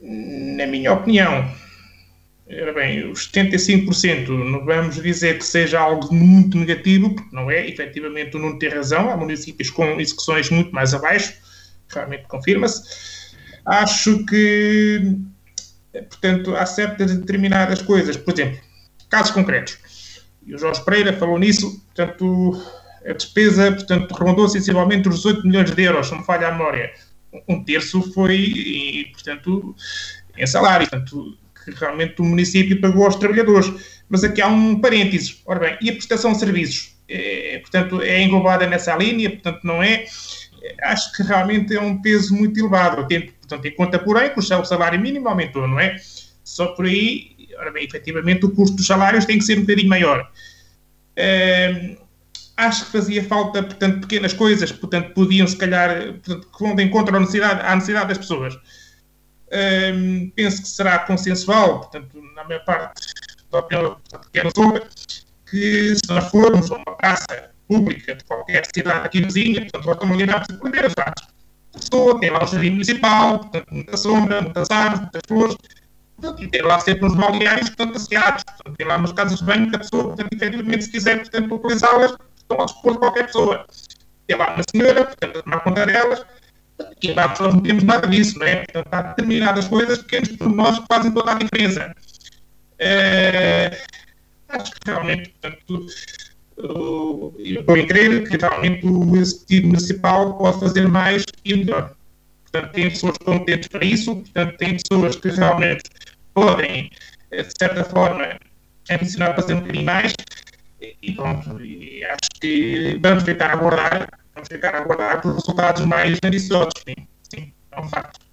Na 0.00 0.66
minha 0.66 0.92
opinião, 0.92 1.48
era 2.48 2.72
bem, 2.72 3.10
os 3.10 3.30
75% 3.30 4.28
não 4.28 4.64
vamos 4.64 5.02
dizer 5.02 5.38
que 5.38 5.44
seja 5.44 5.80
algo 5.80 6.14
muito 6.14 6.56
negativo, 6.58 7.14
porque 7.14 7.34
não 7.34 7.50
é, 7.50 7.68
efetivamente 7.68 8.36
o 8.36 8.40
Nuno 8.40 8.58
tem 8.58 8.68
razão, 8.68 9.10
há 9.10 9.16
municípios 9.16 9.70
com 9.70 10.00
execuções 10.00 10.50
muito 10.50 10.72
mais 10.72 10.94
abaixo, 10.94 11.34
realmente 11.88 12.24
confirma-se. 12.28 12.82
Acho 13.64 14.24
que, 14.26 15.18
portanto, 15.92 16.54
há 16.54 16.64
certas 16.66 17.16
determinadas 17.16 17.82
coisas, 17.82 18.16
por 18.16 18.32
exemplo, 18.32 18.60
casos 19.08 19.32
concretos, 19.32 19.78
e 20.46 20.54
o 20.54 20.58
Jorge 20.58 20.84
Pereira 20.84 21.12
falou 21.12 21.38
nisso, 21.38 21.82
portanto, 21.86 22.62
a 23.08 23.12
despesa, 23.12 23.72
portanto, 23.72 24.12
rondou 24.12 24.48
sensivelmente 24.48 25.08
os 25.08 25.16
18 25.16 25.46
milhões 25.46 25.70
de 25.70 25.82
euros, 25.82 26.06
se 26.06 26.12
não 26.12 26.20
me 26.20 26.26
falha 26.26 26.48
a 26.48 26.52
memória. 26.52 26.92
Um 27.48 27.62
terço 27.62 28.02
foi, 28.12 29.10
portanto, 29.12 29.74
em 30.36 30.46
salário. 30.46 30.88
Portanto, 30.88 31.38
que 31.64 31.70
realmente 31.72 32.20
o 32.20 32.24
município 32.24 32.80
pagou 32.80 33.04
aos 33.04 33.16
trabalhadores. 33.16 33.72
Mas 34.08 34.22
aqui 34.22 34.40
há 34.40 34.46
um 34.46 34.80
parênteses. 34.80 35.42
Ora 35.46 35.58
bem, 35.58 35.78
e 35.80 35.90
a 35.90 35.92
prestação 35.92 36.32
de 36.32 36.38
serviços? 36.38 36.96
É, 37.08 37.58
portanto, 37.60 38.00
é 38.00 38.22
englobada 38.22 38.66
nessa 38.66 38.94
linha, 38.96 39.30
portanto, 39.30 39.60
não 39.64 39.82
é. 39.82 40.06
Acho 40.82 41.12
que 41.12 41.22
realmente 41.22 41.74
é 41.74 41.80
um 41.80 42.00
peso 42.00 42.34
muito 42.34 42.58
elevado. 42.58 43.06
Portanto, 43.06 43.64
em 43.66 43.74
conta, 43.74 43.98
porém, 43.98 44.30
que 44.30 44.38
o 44.38 44.42
salário 44.42 45.00
mínimo 45.00 45.28
aumentou, 45.28 45.66
não 45.66 45.78
é? 45.78 45.96
Só 46.44 46.68
por 46.68 46.86
aí, 46.86 47.48
ora 47.58 47.72
bem, 47.72 47.84
efetivamente, 47.84 48.46
o 48.46 48.50
custo 48.50 48.76
dos 48.76 48.86
salários 48.86 49.24
tem 49.24 49.38
que 49.38 49.44
ser 49.44 49.58
um 49.58 49.62
bocadinho 49.62 49.88
maior. 49.88 50.30
É, 51.16 51.96
acho 52.56 52.86
que 52.86 52.92
fazia 52.92 53.22
falta, 53.24 53.62
portanto, 53.62 54.00
pequenas 54.00 54.32
coisas, 54.32 54.72
portanto, 54.72 55.12
podiam, 55.12 55.46
se 55.46 55.56
calhar, 55.56 56.14
portanto, 56.14 56.48
que 56.50 56.64
vão 56.64 56.74
de 56.74 56.82
encontro 56.82 57.16
à 57.16 57.20
necessidade, 57.20 57.60
à 57.60 57.74
necessidade 57.74 58.08
das 58.08 58.18
pessoas. 58.18 58.58
Um, 59.52 60.30
penso 60.34 60.62
que 60.62 60.68
será 60.68 60.98
consensual, 61.00 61.80
portanto, 61.80 62.20
na 62.34 62.44
minha 62.44 62.60
parte 62.60 63.12
da 63.50 63.60
opinião 63.60 63.96
que 64.32 64.50
sou, 64.54 64.80
que 65.48 65.94
se 65.94 66.02
nós 66.08 66.28
formos 66.30 66.70
a 66.72 66.76
uma 66.76 66.96
praça 66.96 67.50
pública 67.68 68.14
de 68.14 68.24
qualquer 68.24 68.66
cidade 68.74 69.06
aqui 69.06 69.20
vizinha, 69.20 69.62
portanto, 69.62 69.86
nós 69.86 69.94
estamos 69.94 70.16
ligados 70.16 70.46
por 70.48 70.58
primeiros 70.58 70.94
dados. 70.94 71.22
A 71.74 71.78
pessoa 71.78 72.18
tem 72.20 72.30
lá 72.30 72.42
o 72.42 72.46
jardim 72.46 72.70
municipal, 72.70 73.38
portanto, 73.38 73.66
muita 73.70 73.96
sombra, 73.96 74.42
muitas 74.42 74.70
árvores, 74.70 75.00
muitas 75.00 75.22
flores, 75.28 75.56
portanto, 76.16 76.42
e 76.42 76.48
tem 76.48 76.62
lá 76.62 76.80
sempre 76.80 77.06
uns 77.06 77.14
balneários, 77.14 77.68
portanto, 77.68 77.96
associados, 77.96 78.44
portanto, 78.44 78.76
tem 78.76 78.86
lá 78.86 78.96
umas 78.96 79.12
casas 79.12 79.38
de 79.38 79.44
banho 79.44 79.70
que 79.70 79.76
a 79.76 79.78
pessoa, 79.78 80.04
portanto, 80.04 80.32
efetivamente, 80.32 80.84
se 80.84 80.90
quiser, 80.90 81.18
portanto, 81.18 81.54
utilizá-las, 81.54 82.16
estão 82.46 82.60
ao 82.60 82.66
dispor 82.66 82.92
de 82.92 82.98
qualquer 82.98 83.26
pessoa. 83.26 83.66
Tem 84.26 84.36
lá 84.36 84.54
uma 84.54 84.64
senhora, 84.70 85.04
portanto, 85.04 85.38
a 85.38 85.42
tomar 85.42 85.60
conta 85.60 85.86
delas, 85.86 86.24
e 87.02 87.12
lá 87.12 87.28
nós 87.28 87.54
não 87.54 87.60
temos 87.60 87.84
nada 87.84 88.06
disso, 88.06 88.38
não 88.38 88.46
é? 88.46 88.56
Portanto, 88.64 88.88
há 88.92 89.02
determinadas 89.02 89.68
coisas, 89.68 89.98
pequenos 89.98 90.28
pormenores 90.36 90.78
que 90.78 90.86
fazem 90.88 91.12
toda 91.12 91.32
a 91.32 91.34
diferença. 91.34 91.94
É, 92.78 93.82
acho 94.48 94.72
que 94.72 94.78
realmente, 94.90 95.30
portanto, 95.30 95.86
eu 96.56 97.34
estou 97.38 97.76
em 97.76 97.86
crer 97.86 98.28
que 98.28 98.36
realmente 98.36 98.86
o 98.86 99.16
Executivo 99.16 99.66
Municipal 99.68 100.36
pode 100.36 100.60
fazer 100.60 100.88
mais 100.88 101.24
e 101.44 101.56
melhor. 101.56 101.94
Portanto, 102.42 102.72
tem 102.72 102.90
pessoas 102.90 103.18
competentes 103.18 103.68
para 103.68 103.84
isso, 103.84 104.16
portanto, 104.16 104.56
tem 104.56 104.76
pessoas 104.76 105.16
que 105.16 105.28
realmente 105.28 105.82
podem, 106.32 106.90
de 107.30 107.58
certa 107.58 107.84
forma, 107.84 108.38
ensinar 108.90 109.30
a 109.30 109.34
fazer 109.34 109.54
um 109.54 109.60
bocadinho 109.60 109.84
mais 109.84 110.12
e 110.80 111.12
pronto, 111.12 111.60
e 111.62 112.04
acho 112.04 112.40
que 112.40 112.98
vamos 113.02 113.24
tentar 113.24 113.52
abordar, 113.52 114.08
vamos 114.34 114.48
tentar 114.48 114.76
abordar 114.76 115.26
os 115.26 115.34
resultados 115.34 115.84
mais 115.84 116.18
ambiciosos, 116.24 116.72
sim, 116.86 117.06
sim, 117.30 117.52
é 117.72 117.80
um 117.80 117.88
facto. 117.88 118.26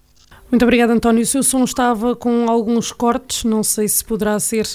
Muito 0.52 0.64
obrigada, 0.64 0.94
António. 0.94 1.24
O 1.24 1.26
seu 1.26 1.42
som 1.42 1.64
estava 1.64 2.16
com 2.16 2.48
alguns 2.48 2.92
cortes, 2.92 3.44
não 3.44 3.64
sei 3.64 3.88
se 3.88 4.06
poderá 4.06 4.40
ser 4.40 4.68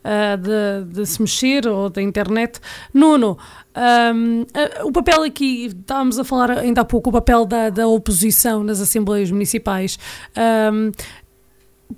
uh, 0.00 0.36
de, 0.36 0.92
de, 0.92 1.06
se 1.06 1.20
mexer 1.20 1.68
ou 1.68 1.88
da 1.88 2.02
internet. 2.02 2.58
Nuno, 2.92 3.38
um, 4.14 4.40
uh, 4.42 4.86
o 4.86 4.90
papel 4.90 5.22
aqui, 5.22 5.66
estávamos 5.66 6.18
a 6.18 6.24
falar 6.24 6.50
ainda 6.50 6.80
há 6.80 6.84
pouco, 6.84 7.10
o 7.10 7.12
papel 7.12 7.44
da, 7.44 7.70
da 7.70 7.86
oposição 7.86 8.64
nas 8.64 8.80
Assembleias 8.80 9.30
Municipais. 9.30 9.98
Um, 10.36 10.90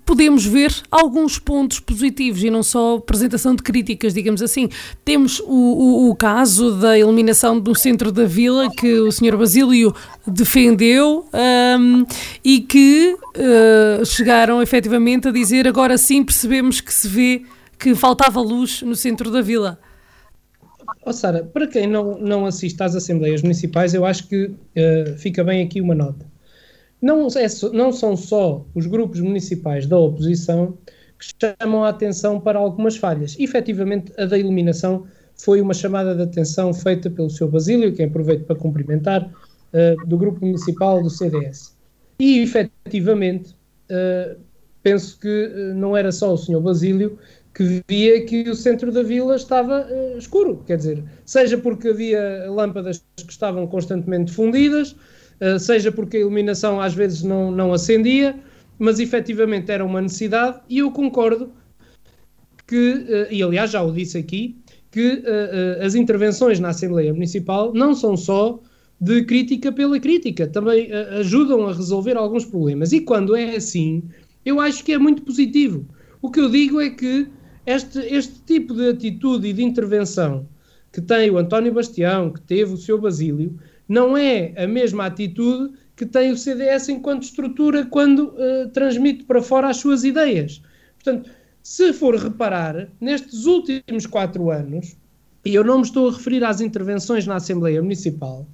podemos 0.05 0.45
ver 0.45 0.73
alguns 0.91 1.39
pontos 1.39 1.81
positivos 1.81 2.43
e 2.43 2.51
não 2.51 2.63
só 2.63 2.97
apresentação 2.97 3.55
de 3.55 3.63
críticas, 3.63 4.15
digamos 4.15 4.43
assim. 4.43 4.69
Temos 5.05 5.41
o, 5.41 5.45
o, 5.47 6.11
o, 6.11 6.17
caso 6.17 6.73
da 6.79 6.99
eliminação 6.99 7.59
do 7.59 7.75
centro 7.75 8.11
da 8.11 8.25
vila 8.25 8.71
que 8.71 9.01
o 9.01 9.13
Sr. 9.13 9.37
Basílio 9.37 9.95
defendeu 10.27 11.27
um, 11.33 12.05
e 12.45 12.61
que 12.61 13.17
uh, 13.17 14.05
chegaram 14.05 14.63
efetivamente 14.63 15.29
a 15.29 15.33
dizer 15.33 15.69
agora 15.69 15.99
sim 15.99 16.25
percebemos 16.25 16.81
que 16.81 16.93
se 16.93 17.09
vê 17.09 17.43
que 17.79 17.95
faltava 17.95 18.41
luz 18.41 18.83
no 18.83 18.95
centro 18.95 19.31
da 19.31 19.43
vila. 19.43 19.79
Oh, 21.05 21.13
Sara, 21.13 21.43
para 21.43 21.67
quem 21.67 21.87
não, 21.87 22.19
não 22.19 22.47
assiste 22.47 22.81
às 22.81 22.95
Assembleias 22.95 23.43
Municipais, 23.43 23.93
eu 23.93 24.05
acho 24.05 24.29
que 24.29 24.45
uh, 24.45 25.19
fica 25.19 25.43
bem 25.43 25.65
aqui 25.65 25.81
uma 25.81 25.95
nota 25.95 26.32
não, 27.03 27.27
é, 27.27 27.47
não 27.73 27.93
são 27.93 28.17
só 28.17 28.65
os 28.75 28.87
grupos 28.87 29.21
municipais 29.21 29.87
da 29.87 29.99
oposição 29.99 30.79
que 31.19 31.27
chamam 31.61 31.85
a 31.85 31.89
atenção 31.89 32.41
para 32.41 32.59
algumas 32.59 32.97
falhas. 32.97 33.37
Efetivamente, 33.39 34.13
a 34.17 34.25
da 34.25 34.39
iluminação 34.39 35.05
foi 35.37 35.61
uma 35.61 35.75
chamada 35.75 36.15
de 36.15 36.23
atenção 36.23 36.73
feita 36.73 37.11
pelo 37.11 37.29
Sr. 37.29 37.49
Basílio, 37.49 37.93
que 37.93 38.03
aproveito 38.03 38.45
para 38.45 38.57
cumprimentar, 38.57 39.29
uh, 39.73 40.07
do 40.07 40.17
grupo 40.17 40.45
municipal 40.45 41.03
do 41.03 41.11
CDS. 41.11 41.77
E, 42.21 42.41
efetivamente, 42.41 43.51
uh, 43.91 44.39
penso 44.83 45.19
que 45.19 45.29
uh, 45.29 45.75
não 45.75 45.97
era 45.97 46.13
só 46.13 46.33
o 46.33 46.37
Sr. 46.37 46.61
Basílio 46.61 47.19
que 47.55 47.83
via 47.87 48.25
que 48.25 48.49
o 48.49 48.55
centro 48.55 48.91
da 48.91 49.03
vila 49.03 49.37
estava 49.37 49.87
escuro, 50.17 50.63
quer 50.67 50.79
dizer, 50.79 51.05
seja 51.27 51.59
porque 51.59 51.89
havia 51.89 52.51
lâmpadas 52.51 53.05
que 53.15 53.31
estavam 53.31 53.67
constantemente 53.67 54.33
fundidas, 54.33 54.97
eh, 54.97 55.22
seja 55.59 55.91
porque 55.91 56.17
a 56.17 56.21
iluminação 56.21 56.81
às 56.81 56.95
vezes 56.95 57.23
não, 57.23 57.51
não 57.51 57.73
acendia, 57.73 58.39
mas 58.79 59.01
efetivamente 59.01 59.71
era 59.71 59.85
uma 59.85 60.01
necessidade 60.01 60.61
e 60.69 60.79
eu 60.79 60.91
concordo 60.91 61.53
que, 62.67 62.95
uh, 62.95 63.33
e 63.33 63.43
aliás 63.43 63.71
já 63.71 63.83
o 63.83 63.93
disse 63.93 64.19
aqui, 64.19 64.57
que 64.91 65.15
uh, 65.15 65.85
as 65.85 65.95
intervenções 65.95 66.61
na 66.61 66.69
Assembleia 66.71 67.13
Municipal 67.13 67.73
não 67.75 67.95
são 67.95 68.17
só 68.17 68.61
de 69.01 69.25
crítica 69.25 69.73
pela 69.73 69.99
crítica, 69.99 70.47
também 70.47 70.89
ajudam 71.19 71.67
a 71.67 71.73
resolver 71.73 72.17
alguns 72.17 72.45
problemas. 72.45 72.93
E 72.93 73.01
quando 73.01 73.35
é 73.35 73.57
assim, 73.57 74.05
eu 74.45 74.61
acho 74.61 74.85
que 74.85 74.93
é 74.93 74.99
muito 74.99 75.23
positivo. 75.23 75.85
O 76.21 76.31
que 76.31 76.39
eu 76.39 76.49
digo 76.49 76.81
é 76.81 76.89
que 76.89 77.27
este, 77.67 77.99
este 77.99 78.41
tipo 78.47 78.73
de 78.75 78.91
atitude 78.91 79.49
e 79.49 79.53
de 79.53 79.65
intervenção 79.65 80.47
que 80.93 81.01
tem 81.01 81.31
o 81.31 81.39
António 81.39 81.73
Bastião, 81.73 82.31
que 82.31 82.41
teve 82.43 82.75
o 82.75 82.77
seu 82.77 83.01
Basílio, 83.01 83.59
não 83.89 84.17
é 84.17 84.53
a 84.57 84.67
mesma 84.67 85.07
atitude 85.07 85.75
que 85.97 86.07
tem 86.07 86.33
o 86.33 86.37
CDS 86.37 86.89
enquanto 86.89 87.25
estrutura 87.25 87.85
quando 87.87 88.29
uh, 88.29 88.69
transmite 88.73 89.25
para 89.25 89.43
fora 89.43 89.69
as 89.69 89.77
suas 89.77 90.05
ideias. 90.05 90.63
Portanto, 90.95 91.31
se 91.63 91.93
for 91.93 92.17
reparar, 92.17 92.89
nestes 93.01 93.45
últimos 93.47 94.07
quatro 94.07 94.51
anos, 94.51 94.97
e 95.45 95.55
eu 95.55 95.63
não 95.63 95.79
me 95.79 95.85
estou 95.85 96.09
a 96.09 96.13
referir 96.13 96.43
às 96.45 96.61
intervenções 96.61 97.27
na 97.27 97.37
Assembleia 97.37 97.83
Municipal, 97.83 98.47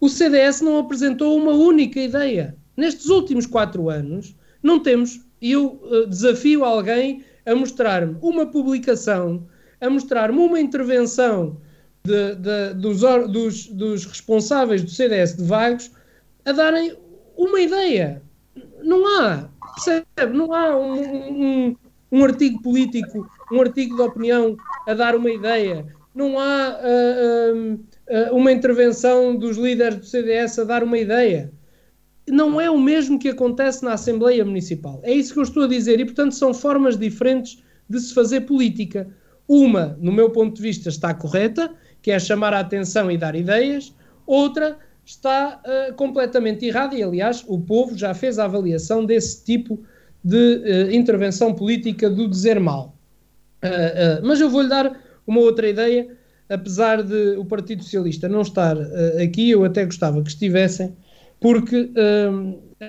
o 0.00 0.08
CDS 0.08 0.60
não 0.60 0.78
apresentou 0.78 1.36
uma 1.36 1.52
única 1.52 2.00
ideia. 2.00 2.56
Nestes 2.76 3.06
últimos 3.06 3.46
quatro 3.46 3.88
anos, 3.90 4.34
não 4.62 4.78
temos, 4.80 5.20
e 5.40 5.52
eu 5.52 5.80
uh, 5.84 6.06
desafio 6.06 6.64
alguém 6.64 7.22
a 7.46 7.54
mostrar-me 7.54 8.16
uma 8.20 8.46
publicação, 8.46 9.46
a 9.80 9.88
mostrar-me 9.88 10.38
uma 10.38 10.60
intervenção 10.60 11.56
de, 12.04 12.34
de, 12.34 12.74
dos, 12.74 13.00
dos, 13.28 13.66
dos, 13.66 14.04
responsáveis 14.06 14.82
do 14.82 14.90
CDS 14.90 15.36
de 15.36 15.44
Vagos 15.44 15.90
a 16.44 16.52
darem 16.52 16.96
uma 17.36 17.60
ideia. 17.60 18.22
Não 18.82 19.06
há, 19.06 19.48
percebe? 19.74 20.36
Não 20.36 20.52
há 20.52 20.76
um, 20.76 21.68
um, 21.68 21.76
um 22.12 22.24
artigo 22.24 22.62
político, 22.62 23.28
um 23.52 23.60
artigo 23.60 23.96
de 23.96 24.02
opinião 24.02 24.56
a 24.86 24.94
dar 24.94 25.14
uma 25.14 25.30
ideia. 25.30 25.86
Não 26.14 26.38
há 26.38 26.78
uh, 26.80 27.74
uh, 27.74 28.36
uma 28.36 28.50
intervenção 28.50 29.36
dos 29.36 29.56
líderes 29.56 29.98
do 29.98 30.06
CDS 30.06 30.58
a 30.58 30.64
dar 30.64 30.82
uma 30.82 30.98
ideia. 30.98 31.52
Não 32.28 32.60
é 32.60 32.70
o 32.70 32.78
mesmo 32.78 33.18
que 33.18 33.28
acontece 33.28 33.84
na 33.84 33.94
Assembleia 33.94 34.44
Municipal. 34.44 35.00
É 35.02 35.12
isso 35.12 35.32
que 35.32 35.38
eu 35.38 35.44
estou 35.44 35.64
a 35.64 35.68
dizer. 35.68 36.00
E, 36.00 36.04
portanto, 36.04 36.34
são 36.34 36.52
formas 36.52 36.96
diferentes 36.96 37.62
de 37.88 38.00
se 38.00 38.14
fazer 38.14 38.42
política. 38.42 39.08
Uma, 39.48 39.96
no 40.00 40.12
meu 40.12 40.30
ponto 40.30 40.54
de 40.54 40.62
vista, 40.62 40.88
está 40.88 41.12
correta, 41.12 41.74
que 42.02 42.10
é 42.10 42.18
chamar 42.18 42.54
a 42.54 42.60
atenção 42.60 43.10
e 43.10 43.18
dar 43.18 43.34
ideias. 43.34 43.94
Outra 44.26 44.78
está 45.04 45.60
uh, 45.64 45.94
completamente 45.94 46.64
errada, 46.64 46.94
e 46.94 47.02
aliás, 47.02 47.44
o 47.46 47.60
povo 47.60 47.96
já 47.96 48.14
fez 48.14 48.38
a 48.38 48.44
avaliação 48.44 49.04
desse 49.04 49.44
tipo 49.44 49.82
de 50.22 50.36
uh, 50.36 50.94
intervenção 50.94 51.52
política 51.52 52.08
do 52.08 52.28
dizer 52.28 52.60
mal. 52.60 52.94
Uh, 53.64 54.24
mas 54.24 54.40
eu 54.40 54.48
vou-lhe 54.48 54.68
dar 54.68 54.98
uma 55.26 55.40
outra 55.40 55.68
ideia, 55.68 56.08
apesar 56.48 57.02
de 57.02 57.36
o 57.36 57.44
Partido 57.44 57.82
Socialista 57.82 58.28
não 58.28 58.42
estar 58.42 58.76
aqui, 59.22 59.50
eu 59.50 59.64
até 59.64 59.84
gostava 59.84 60.22
que 60.22 60.30
estivessem, 60.30 60.96
porque 61.38 61.90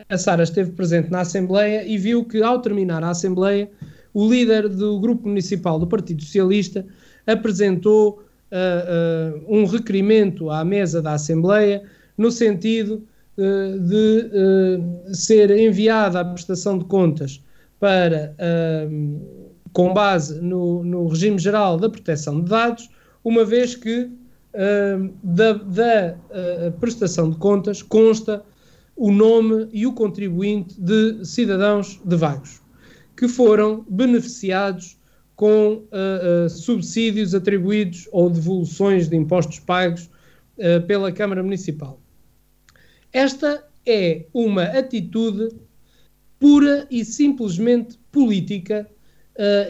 a 0.09 0.18
Sara 0.18 0.43
esteve 0.43 0.72
presente 0.72 1.12
na 1.12 1.22
Assembleia 1.22 1.86
e 1.86 1.97
viu 1.97 2.26
que, 2.26 2.41
ao 2.41 2.59
terminar 2.59 3.03
a 3.03 3.09
Assembleia, 3.12 3.70
o 4.14 4.28
líder 4.28 4.68
do 4.68 4.99
Grupo 4.99 5.28
Municipal 5.28 5.78
do 5.78 5.86
Partido 5.86 6.24
Socialista 6.24 6.86
apresentou 7.28 8.24
uh, 8.51 9.43
um 9.47 9.65
requerimento 9.65 10.49
à 10.49 10.63
mesa 10.63 11.01
da 11.01 11.13
Assembleia 11.13 11.83
no 12.17 12.31
sentido 12.31 13.07
uh, 13.37 13.79
de 13.79 15.15
ser 15.15 15.51
enviada 15.51 16.19
a 16.19 16.25
prestação 16.25 16.77
de 16.77 16.85
contas 16.85 17.43
para, 17.79 18.35
com 19.73 19.91
base 19.91 20.39
no, 20.39 20.83
no, 20.83 21.07
regime 21.07 21.39
geral 21.39 21.79
da 21.79 21.89
proteção 21.89 22.39
de 22.39 22.47
dados, 22.47 22.87
uma 23.23 23.43
vez 23.43 23.75
que 23.75 24.07
da, 25.23 25.53
da 25.53 26.15
prestação 26.79 27.31
de 27.31 27.37
contas 27.37 27.81
consta 27.81 28.43
o 28.95 29.11
nome 29.11 29.67
e 29.73 29.87
o 29.87 29.93
contribuinte 29.93 30.79
de 30.79 31.25
cidadãos 31.25 31.99
de 32.05 32.15
vagos 32.15 32.61
que 33.17 33.27
foram 33.27 33.85
beneficiados 33.89 34.97
com 35.41 35.73
uh, 35.73 36.45
uh, 36.45 36.49
subsídios 36.51 37.33
atribuídos 37.33 38.07
ou 38.11 38.29
devoluções 38.29 39.09
de 39.09 39.15
impostos 39.15 39.57
pagos 39.57 40.07
uh, 40.59 40.85
pela 40.85 41.11
Câmara 41.11 41.41
Municipal. 41.41 41.99
Esta 43.11 43.67
é 43.83 44.27
uma 44.35 44.65
atitude 44.65 45.49
pura 46.37 46.85
e 46.91 47.03
simplesmente 47.03 47.97
política 48.11 48.87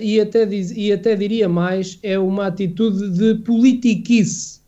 e, 0.01 0.19
até 0.19 0.45
diz, 0.45 0.72
e 0.72 0.91
até 0.91 1.15
diria 1.15 1.47
mais, 1.47 1.97
é 2.03 2.19
uma 2.19 2.47
atitude 2.47 3.09
de 3.11 3.36
politiquice 3.43 4.59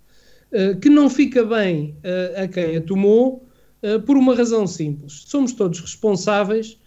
que 0.82 0.88
não 0.90 1.10
fica 1.10 1.44
bem 1.44 1.96
a 2.42 2.48
quem 2.48 2.78
a 2.78 2.82
tomou 2.82 3.46
por 4.06 4.16
uma 4.16 4.34
razão 4.34 4.66
simples. 4.66 5.24
Somos 5.28 5.52
todos 5.52 5.80
responsáveis 5.82 6.78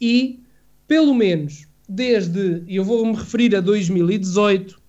e, 0.00 0.40
pelo 0.86 1.14
menos 1.14 1.66
desde, 1.94 2.64
eu 2.66 2.82
vou-me 2.84 3.14
referir 3.14 3.54
a 3.54 3.60
2018, 3.60 4.80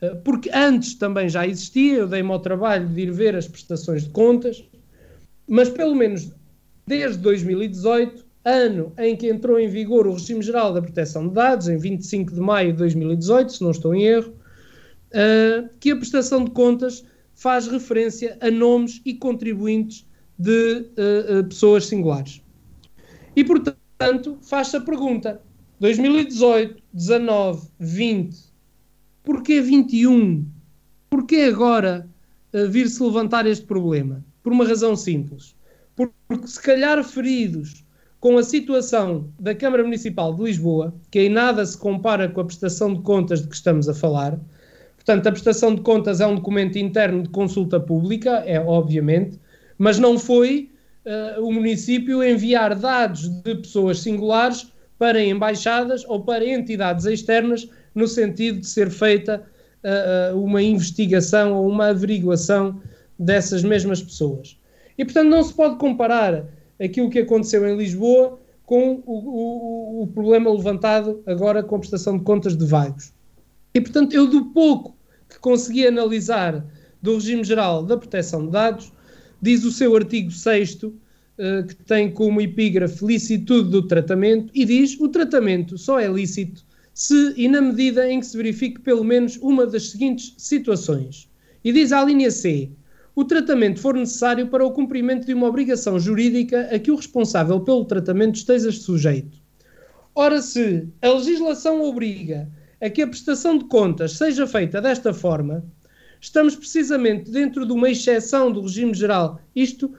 eh, 0.00 0.14
porque 0.24 0.50
antes 0.52 0.94
também 0.94 1.28
já 1.28 1.46
existia, 1.46 1.98
eu 1.98 2.08
dei-me 2.08 2.30
ao 2.30 2.40
trabalho 2.40 2.88
de 2.88 3.02
ir 3.02 3.12
ver 3.12 3.36
as 3.36 3.46
prestações 3.46 4.02
de 4.04 4.10
contas, 4.10 4.64
mas 5.46 5.68
pelo 5.68 5.94
menos 5.94 6.32
desde 6.86 7.18
2018, 7.18 8.24
ano 8.44 8.92
em 8.98 9.16
que 9.16 9.28
entrou 9.28 9.60
em 9.60 9.68
vigor 9.68 10.06
o 10.06 10.14
Regime 10.14 10.42
Geral 10.42 10.74
da 10.74 10.82
Proteção 10.82 11.28
de 11.28 11.34
Dados, 11.34 11.68
em 11.68 11.76
25 11.76 12.34
de 12.34 12.40
maio 12.40 12.72
de 12.72 12.78
2018, 12.78 13.52
se 13.52 13.62
não 13.62 13.70
estou 13.70 13.94
em 13.94 14.04
erro, 14.04 14.32
uh, 14.32 15.68
que 15.78 15.92
a 15.92 15.96
prestação 15.96 16.44
de 16.44 16.50
contas 16.50 17.04
faz 17.34 17.68
referência 17.68 18.36
a 18.40 18.50
nomes 18.50 19.00
e 19.04 19.14
contribuintes 19.14 20.06
de 20.38 20.86
uh, 20.96 21.44
pessoas 21.44 21.86
singulares. 21.86 22.42
E, 23.36 23.44
portanto, 23.44 24.38
faz-se 24.42 24.76
a 24.76 24.80
pergunta: 24.80 25.40
2018, 25.80 26.82
19, 26.92 27.68
20. 27.80 28.36
Porquê 29.24 29.62
21? 29.62 30.46
Porquê 31.08 31.36
agora 31.50 32.06
uh, 32.52 32.68
vir-se 32.68 33.02
levantar 33.02 33.46
este 33.46 33.64
problema? 33.64 34.22
Por 34.42 34.52
uma 34.52 34.66
razão 34.66 34.94
simples. 34.94 35.56
Porque 35.96 36.46
se 36.46 36.60
calhar 36.62 37.02
feridos 37.02 37.82
com 38.20 38.36
a 38.36 38.42
situação 38.42 39.32
da 39.38 39.54
Câmara 39.54 39.82
Municipal 39.82 40.34
de 40.34 40.42
Lisboa, 40.42 40.94
que 41.10 41.20
em 41.20 41.30
nada 41.30 41.64
se 41.64 41.78
compara 41.78 42.28
com 42.28 42.42
a 42.42 42.44
prestação 42.44 42.92
de 42.92 43.00
contas 43.00 43.40
de 43.40 43.48
que 43.48 43.54
estamos 43.54 43.88
a 43.88 43.94
falar, 43.94 44.38
portanto, 44.96 45.26
a 45.26 45.32
prestação 45.32 45.74
de 45.74 45.80
contas 45.80 46.20
é 46.20 46.26
um 46.26 46.34
documento 46.34 46.76
interno 46.76 47.22
de 47.22 47.30
consulta 47.30 47.80
pública, 47.80 48.42
é 48.46 48.60
obviamente, 48.60 49.40
mas 49.78 49.98
não 49.98 50.18
foi 50.18 50.70
uh, 51.06 51.42
o 51.42 51.50
município 51.50 52.22
enviar 52.22 52.74
dados 52.74 53.28
de 53.28 53.54
pessoas 53.54 54.00
singulares 54.00 54.70
para 55.00 55.24
embaixadas 55.24 56.04
ou 56.06 56.20
para 56.20 56.44
entidades 56.44 57.06
externas, 57.06 57.66
no 57.94 58.06
sentido 58.06 58.60
de 58.60 58.66
ser 58.66 58.90
feita 58.90 59.42
uh, 59.82 60.38
uma 60.38 60.60
investigação 60.60 61.54
ou 61.54 61.66
uma 61.66 61.86
averiguação 61.86 62.78
dessas 63.18 63.64
mesmas 63.64 64.02
pessoas. 64.02 64.60
E, 64.98 65.04
portanto, 65.06 65.30
não 65.30 65.42
se 65.42 65.54
pode 65.54 65.76
comparar 65.76 66.44
aquilo 66.78 67.08
que 67.08 67.20
aconteceu 67.20 67.66
em 67.66 67.78
Lisboa 67.78 68.38
com 68.66 69.02
o, 69.06 70.00
o, 70.00 70.02
o 70.02 70.06
problema 70.08 70.52
levantado 70.52 71.22
agora 71.26 71.62
com 71.62 71.76
a 71.76 71.78
prestação 71.78 72.18
de 72.18 72.24
contas 72.24 72.54
de 72.54 72.66
vagos. 72.66 73.10
E, 73.72 73.80
portanto, 73.80 74.12
eu 74.12 74.26
do 74.26 74.52
pouco 74.52 74.94
que 75.30 75.38
consegui 75.38 75.86
analisar 75.86 76.62
do 77.00 77.14
regime 77.14 77.42
geral 77.42 77.82
da 77.82 77.96
proteção 77.96 78.44
de 78.44 78.52
dados, 78.52 78.92
diz 79.40 79.64
o 79.64 79.72
seu 79.72 79.96
artigo 79.96 80.30
6 80.30 80.76
eh, 81.42 81.62
que 81.62 81.74
tem 81.74 82.10
como 82.10 82.38
epígrafe 82.38 83.02
licitude 83.02 83.70
do 83.70 83.88
tratamento 83.88 84.50
e 84.54 84.62
diz 84.66 85.00
o 85.00 85.08
tratamento 85.08 85.78
só 85.78 85.98
é 85.98 86.06
lícito 86.06 86.62
se 86.92 87.32
e 87.34 87.48
na 87.48 87.62
medida 87.62 88.06
em 88.06 88.20
que 88.20 88.26
se 88.26 88.36
verifique 88.36 88.78
pelo 88.78 89.02
menos 89.02 89.38
uma 89.38 89.66
das 89.66 89.90
seguintes 89.90 90.34
situações. 90.36 91.30
E 91.64 91.72
diz 91.72 91.92
à 91.92 92.04
linha 92.04 92.30
C: 92.30 92.70
o 93.16 93.24
tratamento 93.24 93.80
for 93.80 93.94
necessário 93.94 94.48
para 94.48 94.66
o 94.66 94.72
cumprimento 94.72 95.24
de 95.24 95.32
uma 95.32 95.46
obrigação 95.46 95.98
jurídica 95.98 96.68
a 96.70 96.78
que 96.78 96.90
o 96.90 96.96
responsável 96.96 97.58
pelo 97.60 97.86
tratamento 97.86 98.34
esteja 98.34 98.70
sujeito. 98.70 99.38
Ora, 100.14 100.42
se 100.42 100.86
a 101.00 101.08
legislação 101.08 101.80
obriga 101.80 102.50
a 102.82 102.90
que 102.90 103.00
a 103.00 103.06
prestação 103.06 103.56
de 103.56 103.64
contas 103.64 104.12
seja 104.12 104.46
feita 104.46 104.78
desta 104.82 105.14
forma, 105.14 105.64
estamos 106.20 106.54
precisamente 106.54 107.30
dentro 107.30 107.64
de 107.64 107.72
uma 107.72 107.88
exceção 107.88 108.52
do 108.52 108.60
regime 108.60 108.92
geral. 108.92 109.40
Isto 109.56 109.90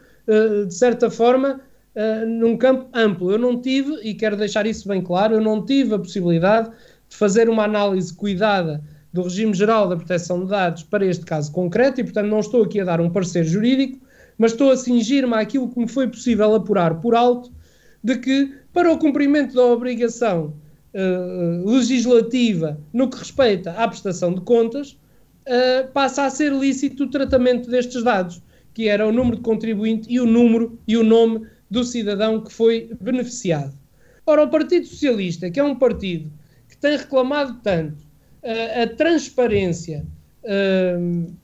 de 0.67 0.74
certa 0.74 1.09
forma, 1.09 1.61
uh, 1.95 2.26
num 2.26 2.57
campo 2.57 2.88
amplo. 2.93 3.32
Eu 3.32 3.38
não 3.38 3.61
tive, 3.61 3.93
e 4.03 4.13
quero 4.13 4.38
deixar 4.38 4.65
isso 4.65 4.88
bem 4.88 5.01
claro, 5.01 5.36
eu 5.36 5.41
não 5.41 5.65
tive 5.65 5.95
a 5.95 5.99
possibilidade 5.99 6.69
de 7.09 7.15
fazer 7.15 7.49
uma 7.49 7.63
análise 7.63 8.13
cuidada 8.13 8.84
do 9.11 9.24
regime 9.24 9.53
geral 9.53 9.89
da 9.89 9.97
proteção 9.97 10.43
de 10.43 10.49
dados 10.49 10.84
para 10.84 11.05
este 11.05 11.26
caso 11.26 11.51
concreto 11.51 11.99
e, 11.99 12.03
portanto, 12.03 12.28
não 12.28 12.39
estou 12.39 12.63
aqui 12.63 12.80
a 12.80 12.86
dar 12.86 13.01
um 13.01 13.09
parecer 13.09 13.43
jurídico, 13.43 13.99
mas 14.38 14.53
estou 14.53 14.72
a 14.72 14.78
cingir-me 14.78 15.34
àquilo 15.34 15.69
que 15.69 15.80
me 15.80 15.88
foi 15.88 16.07
possível 16.07 16.55
apurar 16.55 17.01
por 17.01 17.13
alto 17.13 17.51
de 18.03 18.17
que, 18.17 18.53
para 18.74 18.91
o 18.91 18.97
cumprimento 18.97 19.53
da 19.53 19.63
obrigação 19.63 20.53
uh, 20.93 21.69
legislativa 21.69 22.80
no 22.93 23.09
que 23.09 23.17
respeita 23.17 23.72
à 23.72 23.88
prestação 23.88 24.34
de 24.34 24.41
contas, 24.41 24.97
uh, 25.45 25.91
passa 25.91 26.24
a 26.24 26.30
ser 26.30 26.53
lícito 26.53 27.03
o 27.03 27.09
tratamento 27.09 27.69
destes 27.69 28.01
dados 28.01 28.41
que 28.74 28.88
era 28.88 29.07
o 29.07 29.11
número 29.11 29.38
de 29.38 29.43
contribuinte 29.43 30.07
e 30.11 30.19
o 30.19 30.26
número 30.26 30.80
e 30.88 30.97
o 30.97 31.03
nome 31.03 31.47
do 31.69 31.84
cidadão 31.84 32.41
que 32.41 32.51
foi 32.51 32.91
beneficiado. 32.99 33.74
Ora, 34.26 34.43
o 34.43 34.49
Partido 34.49 34.86
Socialista, 34.86 35.49
que 35.49 35.59
é 35.59 35.63
um 35.63 35.76
partido 35.76 36.32
que 36.69 36.78
tem 36.78 36.97
reclamado 36.97 37.59
tanto 37.63 38.03
uh, 38.43 38.84
a 38.84 38.88
transparência 38.95 40.05
uh, 40.43 41.36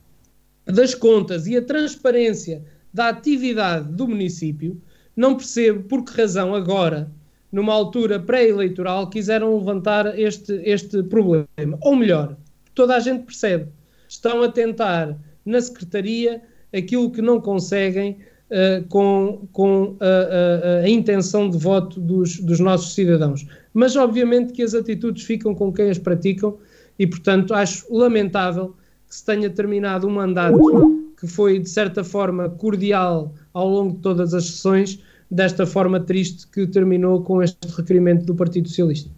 das 0.65 0.93
contas 0.93 1.47
e 1.47 1.57
a 1.57 1.61
transparência 1.61 2.63
da 2.93 3.09
atividade 3.09 3.91
do 3.93 4.07
município, 4.07 4.81
não 5.15 5.35
percebo 5.35 5.83
por 5.83 6.03
que 6.03 6.19
razão 6.19 6.53
agora, 6.53 7.11
numa 7.51 7.73
altura 7.73 8.19
pré-eleitoral, 8.19 9.09
quiseram 9.09 9.57
levantar 9.57 10.17
este, 10.19 10.53
este 10.63 11.01
problema. 11.03 11.77
Ou 11.81 11.95
melhor, 11.95 12.37
toda 12.75 12.95
a 12.95 12.99
gente 12.99 13.23
percebe. 13.23 13.71
Estão 14.07 14.43
a 14.43 14.51
tentar, 14.51 15.17
na 15.45 15.59
Secretaria, 15.59 16.41
aquilo 16.73 17.11
que 17.11 17.21
não 17.21 17.39
conseguem 17.39 18.17
uh, 18.49 18.87
com, 18.87 19.47
com 19.51 19.95
a, 19.99 20.05
a, 20.05 20.79
a, 20.83 20.89
intenção 20.89 21.49
de 21.49 21.57
voto 21.57 21.99
dos, 21.99 22.39
dos 22.39 22.59
nossos 22.59 22.93
cidadãos. 22.93 23.45
Mas, 23.73 23.95
obviamente, 23.95 24.53
que 24.53 24.63
as 24.63 24.73
atitudes 24.73 25.23
ficam 25.23 25.53
com 25.53 25.71
quem 25.71 25.89
as 25.89 25.97
praticam 25.97 26.57
e, 26.97 27.05
portanto, 27.05 27.53
acho 27.53 27.85
lamentável 27.93 28.75
que 29.07 29.15
se 29.15 29.25
tenha 29.25 29.49
terminado 29.49 30.07
um 30.07 30.11
mandato 30.11 31.05
que 31.19 31.27
foi, 31.27 31.59
de 31.59 31.69
certa 31.69 32.03
forma, 32.03 32.49
cordial 32.49 33.33
ao 33.53 33.67
longo 33.67 33.95
de 33.95 34.01
todas 34.01 34.33
as 34.33 34.45
sessões, 34.45 34.99
desta 35.29 35.65
forma 35.65 35.99
triste 35.99 36.47
que 36.47 36.67
terminou 36.67 37.23
com 37.23 37.41
este 37.41 37.67
requerimento 37.75 38.25
do 38.25 38.35
Partido 38.35 38.67
Socialista. 38.69 39.09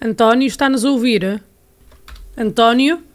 António, 0.00 0.46
está-nos 0.46 0.84
a 0.84 0.90
ouvir? 0.90 1.42
António? 2.36 3.07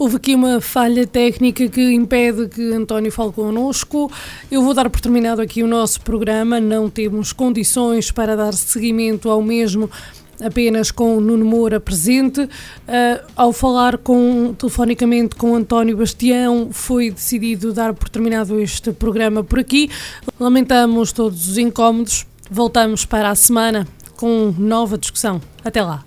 Houve 0.00 0.14
aqui 0.14 0.32
uma 0.32 0.60
falha 0.60 1.04
técnica 1.08 1.68
que 1.68 1.92
impede 1.92 2.48
que 2.48 2.72
António 2.72 3.10
fale 3.10 3.32
connosco. 3.32 4.10
Eu 4.48 4.62
vou 4.62 4.72
dar 4.72 4.88
por 4.88 5.00
terminado 5.00 5.42
aqui 5.42 5.60
o 5.60 5.66
nosso 5.66 6.00
programa. 6.02 6.60
Não 6.60 6.88
temos 6.88 7.32
condições 7.32 8.12
para 8.12 8.36
dar 8.36 8.52
seguimento 8.52 9.28
ao 9.28 9.42
mesmo 9.42 9.90
apenas 10.40 10.92
com 10.92 11.16
o 11.16 11.20
Nuno 11.20 11.44
Moura 11.44 11.80
presente. 11.80 12.42
Uh, 12.42 12.48
ao 13.34 13.52
falar 13.52 13.98
com, 13.98 14.54
telefonicamente 14.56 15.34
com 15.34 15.56
António 15.56 15.96
Bastião, 15.96 16.68
foi 16.70 17.10
decidido 17.10 17.72
dar 17.72 17.92
por 17.92 18.08
terminado 18.08 18.60
este 18.60 18.92
programa 18.92 19.42
por 19.42 19.58
aqui. 19.58 19.90
Lamentamos 20.38 21.10
todos 21.10 21.48
os 21.48 21.58
incómodos. 21.58 22.24
Voltamos 22.48 23.04
para 23.04 23.30
a 23.30 23.34
semana 23.34 23.84
com 24.16 24.54
nova 24.56 24.96
discussão. 24.96 25.40
Até 25.64 25.82
lá. 25.82 26.04